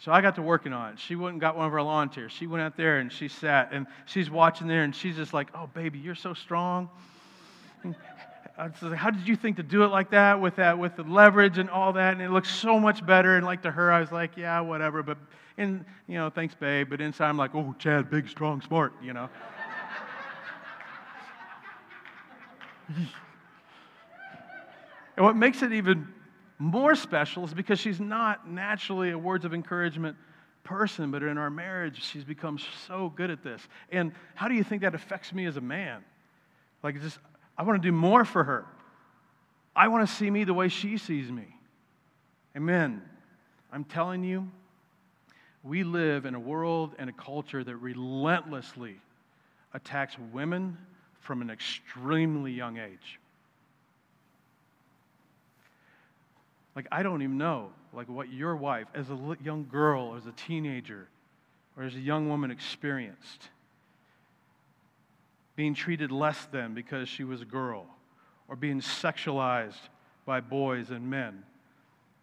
So 0.00 0.10
I 0.10 0.20
got 0.20 0.34
to 0.34 0.42
working 0.42 0.72
on 0.72 0.94
it. 0.94 0.98
She 0.98 1.14
went 1.14 1.34
and 1.34 1.40
got 1.40 1.56
one 1.56 1.64
of 1.64 1.72
our 1.72 1.82
lawn 1.82 2.10
chairs. 2.10 2.32
She 2.32 2.48
went 2.48 2.62
out 2.62 2.76
there 2.76 2.98
and 2.98 3.12
she 3.12 3.28
sat 3.28 3.70
and 3.72 3.86
she's 4.04 4.28
watching 4.28 4.66
there 4.66 4.82
and 4.82 4.94
she's 4.94 5.14
just 5.14 5.32
like, 5.32 5.48
oh, 5.54 5.68
baby, 5.68 6.00
you're 6.00 6.16
so 6.16 6.34
strong. 6.34 6.90
Like, 8.58 8.94
how 8.94 9.10
did 9.10 9.26
you 9.26 9.36
think 9.36 9.56
to 9.56 9.62
do 9.62 9.84
it 9.84 9.88
like 9.88 10.10
that 10.10 10.40
with 10.40 10.56
that, 10.56 10.78
with 10.78 10.96
the 10.96 11.04
leverage 11.04 11.58
and 11.58 11.70
all 11.70 11.92
that? 11.92 12.12
And 12.12 12.20
it 12.20 12.30
looks 12.30 12.52
so 12.52 12.80
much 12.80 13.06
better. 13.06 13.36
And 13.36 13.46
like 13.46 13.62
to 13.62 13.70
her, 13.70 13.92
I 13.92 14.00
was 14.00 14.10
like, 14.10 14.36
yeah, 14.36 14.60
whatever. 14.60 15.04
But, 15.04 15.18
and, 15.56 15.84
you 16.08 16.16
know, 16.16 16.30
thanks, 16.30 16.54
babe. 16.54 16.90
But 16.90 17.00
inside, 17.00 17.28
I'm 17.28 17.38
like, 17.38 17.54
oh, 17.54 17.74
Chad, 17.78 18.10
big, 18.10 18.28
strong, 18.28 18.60
smart, 18.60 18.92
you 19.02 19.12
know. 19.12 19.30
and 25.16 25.24
what 25.24 25.36
makes 25.36 25.62
it 25.62 25.72
even 25.72 26.08
more 26.58 26.94
special 26.94 27.44
is 27.44 27.54
because 27.54 27.78
she's 27.78 28.00
not 28.00 28.48
naturally 28.48 29.10
a 29.10 29.18
words 29.18 29.44
of 29.44 29.52
encouragement 29.52 30.16
person, 30.64 31.10
but 31.10 31.22
in 31.22 31.38
our 31.38 31.50
marriage, 31.50 32.02
she's 32.02 32.24
become 32.24 32.58
so 32.86 33.12
good 33.16 33.30
at 33.30 33.42
this. 33.42 33.66
And 33.90 34.12
how 34.34 34.48
do 34.48 34.54
you 34.54 34.64
think 34.64 34.82
that 34.82 34.94
affects 34.94 35.32
me 35.32 35.46
as 35.46 35.56
a 35.56 35.60
man? 35.60 36.04
Like, 36.82 37.00
just, 37.00 37.18
I 37.58 37.64
want 37.64 37.82
to 37.82 37.88
do 37.88 37.92
more 37.92 38.24
for 38.24 38.44
her. 38.44 38.64
I 39.74 39.88
want 39.88 40.08
to 40.08 40.14
see 40.14 40.30
me 40.30 40.44
the 40.44 40.54
way 40.54 40.68
she 40.68 40.98
sees 40.98 41.30
me. 41.30 41.56
Amen. 42.56 43.02
I'm 43.72 43.84
telling 43.84 44.22
you, 44.22 44.48
we 45.62 45.84
live 45.84 46.26
in 46.26 46.34
a 46.34 46.40
world 46.40 46.94
and 46.98 47.08
a 47.08 47.12
culture 47.12 47.64
that 47.64 47.76
relentlessly 47.76 49.00
attacks 49.72 50.16
women 50.32 50.76
from 51.22 51.40
an 51.40 51.50
extremely 51.50 52.52
young 52.52 52.78
age. 52.78 53.18
Like, 56.74 56.86
I 56.90 57.02
don't 57.02 57.22
even 57.22 57.38
know, 57.38 57.70
like, 57.92 58.08
what 58.08 58.32
your 58.32 58.56
wife, 58.56 58.86
as 58.94 59.10
a 59.10 59.36
young 59.42 59.66
girl, 59.70 60.08
or 60.08 60.16
as 60.16 60.26
a 60.26 60.32
teenager, 60.32 61.08
or 61.76 61.84
as 61.84 61.94
a 61.94 62.00
young 62.00 62.28
woman, 62.28 62.50
experienced. 62.50 63.48
Being 65.54 65.74
treated 65.74 66.10
less 66.10 66.46
than 66.46 66.74
because 66.74 67.08
she 67.08 67.24
was 67.24 67.42
a 67.42 67.46
girl, 67.46 67.86
or 68.48 68.56
being 68.56 68.80
sexualized 68.80 69.88
by 70.24 70.40
boys 70.40 70.90
and 70.90 71.08
men. 71.10 71.44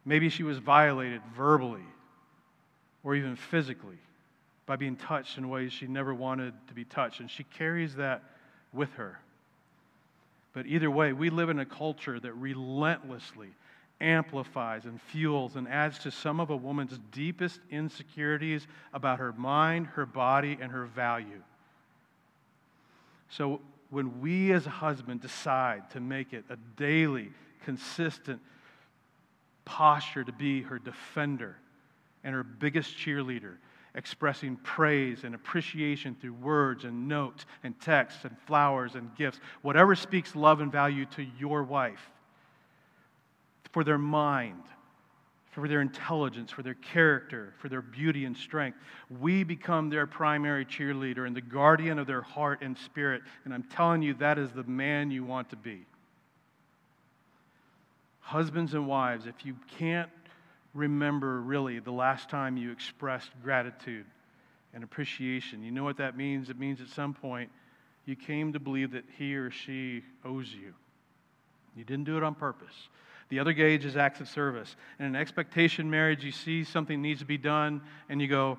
Maybe 0.05 0.29
she 0.29 0.43
was 0.43 0.57
violated 0.57 1.21
verbally 1.35 1.85
or 3.03 3.15
even 3.15 3.35
physically 3.35 3.97
by 4.65 4.75
being 4.75 4.95
touched 4.95 5.37
in 5.37 5.49
ways 5.49 5.71
she 5.73 5.87
never 5.87 6.13
wanted 6.13 6.53
to 6.67 6.73
be 6.73 6.85
touched. 6.85 7.19
And 7.19 7.29
she 7.29 7.43
carries 7.43 7.95
that 7.95 8.23
with 8.73 8.91
her. 8.93 9.19
But 10.53 10.65
either 10.65 10.89
way, 10.89 11.13
we 11.13 11.29
live 11.29 11.49
in 11.49 11.59
a 11.59 11.65
culture 11.65 12.19
that 12.19 12.33
relentlessly 12.33 13.49
amplifies 14.01 14.85
and 14.85 15.01
fuels 15.01 15.55
and 15.55 15.67
adds 15.67 15.99
to 15.99 16.11
some 16.11 16.39
of 16.39 16.49
a 16.49 16.55
woman's 16.55 16.97
deepest 17.11 17.59
insecurities 17.69 18.65
about 18.93 19.19
her 19.19 19.33
mind, 19.33 19.87
her 19.87 20.05
body, 20.05 20.57
and 20.59 20.71
her 20.71 20.85
value. 20.85 21.41
So 23.29 23.61
when 23.89 24.21
we 24.21 24.51
as 24.53 24.65
a 24.65 24.71
husband 24.71 25.21
decide 25.21 25.89
to 25.91 25.99
make 25.99 26.33
it 26.33 26.45
a 26.49 26.57
daily, 26.77 27.29
consistent 27.65 28.39
posture 29.65 30.23
to 30.23 30.31
be 30.31 30.61
her 30.63 30.79
defender 30.79 31.57
and 32.23 32.33
her 32.33 32.43
biggest 32.43 32.97
cheerleader, 32.97 33.55
expressing 33.95 34.55
praise 34.57 35.23
and 35.23 35.33
appreciation 35.33 36.15
through 36.19 36.33
words 36.33 36.83
and 36.83 37.07
notes 37.07 37.45
and 37.63 37.79
texts 37.81 38.23
and 38.23 38.37
flowers 38.45 38.95
and 38.95 39.15
gifts, 39.15 39.39
whatever 39.61 39.95
speaks 39.95 40.35
love 40.35 40.61
and 40.61 40.71
value 40.71 41.05
to 41.05 41.25
your 41.39 41.63
wife, 41.63 42.11
for 43.71 43.83
their 43.83 43.97
mind, 43.97 44.63
for 45.51 45.67
their 45.67 45.81
intelligence, 45.81 46.51
for 46.51 46.61
their 46.61 46.75
character, 46.75 47.53
for 47.59 47.69
their 47.69 47.81
beauty 47.81 48.25
and 48.25 48.37
strength. 48.37 48.77
We 49.19 49.43
become 49.43 49.89
their 49.89 50.05
primary 50.05 50.65
cheerleader 50.65 51.25
and 51.25 51.35
the 51.35 51.41
guardian 51.41 51.97
of 51.97 52.07
their 52.07 52.21
heart 52.21 52.59
and 52.61 52.77
spirit. 52.77 53.23
And 53.45 53.53
I'm 53.53 53.63
telling 53.63 54.01
you, 54.01 54.13
that 54.15 54.37
is 54.37 54.51
the 54.51 54.63
man 54.63 55.11
you 55.11 55.23
want 55.23 55.49
to 55.49 55.55
be. 55.55 55.85
Husbands 58.19 58.75
and 58.75 58.87
wives, 58.87 59.25
if 59.25 59.43
you 59.43 59.55
can't 59.79 60.09
remember 60.73 61.41
really 61.41 61.79
the 61.79 61.91
last 61.91 62.29
time 62.29 62.57
you 62.57 62.71
expressed 62.71 63.29
gratitude 63.43 64.05
and 64.73 64.83
appreciation. 64.83 65.63
You 65.63 65.71
know 65.71 65.83
what 65.83 65.97
that 65.97 66.15
means? 66.15 66.49
It 66.49 66.59
means 66.59 66.81
at 66.81 66.89
some 66.89 67.13
point 67.13 67.49
you 68.05 68.15
came 68.15 68.53
to 68.53 68.59
believe 68.59 68.91
that 68.91 69.03
he 69.17 69.35
or 69.35 69.51
she 69.51 70.03
owes 70.23 70.51
you. 70.51 70.73
You 71.75 71.83
didn't 71.83 72.05
do 72.05 72.17
it 72.17 72.23
on 72.23 72.35
purpose. 72.35 72.73
The 73.29 73.39
other 73.39 73.53
gauge 73.53 73.85
is 73.85 73.95
acts 73.95 74.19
of 74.19 74.27
service. 74.27 74.75
In 74.99 75.05
an 75.05 75.15
expectation 75.15 75.89
marriage, 75.89 76.23
you 76.23 76.31
see 76.31 76.63
something 76.63 77.01
needs 77.01 77.19
to 77.19 77.25
be 77.25 77.37
done, 77.37 77.81
and 78.09 78.21
you 78.21 78.27
go, 78.27 78.57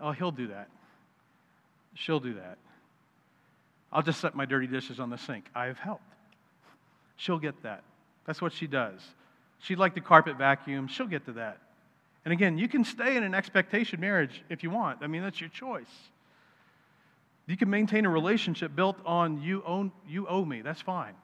Oh, 0.00 0.12
he'll 0.12 0.32
do 0.32 0.48
that. 0.48 0.68
She'll 1.94 2.20
do 2.20 2.34
that. 2.34 2.58
I'll 3.92 4.02
just 4.02 4.20
set 4.20 4.34
my 4.34 4.46
dirty 4.46 4.66
dishes 4.66 4.98
on 4.98 5.10
the 5.10 5.18
sink. 5.18 5.48
I 5.54 5.66
have 5.66 5.78
helped. 5.78 6.02
She'll 7.16 7.38
get 7.38 7.62
that. 7.62 7.82
That's 8.26 8.40
what 8.40 8.52
she 8.52 8.66
does. 8.66 9.00
She'd 9.62 9.78
like 9.78 9.94
the 9.94 10.00
carpet 10.00 10.36
vacuum. 10.36 10.88
She'll 10.88 11.06
get 11.06 11.24
to 11.26 11.32
that. 11.32 11.58
And 12.24 12.32
again, 12.32 12.58
you 12.58 12.68
can 12.68 12.84
stay 12.84 13.16
in 13.16 13.22
an 13.22 13.34
expectation 13.34 14.00
marriage 14.00 14.42
if 14.48 14.62
you 14.62 14.70
want. 14.70 14.98
I 15.02 15.06
mean, 15.06 15.22
that's 15.22 15.40
your 15.40 15.50
choice. 15.50 15.90
You 17.46 17.56
can 17.56 17.70
maintain 17.70 18.04
a 18.04 18.10
relationship 18.10 18.74
built 18.74 18.96
on 19.04 19.40
you 19.40 19.62
own 19.64 19.92
you 20.08 20.26
owe 20.26 20.44
me. 20.44 20.62
That's 20.62 20.80
fine. 20.80 21.14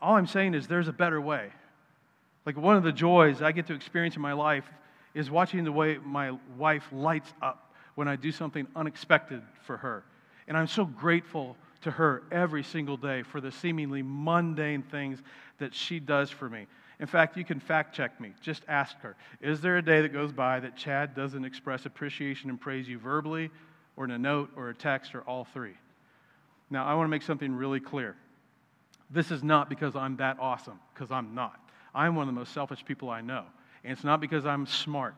All 0.00 0.16
I'm 0.16 0.26
saying 0.26 0.54
is 0.54 0.66
there's 0.66 0.88
a 0.88 0.92
better 0.92 1.20
way. 1.20 1.50
Like 2.44 2.56
one 2.56 2.76
of 2.76 2.82
the 2.82 2.92
joys 2.92 3.40
I 3.40 3.52
get 3.52 3.66
to 3.68 3.74
experience 3.74 4.16
in 4.16 4.22
my 4.22 4.32
life 4.32 4.64
is 5.14 5.30
watching 5.30 5.64
the 5.64 5.72
way 5.72 5.98
my 5.98 6.32
wife 6.58 6.84
lights 6.92 7.32
up 7.40 7.72
when 7.94 8.08
I 8.08 8.16
do 8.16 8.32
something 8.32 8.66
unexpected 8.74 9.42
for 9.64 9.76
her. 9.78 10.04
And 10.48 10.56
I'm 10.56 10.66
so 10.66 10.84
grateful 10.84 11.56
to 11.82 11.90
her 11.90 12.22
every 12.32 12.62
single 12.62 12.96
day 12.96 13.22
for 13.22 13.40
the 13.40 13.52
seemingly 13.52 14.02
mundane 14.02 14.82
things 14.82 15.22
that 15.58 15.74
she 15.74 16.00
does 16.00 16.30
for 16.30 16.48
me. 16.48 16.66
In 17.02 17.08
fact, 17.08 17.36
you 17.36 17.44
can 17.44 17.58
fact 17.58 17.96
check 17.96 18.20
me. 18.20 18.32
Just 18.40 18.62
ask 18.68 18.96
her 19.00 19.16
Is 19.40 19.60
there 19.60 19.76
a 19.76 19.82
day 19.82 20.02
that 20.02 20.12
goes 20.12 20.30
by 20.30 20.60
that 20.60 20.76
Chad 20.76 21.16
doesn't 21.16 21.44
express 21.44 21.84
appreciation 21.84 22.48
and 22.48 22.60
praise 22.60 22.88
you 22.88 22.96
verbally, 22.96 23.50
or 23.96 24.04
in 24.04 24.12
a 24.12 24.18
note, 24.18 24.50
or 24.54 24.68
a 24.68 24.74
text, 24.74 25.12
or 25.16 25.22
all 25.22 25.44
three? 25.44 25.74
Now, 26.70 26.86
I 26.86 26.94
want 26.94 27.06
to 27.06 27.10
make 27.10 27.22
something 27.22 27.56
really 27.56 27.80
clear. 27.80 28.14
This 29.10 29.32
is 29.32 29.42
not 29.42 29.68
because 29.68 29.96
I'm 29.96 30.16
that 30.18 30.36
awesome, 30.38 30.78
because 30.94 31.10
I'm 31.10 31.34
not. 31.34 31.58
I'm 31.92 32.14
one 32.14 32.28
of 32.28 32.32
the 32.32 32.38
most 32.38 32.54
selfish 32.54 32.84
people 32.84 33.10
I 33.10 33.20
know. 33.20 33.46
And 33.82 33.92
it's 33.92 34.04
not 34.04 34.20
because 34.20 34.46
I'm 34.46 34.64
smart. 34.64 35.16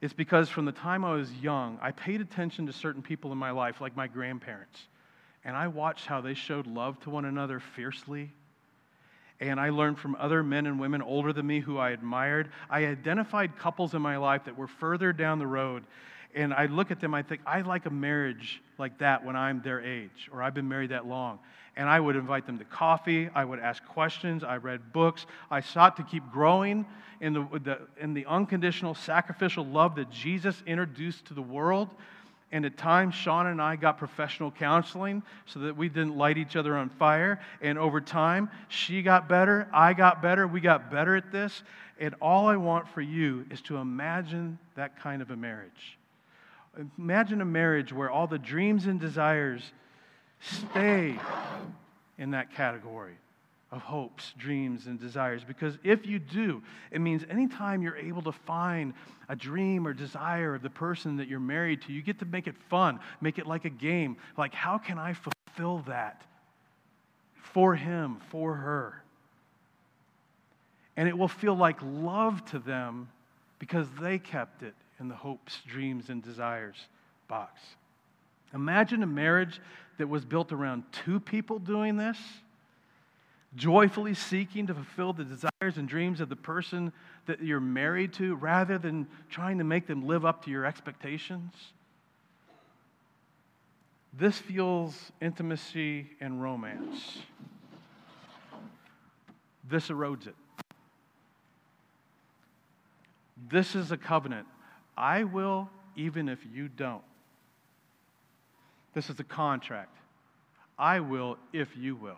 It's 0.00 0.12
because 0.12 0.48
from 0.48 0.64
the 0.64 0.72
time 0.72 1.04
I 1.04 1.12
was 1.12 1.32
young, 1.34 1.78
I 1.80 1.92
paid 1.92 2.20
attention 2.20 2.66
to 2.66 2.72
certain 2.72 3.02
people 3.02 3.30
in 3.30 3.38
my 3.38 3.52
life, 3.52 3.80
like 3.80 3.96
my 3.96 4.08
grandparents. 4.08 4.80
And 5.44 5.56
I 5.56 5.68
watched 5.68 6.06
how 6.06 6.20
they 6.20 6.34
showed 6.34 6.66
love 6.66 6.98
to 7.02 7.10
one 7.10 7.24
another 7.24 7.60
fiercely. 7.60 8.32
And 9.40 9.60
I 9.60 9.70
learned 9.70 9.98
from 9.98 10.16
other 10.18 10.42
men 10.42 10.66
and 10.66 10.80
women 10.80 11.02
older 11.02 11.32
than 11.32 11.46
me 11.46 11.60
who 11.60 11.78
I 11.78 11.90
admired. 11.90 12.48
I 12.70 12.86
identified 12.86 13.58
couples 13.58 13.94
in 13.94 14.00
my 14.02 14.16
life 14.16 14.44
that 14.44 14.56
were 14.56 14.66
further 14.66 15.12
down 15.12 15.38
the 15.38 15.46
road. 15.46 15.84
And 16.34 16.52
I 16.52 16.66
look 16.66 16.90
at 16.90 17.00
them, 17.00 17.14
I 17.14 17.22
think, 17.22 17.40
I 17.46 17.62
like 17.62 17.86
a 17.86 17.90
marriage 17.90 18.62
like 18.78 18.98
that 18.98 19.24
when 19.24 19.36
I'm 19.36 19.62
their 19.62 19.82
age, 19.82 20.28
or 20.32 20.42
I've 20.42 20.54
been 20.54 20.68
married 20.68 20.90
that 20.90 21.06
long 21.06 21.38
and 21.76 21.88
I 21.88 22.00
would 22.00 22.16
invite 22.16 22.46
them 22.46 22.58
to 22.58 22.64
coffee. 22.64 23.28
I 23.34 23.44
would 23.44 23.58
ask 23.58 23.84
questions. 23.84 24.42
I 24.42 24.56
read 24.56 24.92
books. 24.92 25.26
I 25.50 25.60
sought 25.60 25.96
to 25.98 26.02
keep 26.02 26.30
growing 26.32 26.86
in 27.20 27.34
the, 27.34 27.46
the, 27.62 27.78
in 28.00 28.14
the 28.14 28.24
unconditional 28.26 28.94
sacrificial 28.94 29.64
love 29.64 29.96
that 29.96 30.10
Jesus 30.10 30.62
introduced 30.66 31.26
to 31.26 31.34
the 31.34 31.42
world. 31.42 31.90
And 32.52 32.64
at 32.64 32.76
times, 32.76 33.14
Sean 33.14 33.46
and 33.46 33.60
I 33.60 33.76
got 33.76 33.98
professional 33.98 34.50
counseling 34.50 35.22
so 35.46 35.60
that 35.60 35.76
we 35.76 35.88
didn't 35.88 36.16
light 36.16 36.38
each 36.38 36.54
other 36.54 36.76
on 36.76 36.88
fire. 36.90 37.40
And 37.60 37.78
over 37.78 38.00
time, 38.00 38.50
she 38.68 39.02
got 39.02 39.28
better. 39.28 39.68
I 39.72 39.94
got 39.94 40.22
better. 40.22 40.46
We 40.46 40.60
got 40.60 40.90
better 40.90 41.16
at 41.16 41.32
this. 41.32 41.62
And 41.98 42.14
all 42.20 42.46
I 42.46 42.56
want 42.56 42.88
for 42.88 43.00
you 43.00 43.46
is 43.50 43.60
to 43.62 43.78
imagine 43.78 44.58
that 44.76 45.00
kind 45.00 45.22
of 45.22 45.30
a 45.30 45.36
marriage. 45.36 45.98
Imagine 46.98 47.40
a 47.40 47.46
marriage 47.46 47.92
where 47.92 48.10
all 48.10 48.26
the 48.26 48.38
dreams 48.38 48.86
and 48.86 49.00
desires 49.00 49.72
Stay 50.40 51.18
in 52.18 52.30
that 52.32 52.54
category 52.54 53.14
of 53.76 53.82
hopes, 53.82 54.32
dreams, 54.38 54.86
and 54.86 54.98
desires. 54.98 55.44
Because 55.46 55.78
if 55.84 56.06
you 56.06 56.18
do, 56.18 56.62
it 56.90 57.00
means 57.00 57.24
anytime 57.30 57.82
you're 57.82 57.96
able 57.96 58.22
to 58.22 58.32
find 58.32 58.94
a 59.28 59.36
dream 59.36 59.86
or 59.86 59.92
desire 59.92 60.54
of 60.54 60.62
the 60.62 60.70
person 60.70 61.16
that 61.18 61.28
you're 61.28 61.38
married 61.38 61.82
to, 61.82 61.92
you 61.92 62.02
get 62.02 62.18
to 62.20 62.24
make 62.24 62.46
it 62.46 62.56
fun, 62.70 62.98
make 63.20 63.38
it 63.38 63.46
like 63.46 63.64
a 63.66 63.70
game. 63.70 64.16
Like, 64.36 64.54
how 64.54 64.78
can 64.78 64.98
I 64.98 65.14
fulfill 65.14 65.84
that 65.86 66.22
for 67.34 67.76
him, 67.76 68.16
for 68.30 68.54
her? 68.54 69.02
And 70.96 71.06
it 71.06 71.16
will 71.16 71.28
feel 71.28 71.54
like 71.54 71.76
love 71.82 72.44
to 72.46 72.58
them 72.58 73.08
because 73.58 73.86
they 74.00 74.18
kept 74.18 74.62
it 74.62 74.74
in 74.98 75.08
the 75.08 75.14
hopes, 75.14 75.60
dreams, 75.66 76.08
and 76.08 76.22
desires 76.22 76.76
box. 77.28 77.60
Imagine 78.54 79.02
a 79.02 79.06
marriage 79.06 79.60
that 79.98 80.08
was 80.08 80.24
built 80.24 80.52
around 80.52 80.84
two 80.92 81.20
people 81.20 81.58
doing 81.58 81.96
this, 81.96 82.16
joyfully 83.54 84.14
seeking 84.14 84.66
to 84.66 84.74
fulfill 84.74 85.12
the 85.12 85.24
desires 85.24 85.76
and 85.76 85.88
dreams 85.88 86.20
of 86.20 86.28
the 86.28 86.36
person 86.36 86.92
that 87.26 87.42
you're 87.42 87.60
married 87.60 88.12
to 88.14 88.34
rather 88.36 88.78
than 88.78 89.06
trying 89.30 89.58
to 89.58 89.64
make 89.64 89.86
them 89.86 90.06
live 90.06 90.24
up 90.24 90.44
to 90.44 90.50
your 90.50 90.66
expectations. 90.66 91.52
This 94.12 94.38
fuels 94.38 95.12
intimacy 95.20 96.10
and 96.20 96.42
romance. 96.42 97.18
This 99.68 99.88
erodes 99.88 100.26
it. 100.26 100.34
This 103.48 103.74
is 103.74 103.92
a 103.92 103.96
covenant. 103.96 104.46
I 104.96 105.24
will 105.24 105.68
even 105.96 106.28
if 106.28 106.38
you 106.52 106.68
don't. 106.68 107.02
This 108.94 109.10
is 109.10 109.20
a 109.20 109.24
contract. 109.24 109.96
I 110.78 111.00
will 111.00 111.36
if 111.52 111.76
you 111.76 111.96
will. 111.96 112.16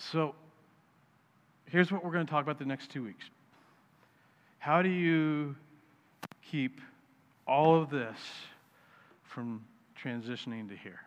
So, 0.00 0.34
here's 1.66 1.92
what 1.92 2.02
we're 2.02 2.10
going 2.10 2.24
to 2.24 2.30
talk 2.30 2.42
about 2.42 2.58
the 2.58 2.64
next 2.64 2.90
two 2.90 3.04
weeks. 3.04 3.26
How 4.58 4.80
do 4.80 4.88
you 4.88 5.54
keep 6.50 6.80
all 7.46 7.80
of 7.80 7.90
this 7.90 8.16
from 9.22 9.62
transitioning 10.02 10.70
to 10.70 10.76
here? 10.76 11.00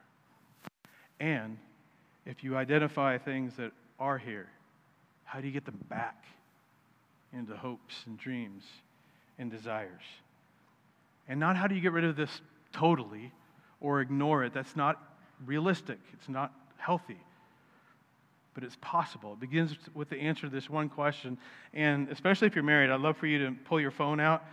And 1.19 1.57
if 2.27 2.43
you 2.43 2.55
identify 2.55 3.17
things 3.17 3.55
that 3.57 3.71
are 3.99 4.19
here, 4.19 4.47
how 5.23 5.41
do 5.41 5.47
you 5.47 5.53
get 5.53 5.65
them 5.65 5.79
back 5.89 6.25
into 7.33 7.57
hopes 7.57 7.95
and 8.05 8.15
dreams 8.19 8.63
and 9.39 9.49
desires? 9.49 10.03
And 11.27 11.39
not 11.39 11.57
how 11.57 11.65
do 11.65 11.73
you 11.73 11.81
get 11.81 11.93
rid 11.93 12.03
of 12.05 12.15
this 12.15 12.41
totally 12.73 13.31
or 13.81 14.01
ignore 14.01 14.43
it. 14.43 14.53
That's 14.53 14.75
not 14.75 15.01
realistic, 15.47 15.99
it's 16.13 16.29
not 16.29 16.53
healthy. 16.77 17.19
But 18.53 18.63
it's 18.63 18.77
possible. 18.81 19.33
It 19.33 19.39
begins 19.39 19.75
with 19.93 20.09
the 20.09 20.17
answer 20.17 20.41
to 20.41 20.49
this 20.49 20.69
one 20.69 20.89
question. 20.89 21.37
And 21.73 22.09
especially 22.09 22.47
if 22.47 22.55
you're 22.55 22.63
married, 22.63 22.89
I'd 22.89 23.01
love 23.01 23.17
for 23.17 23.27
you 23.27 23.39
to 23.45 23.55
pull 23.65 23.79
your 23.79 23.91
phone 23.91 24.19
out. 24.19 24.43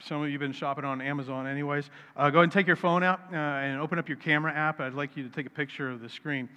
Some 0.00 0.20
of 0.20 0.26
you 0.26 0.32
have 0.32 0.40
been 0.40 0.52
shopping 0.52 0.84
on 0.84 1.00
Amazon, 1.00 1.46
anyways. 1.46 1.88
Uh, 2.16 2.30
go 2.30 2.38
ahead 2.38 2.44
and 2.44 2.52
take 2.52 2.66
your 2.66 2.74
phone 2.76 3.04
out 3.04 3.20
uh, 3.32 3.36
and 3.36 3.80
open 3.80 4.00
up 4.00 4.08
your 4.08 4.18
camera 4.18 4.52
app. 4.52 4.80
I'd 4.80 4.94
like 4.94 5.16
you 5.16 5.22
to 5.22 5.28
take 5.28 5.46
a 5.46 5.50
picture 5.50 5.88
of 5.88 6.00
the 6.00 6.08
screen. 6.08 6.48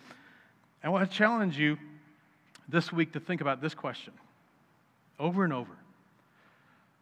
I 0.84 0.90
want 0.90 1.10
to 1.10 1.16
challenge 1.16 1.58
you 1.58 1.78
this 2.68 2.92
week 2.92 3.14
to 3.14 3.20
think 3.20 3.42
about 3.42 3.62
this 3.62 3.76
question 3.76 4.14
over 5.20 5.44
and 5.44 5.54
over 5.54 5.72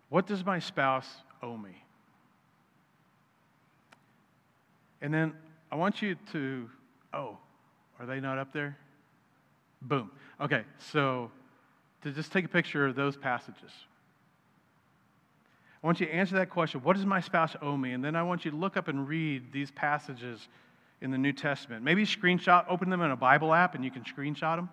What 0.10 0.28
does 0.28 0.46
my 0.46 0.60
spouse 0.60 1.10
owe 1.42 1.58
me? 1.58 1.84
And 5.02 5.14
then 5.14 5.34
I 5.72 5.76
want 5.76 6.02
you 6.02 6.16
to, 6.32 6.70
oh, 7.14 7.38
are 8.00 8.06
they 8.06 8.20
not 8.20 8.38
up 8.38 8.54
there? 8.54 8.78
Boom. 9.84 10.12
Okay, 10.42 10.64
so 10.92 11.32
to 12.02 12.12
just 12.12 12.32
take 12.32 12.46
a 12.46 12.50
picture 12.50 12.86
of 12.86 12.96
those 12.96 13.16
passages. 13.16 13.72
I 15.84 15.86
want 15.86 16.00
you 16.00 16.06
to 16.06 16.14
answer 16.14 16.36
that 16.36 16.50
question 16.50 16.82
what 16.82 16.96
does 16.96 17.06
my 17.06 17.20
spouse 17.20 17.56
owe 17.62 17.76
me? 17.76 17.92
And 17.92 18.04
then 18.04 18.16
I 18.16 18.24
want 18.24 18.46
you 18.46 18.52
to 18.52 18.58
look 18.58 18.78
up 18.78 18.88
and 18.88 19.08
read 19.08 19.52
these 19.52 19.72
passages 19.72 20.48
in 21.02 21.12
the 21.12 21.18
New 21.18 21.34
Testament. 21.34 21.84
Maybe 21.84 22.06
screenshot, 22.06 22.66
open 22.70 22.90
them 22.90 23.02
in 23.02 23.12
a 23.12 23.16
Bible 23.16 23.54
app, 23.54 23.76
and 23.76 23.84
you 23.84 23.92
can 23.92 24.04
screenshot 24.04 24.56
them. 24.56 24.70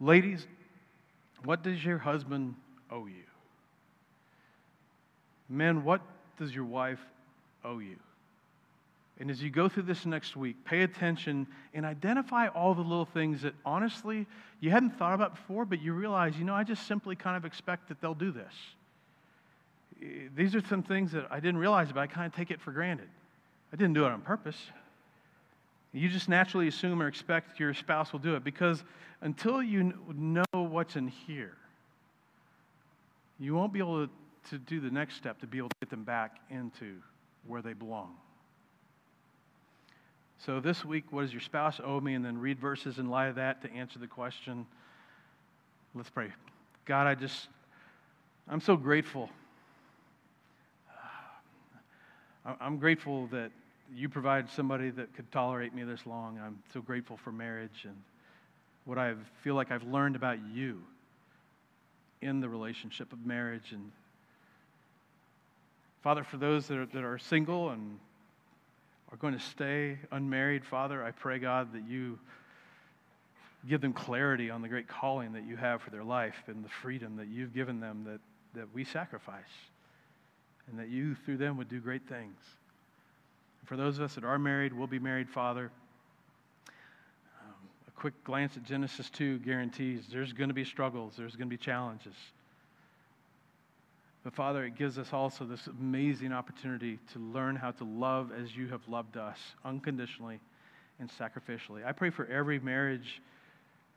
Ladies, 0.00 0.46
what 1.44 1.62
does 1.62 1.84
your 1.84 1.98
husband 1.98 2.54
owe 2.90 3.06
you? 3.06 3.24
Men, 5.48 5.84
what 5.84 6.00
does 6.38 6.54
your 6.54 6.64
wife 6.64 7.00
owe 7.64 7.78
you? 7.78 7.96
And 9.20 9.30
as 9.30 9.40
you 9.42 9.48
go 9.48 9.68
through 9.68 9.84
this 9.84 10.06
next 10.06 10.36
week, 10.36 10.56
pay 10.64 10.82
attention 10.82 11.46
and 11.72 11.86
identify 11.86 12.48
all 12.48 12.74
the 12.74 12.82
little 12.82 13.04
things 13.04 13.42
that 13.42 13.54
honestly 13.64 14.26
you 14.60 14.70
hadn't 14.70 14.98
thought 14.98 15.14
about 15.14 15.36
before, 15.36 15.64
but 15.64 15.80
you 15.80 15.92
realize, 15.92 16.36
you 16.36 16.44
know, 16.44 16.54
I 16.54 16.64
just 16.64 16.86
simply 16.86 17.14
kind 17.14 17.36
of 17.36 17.44
expect 17.44 17.88
that 17.88 18.00
they'll 18.00 18.14
do 18.14 18.32
this. 18.32 18.52
Eh, 20.02 20.28
these 20.34 20.54
are 20.54 20.62
some 20.66 20.82
things 20.82 21.12
that 21.12 21.26
I 21.30 21.38
didn't 21.38 21.58
realize, 21.58 21.88
but 21.92 22.00
I 22.00 22.06
kind 22.06 22.26
of 22.26 22.34
take 22.34 22.50
it 22.50 22.60
for 22.60 22.72
granted. 22.72 23.08
I 23.72 23.76
didn't 23.76 23.94
do 23.94 24.04
it 24.04 24.10
on 24.10 24.20
purpose. 24.20 24.56
You 25.92 26.08
just 26.08 26.28
naturally 26.28 26.66
assume 26.66 27.00
or 27.00 27.06
expect 27.06 27.60
your 27.60 27.72
spouse 27.72 28.12
will 28.12 28.18
do 28.18 28.34
it 28.34 28.42
because 28.42 28.82
until 29.20 29.62
you 29.62 29.92
know 30.12 30.44
what's 30.52 30.96
in 30.96 31.06
here, 31.06 31.56
you 33.38 33.54
won't 33.54 33.72
be 33.72 33.78
able 33.78 34.06
to, 34.06 34.12
to 34.50 34.58
do 34.58 34.80
the 34.80 34.90
next 34.90 35.16
step 35.16 35.40
to 35.40 35.46
be 35.46 35.58
able 35.58 35.68
to 35.68 35.76
get 35.80 35.90
them 35.90 36.02
back 36.02 36.40
into 36.50 36.96
where 37.46 37.62
they 37.62 37.74
belong. 37.74 38.14
So 40.38 40.60
this 40.60 40.84
week, 40.84 41.04
what 41.10 41.22
does 41.22 41.32
your 41.32 41.40
spouse 41.40 41.80
owe 41.82 42.00
me? 42.00 42.14
And 42.14 42.24
then 42.24 42.38
read 42.38 42.58
verses 42.58 42.98
in 42.98 43.08
light 43.08 43.28
of 43.28 43.36
that 43.36 43.62
to 43.62 43.72
answer 43.72 43.98
the 43.98 44.06
question. 44.06 44.66
Let's 45.94 46.10
pray. 46.10 46.30
God, 46.84 47.06
I 47.06 47.14
just, 47.14 47.48
I'm 48.48 48.60
so 48.60 48.76
grateful. 48.76 49.30
I'm 52.60 52.78
grateful 52.78 53.26
that 53.28 53.52
you 53.94 54.08
provide 54.08 54.50
somebody 54.50 54.90
that 54.90 55.14
could 55.14 55.30
tolerate 55.30 55.74
me 55.74 55.84
this 55.84 56.04
long. 56.06 56.38
I'm 56.44 56.58
so 56.72 56.80
grateful 56.80 57.16
for 57.16 57.32
marriage 57.32 57.84
and 57.84 57.96
what 58.84 58.98
I 58.98 59.14
feel 59.42 59.54
like 59.54 59.70
I've 59.70 59.84
learned 59.84 60.16
about 60.16 60.38
you 60.52 60.82
in 62.20 62.40
the 62.40 62.48
relationship 62.48 63.12
of 63.12 63.24
marriage. 63.24 63.72
And 63.72 63.90
Father, 66.02 66.24
for 66.24 66.36
those 66.36 66.66
that 66.68 66.78
are, 66.78 66.86
that 66.86 67.04
are 67.04 67.18
single 67.18 67.70
and 67.70 67.98
are 69.14 69.16
going 69.18 69.34
to 69.34 69.40
stay 69.40 69.96
unmarried, 70.10 70.64
Father, 70.64 71.04
I 71.04 71.12
pray, 71.12 71.38
God, 71.38 71.72
that 71.72 71.86
you 71.88 72.18
give 73.68 73.80
them 73.80 73.92
clarity 73.92 74.50
on 74.50 74.60
the 74.60 74.66
great 74.66 74.88
calling 74.88 75.34
that 75.34 75.46
you 75.46 75.54
have 75.54 75.82
for 75.82 75.90
their 75.90 76.02
life 76.02 76.34
and 76.48 76.64
the 76.64 76.68
freedom 76.68 77.14
that 77.18 77.28
you've 77.28 77.54
given 77.54 77.78
them 77.78 78.02
that, 78.04 78.18
that 78.58 78.74
we 78.74 78.82
sacrifice, 78.82 79.38
and 80.68 80.80
that 80.80 80.88
you, 80.88 81.14
through 81.14 81.36
them, 81.36 81.56
would 81.58 81.68
do 81.68 81.78
great 81.78 82.08
things. 82.08 82.36
And 83.60 83.68
for 83.68 83.76
those 83.76 83.98
of 83.98 84.04
us 84.04 84.16
that 84.16 84.24
are 84.24 84.36
married, 84.36 84.72
we'll 84.72 84.88
be 84.88 84.98
married, 84.98 85.30
Father, 85.30 85.70
um, 87.40 87.54
a 87.86 87.92
quick 87.92 88.14
glance 88.24 88.56
at 88.56 88.64
Genesis 88.64 89.10
2 89.10 89.38
guarantees 89.38 90.06
there's 90.10 90.32
going 90.32 90.48
to 90.48 90.54
be 90.54 90.64
struggles, 90.64 91.14
there's 91.16 91.36
going 91.36 91.48
to 91.48 91.56
be 91.56 91.62
challenges. 91.62 92.16
But 94.24 94.34
Father, 94.34 94.64
it 94.64 94.74
gives 94.76 94.98
us 94.98 95.12
also 95.12 95.44
this 95.44 95.66
amazing 95.66 96.32
opportunity 96.32 96.98
to 97.12 97.18
learn 97.18 97.56
how 97.56 97.72
to 97.72 97.84
love 97.84 98.32
as 98.32 98.56
you 98.56 98.68
have 98.68 98.80
loved 98.88 99.18
us, 99.18 99.38
unconditionally 99.64 100.40
and 100.98 101.10
sacrificially. 101.10 101.84
I 101.84 101.92
pray 101.92 102.08
for 102.08 102.26
every 102.26 102.58
marriage 102.58 103.20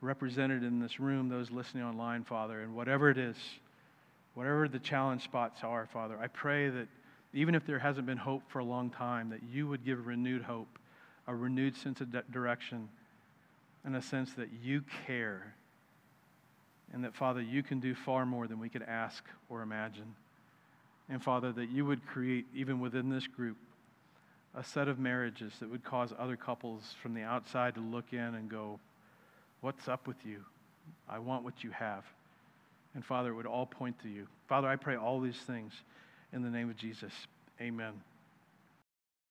represented 0.02 0.62
in 0.62 0.80
this 0.80 1.00
room, 1.00 1.30
those 1.30 1.50
listening 1.50 1.82
online, 1.82 2.24
Father, 2.24 2.60
and 2.60 2.74
whatever 2.74 3.10
it 3.10 3.16
is, 3.16 3.36
whatever 4.34 4.68
the 4.68 4.78
challenge 4.78 5.24
spots 5.24 5.64
are, 5.64 5.86
Father, 5.86 6.18
I 6.20 6.26
pray 6.28 6.68
that 6.68 6.88
even 7.32 7.54
if 7.54 7.66
there 7.66 7.78
hasn't 7.78 8.06
been 8.06 8.18
hope 8.18 8.42
for 8.48 8.58
a 8.58 8.64
long 8.64 8.90
time, 8.90 9.30
that 9.30 9.42
you 9.42 9.66
would 9.66 9.84
give 9.84 10.06
renewed 10.06 10.42
hope, 10.42 10.78
a 11.26 11.34
renewed 11.34 11.76
sense 11.76 12.00
of 12.00 12.14
direction, 12.30 12.88
and 13.84 13.96
a 13.96 14.02
sense 14.02 14.34
that 14.34 14.48
you 14.62 14.82
care. 15.06 15.54
And 16.92 17.04
that, 17.04 17.14
Father, 17.14 17.40
you 17.40 17.62
can 17.62 17.80
do 17.80 17.94
far 17.94 18.24
more 18.24 18.46
than 18.46 18.58
we 18.58 18.68
could 18.68 18.82
ask 18.82 19.22
or 19.48 19.62
imagine. 19.62 20.14
And, 21.08 21.22
Father, 21.22 21.52
that 21.52 21.70
you 21.70 21.84
would 21.84 22.06
create, 22.06 22.46
even 22.54 22.80
within 22.80 23.10
this 23.10 23.26
group, 23.26 23.56
a 24.54 24.64
set 24.64 24.88
of 24.88 24.98
marriages 24.98 25.52
that 25.60 25.70
would 25.70 25.84
cause 25.84 26.12
other 26.18 26.36
couples 26.36 26.94
from 27.02 27.14
the 27.14 27.22
outside 27.22 27.74
to 27.74 27.80
look 27.80 28.12
in 28.12 28.18
and 28.18 28.48
go, 28.48 28.80
What's 29.60 29.88
up 29.88 30.06
with 30.06 30.24
you? 30.24 30.44
I 31.08 31.18
want 31.18 31.42
what 31.42 31.64
you 31.64 31.70
have. 31.70 32.04
And, 32.94 33.04
Father, 33.04 33.30
it 33.30 33.34
would 33.34 33.46
all 33.46 33.66
point 33.66 34.00
to 34.02 34.08
you. 34.08 34.28
Father, 34.48 34.68
I 34.68 34.76
pray 34.76 34.96
all 34.96 35.20
these 35.20 35.36
things 35.36 35.72
in 36.32 36.42
the 36.42 36.50
name 36.50 36.70
of 36.70 36.76
Jesus. 36.76 37.12
Amen. 37.60 37.92